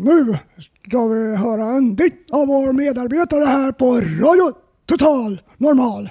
nu 0.00 0.38
ska 0.84 1.06
vi 1.06 1.36
höra 1.36 1.70
en 1.70 1.96
dikt 1.96 2.30
av 2.30 2.46
vår 2.46 2.72
medarbetare 2.72 3.44
här 3.44 3.72
på 3.72 4.00
Radio 4.00 4.54
Total 4.86 5.42
Normal. 5.56 6.10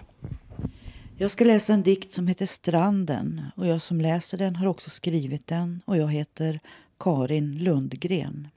Jag 1.18 1.32
ska 1.32 1.46
läsa 1.46 1.74
en 1.74 1.84
dikt 1.84 2.14
som 2.14 2.28
heter 2.28 2.46
Stranden 2.46 3.42
och 3.56 3.68
jag 3.68 3.82
som 3.82 4.02
läser 4.02 4.38
den 4.38 4.56
har 4.56 4.68
också 4.68 4.90
skrivit 4.90 5.48
den 5.48 5.82
och 5.86 5.98
jag 5.98 6.08
heter 6.08 6.60
Karin 7.00 7.58
Lundgren. 7.58 8.48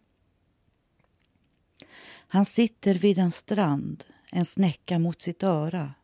Han 2.29 2.45
sitter 2.45 2.95
vid 2.95 3.19
en 3.19 3.31
strand, 3.31 4.05
en 4.31 4.45
snäcka 4.45 4.99
mot 4.99 5.21
sitt 5.21 5.43
öra. 5.43 5.95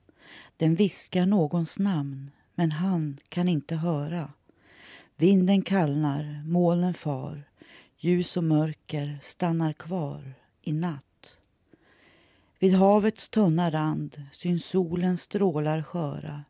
Den 0.57 0.75
viskar 0.75 1.27
någons 1.27 1.79
namn, 1.79 2.31
men 2.55 2.73
han 2.73 3.19
kan 3.29 3.49
inte 3.49 3.75
höra. 3.75 4.33
Vinden 5.17 5.63
kallnar, 5.63 6.43
molnen 6.47 6.95
far, 6.95 7.48
ljus 8.01 8.37
och 8.37 8.45
mörker 8.45 9.19
stannar 9.23 9.73
kvar 9.73 10.35
i 10.63 10.73
natt. 10.73 11.39
Vid 12.59 12.75
havets 12.75 13.29
tunna 13.29 13.71
rand 13.71 14.23
syns 14.33 14.65
solens 14.65 15.23
strålar 15.23 15.83
sköra. 15.83 16.45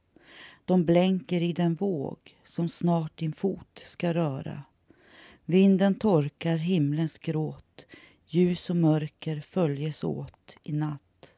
De 0.65 0.85
blänker 0.85 1.41
i 1.41 1.53
den 1.53 1.75
våg 1.75 2.19
som 2.45 2.69
snart 2.69 3.19
din 3.19 3.33
fot 3.33 3.79
ska 3.79 4.15
röra. 4.15 4.63
Vinden 5.45 5.95
torkar 5.95 6.57
himlens 6.57 7.19
gråt, 7.19 7.87
ljus 8.27 8.71
och 8.71 8.77
mörker 8.77 9.41
följes 9.41 10.05
åt 10.05 10.57
i 10.63 10.73
natt. 10.73 11.35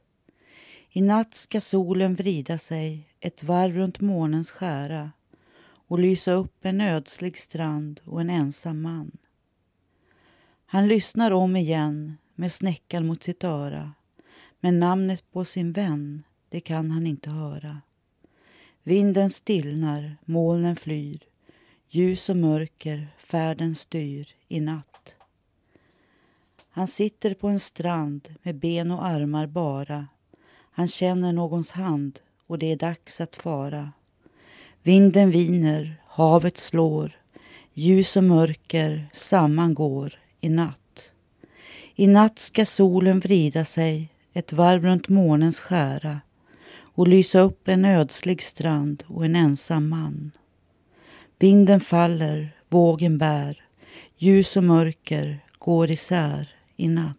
I 0.90 1.02
natt 1.02 1.34
ska 1.34 1.60
solen 1.60 2.14
vrida 2.14 2.58
sig 2.58 3.08
ett 3.20 3.42
varv 3.42 3.74
runt 3.74 4.00
månens 4.00 4.50
skära 4.50 5.12
och 5.62 5.98
lysa 5.98 6.32
upp 6.32 6.64
en 6.64 6.80
ödslig 6.80 7.38
strand 7.38 8.00
och 8.04 8.20
en 8.20 8.30
ensam 8.30 8.82
man. 8.82 9.18
Han 10.72 10.88
lyssnar 10.88 11.30
om 11.30 11.56
igen 11.56 12.16
med 12.34 12.52
snäckan 12.52 13.06
mot 13.06 13.22
sitt 13.22 13.44
öra. 13.44 13.92
Men 14.60 14.80
namnet 14.80 15.32
på 15.32 15.44
sin 15.44 15.72
vän, 15.72 16.22
det 16.48 16.60
kan 16.60 16.90
han 16.90 17.06
inte 17.06 17.30
höra. 17.30 17.80
Vinden 18.82 19.30
stillnar, 19.30 20.16
molnen 20.24 20.76
flyr. 20.76 21.18
Ljus 21.88 22.28
och 22.28 22.36
mörker 22.36 23.08
färden 23.18 23.74
styr 23.74 24.28
i 24.48 24.60
natt. 24.60 25.14
Han 26.70 26.86
sitter 26.86 27.34
på 27.34 27.48
en 27.48 27.60
strand 27.60 28.34
med 28.42 28.54
ben 28.54 28.90
och 28.90 29.06
armar 29.06 29.46
bara. 29.46 30.06
Han 30.70 30.88
känner 30.88 31.32
någons 31.32 31.70
hand 31.70 32.20
och 32.46 32.58
det 32.58 32.72
är 32.72 32.76
dags 32.76 33.20
att 33.20 33.36
fara. 33.36 33.92
Vinden 34.82 35.30
viner, 35.30 36.02
havet 36.06 36.58
slår. 36.58 37.20
Ljus 37.72 38.16
och 38.16 38.24
mörker 38.24 39.10
samman 39.12 39.74
går 39.74 40.20
i 40.40 40.48
natt. 40.48 41.10
I 41.94 42.06
natt 42.06 42.38
ska 42.38 42.64
solen 42.64 43.20
vrida 43.20 43.64
sig 43.64 44.08
ett 44.32 44.52
varv 44.52 44.84
runt 44.84 45.08
månens 45.08 45.60
skära 45.60 46.20
och 46.94 47.08
lysa 47.08 47.40
upp 47.40 47.68
en 47.68 47.84
ödslig 47.84 48.42
strand 48.42 49.04
och 49.06 49.24
en 49.24 49.36
ensam 49.36 49.88
man. 49.88 50.30
Vinden 51.38 51.80
faller, 51.80 52.56
vågen 52.68 53.18
bär, 53.18 53.64
ljus 54.18 54.56
och 54.56 54.64
mörker 54.64 55.44
går 55.58 55.90
isär 55.90 56.48
i 56.76 56.88
natt. 56.88 57.16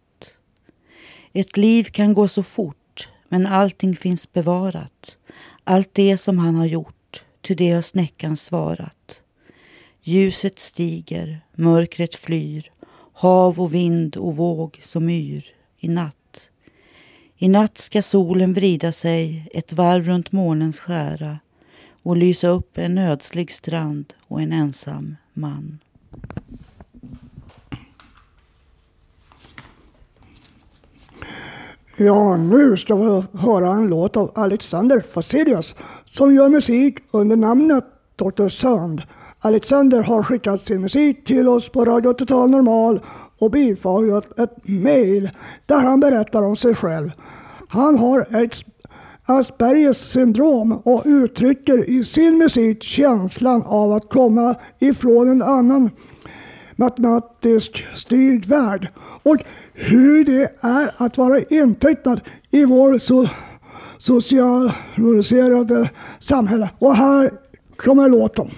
Ett 1.32 1.56
liv 1.56 1.84
kan 1.84 2.14
gå 2.14 2.28
så 2.28 2.42
fort, 2.42 3.08
men 3.28 3.46
allting 3.46 3.96
finns 3.96 4.32
bevarat. 4.32 5.18
Allt 5.64 5.90
det 5.92 6.16
som 6.16 6.38
han 6.38 6.54
har 6.54 6.66
gjort, 6.66 7.24
ty 7.40 7.54
det 7.54 7.70
har 7.70 7.82
snäckan 7.82 8.36
svarat. 8.36 9.22
Ljuset 10.02 10.58
stiger, 10.58 11.40
mörkret 11.54 12.14
flyr, 12.14 12.71
hav 13.12 13.60
och 13.60 13.74
vind 13.74 14.16
och 14.16 14.36
våg 14.36 14.80
som 14.82 15.08
yr 15.08 15.44
i 15.78 15.88
natt. 15.88 16.48
I 17.36 17.48
natt 17.48 17.78
ska 17.78 18.02
solen 18.02 18.54
vrida 18.54 18.92
sig 18.92 19.48
ett 19.54 19.72
varv 19.72 20.04
runt 20.04 20.32
månens 20.32 20.80
skära 20.80 21.38
och 22.02 22.16
lysa 22.16 22.48
upp 22.48 22.78
en 22.78 22.98
ödslig 22.98 23.50
strand 23.50 24.14
och 24.28 24.42
en 24.42 24.52
ensam 24.52 25.16
man. 25.32 25.78
Ja, 31.96 32.36
nu 32.36 32.76
ska 32.76 32.96
vi 32.96 33.38
höra 33.38 33.72
en 33.72 33.86
låt 33.86 34.16
av 34.16 34.32
Alexander 34.34 35.04
Fasilius 35.12 35.74
som 36.04 36.34
gör 36.34 36.48
musik 36.48 36.98
under 37.10 37.36
namnet 37.36 37.84
Dr. 38.16 38.48
Sand. 38.48 39.02
Alexander 39.44 40.02
har 40.02 40.22
skickat 40.22 40.66
sin 40.66 40.80
musik 40.80 41.24
till 41.24 41.48
oss 41.48 41.68
på 41.68 41.84
Radio 41.84 42.12
Total 42.12 42.50
Normal 42.50 43.00
och 43.38 43.50
bifogat 43.50 44.38
ett 44.38 44.68
mail 44.68 45.30
där 45.66 45.80
han 45.80 46.00
berättar 46.00 46.42
om 46.42 46.56
sig 46.56 46.74
själv. 46.74 47.10
Han 47.68 47.98
har 47.98 48.44
ett 48.44 48.54
Aspergers 49.26 49.96
syndrom 49.96 50.72
och 50.72 51.02
uttrycker 51.04 51.90
i 51.90 52.04
sin 52.04 52.38
musik 52.38 52.82
känslan 52.82 53.62
av 53.62 53.92
att 53.92 54.10
komma 54.10 54.54
ifrån 54.80 55.28
en 55.28 55.42
annan 55.42 55.90
matematiskt 56.76 57.76
styrd 57.94 58.46
värld 58.46 58.88
och 59.22 59.36
hur 59.74 60.24
det 60.24 60.52
är 60.60 60.90
att 60.96 61.18
vara 61.18 61.38
intecknad 61.38 62.20
i 62.50 62.64
vår 62.64 62.98
so 62.98 63.26
socialiserade 63.98 65.90
samhälle. 66.18 66.70
Och 66.78 66.96
här 66.96 67.30
kommer 67.76 68.08
låten. 68.08 68.50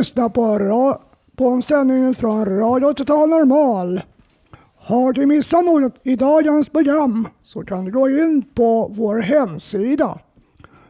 Lyssna 0.00 0.30
på, 0.30 0.98
på 1.36 1.48
en 1.48 1.62
sändning 1.62 2.14
från 2.14 2.58
Radio 2.58 2.92
Total 2.92 3.28
Normal. 3.28 4.00
Har 4.76 5.12
du 5.12 5.26
missat 5.26 5.64
något 5.64 6.00
i 6.02 6.16
dagens 6.16 6.68
program 6.68 7.28
så 7.42 7.62
kan 7.62 7.84
du 7.84 7.92
gå 7.92 8.08
in 8.08 8.44
på 8.54 8.92
vår 8.96 9.20
hemsida 9.20 10.18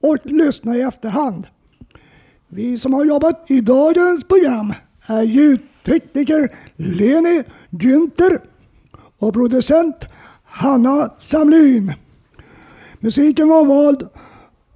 och 0.00 0.16
lyssna 0.22 0.76
i 0.76 0.82
efterhand. 0.82 1.46
Vi 2.48 2.78
som 2.78 2.94
har 2.94 3.04
jobbat 3.04 3.50
i 3.50 3.60
dagens 3.60 4.24
program 4.24 4.74
är 5.06 5.22
ljudtekniker 5.22 6.56
Leni 6.76 7.44
Günther 7.70 8.40
och 9.18 9.34
producent 9.34 10.08
Hanna 10.44 11.10
Samlin. 11.18 11.94
Musiken 13.04 13.48
var 13.48 13.64
vald 13.64 14.08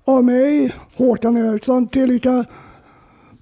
av 0.04 0.24
mig, 0.24 0.76
Håkan 0.96 1.36
Eriksson, 1.36 1.86
tillika 1.86 2.44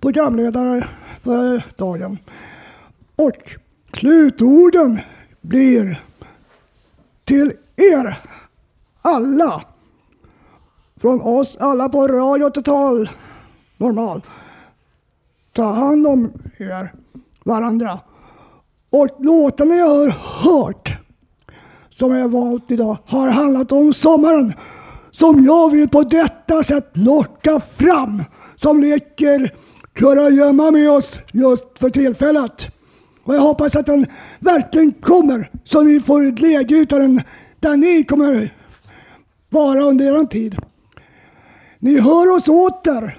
programledare 0.01 0.89
för 1.23 1.63
dagen. 1.77 2.19
Och 3.17 3.57
slutorden 3.93 4.99
blir 5.41 6.03
till 7.25 7.53
er 7.77 8.23
alla 9.03 9.65
från 11.01 11.21
oss 11.21 11.57
alla 11.57 11.89
på 11.89 12.09
Radio 12.09 12.51
Total 12.51 13.11
Normal. 13.77 14.23
Ta 15.53 15.73
hand 15.73 16.07
om 16.07 16.33
er 16.59 16.93
varandra. 17.45 18.01
Och 18.91 19.09
låtarna 19.19 19.75
jag 19.75 19.89
har 19.89 20.09
hört 20.45 20.99
som 21.91 22.15
jag 22.15 22.29
valt 22.29 22.71
idag 22.71 22.99
har 23.07 23.29
handlat 23.29 23.73
om 23.73 23.93
sommaren 23.93 24.53
som 25.19 25.45
jag 25.45 25.71
vill 25.71 25.89
på 25.89 26.03
detta 26.03 26.63
sätt 26.63 26.91
locka 26.93 27.61
fram 27.61 28.23
som 28.57 28.81
leker 28.81 29.55
kurragömma 29.93 30.71
med 30.71 30.91
oss 30.91 31.21
just 31.33 31.79
för 31.79 31.91
tillfället. 31.91 32.67
Och 33.25 33.35
jag 33.35 33.41
hoppas 33.41 33.77
att 33.77 33.87
den 33.87 34.07
verkligen 34.39 34.93
kommer 34.93 35.51
så 35.65 35.83
ni 35.83 36.01
får 36.01 36.27
ett 36.27 36.41
läge 36.41 36.75
utav 36.75 36.99
den 36.99 37.23
där 37.61 37.77
ni 37.77 38.05
kommer 38.05 38.55
vara 39.49 39.83
under 39.83 40.21
er 40.21 40.25
tid. 40.25 40.57
Ni 41.79 42.01
hör 42.01 42.37
oss 42.37 42.49
åter 42.49 43.19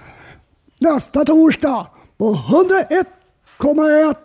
nästa 0.80 1.26
torsdag 1.26 1.88
på 2.18 2.34
101,1 2.34 4.16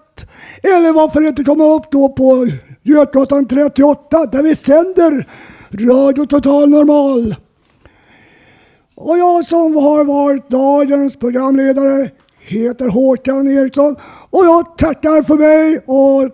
eller 0.62 0.92
varför 0.92 1.28
inte 1.28 1.44
komma 1.44 1.64
upp 1.64 1.90
då 1.90 2.08
på 2.08 2.48
Götgatan 2.82 3.48
38 3.48 4.26
där 4.26 4.42
vi 4.42 4.56
sänder 4.56 5.28
Radio 5.70 6.26
Total 6.26 6.70
Normal. 6.70 7.34
Och 8.94 9.18
jag 9.18 9.46
som 9.46 9.76
har 9.76 10.04
varit 10.04 10.48
dagens 10.48 11.16
programledare 11.16 12.10
heter 12.40 12.88
Håkan 12.88 13.48
Eriksson 13.48 13.96
och 14.30 14.44
jag 14.44 14.78
tackar 14.78 15.22
för 15.22 15.36
mig 15.36 15.78
och 15.86 16.30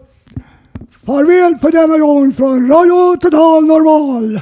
farväl 1.06 1.56
för 1.58 1.70
denna 1.70 1.98
gång 1.98 2.32
från 2.32 2.68
Radio 2.68 3.16
Total 3.16 3.66
Normal. 3.66 4.40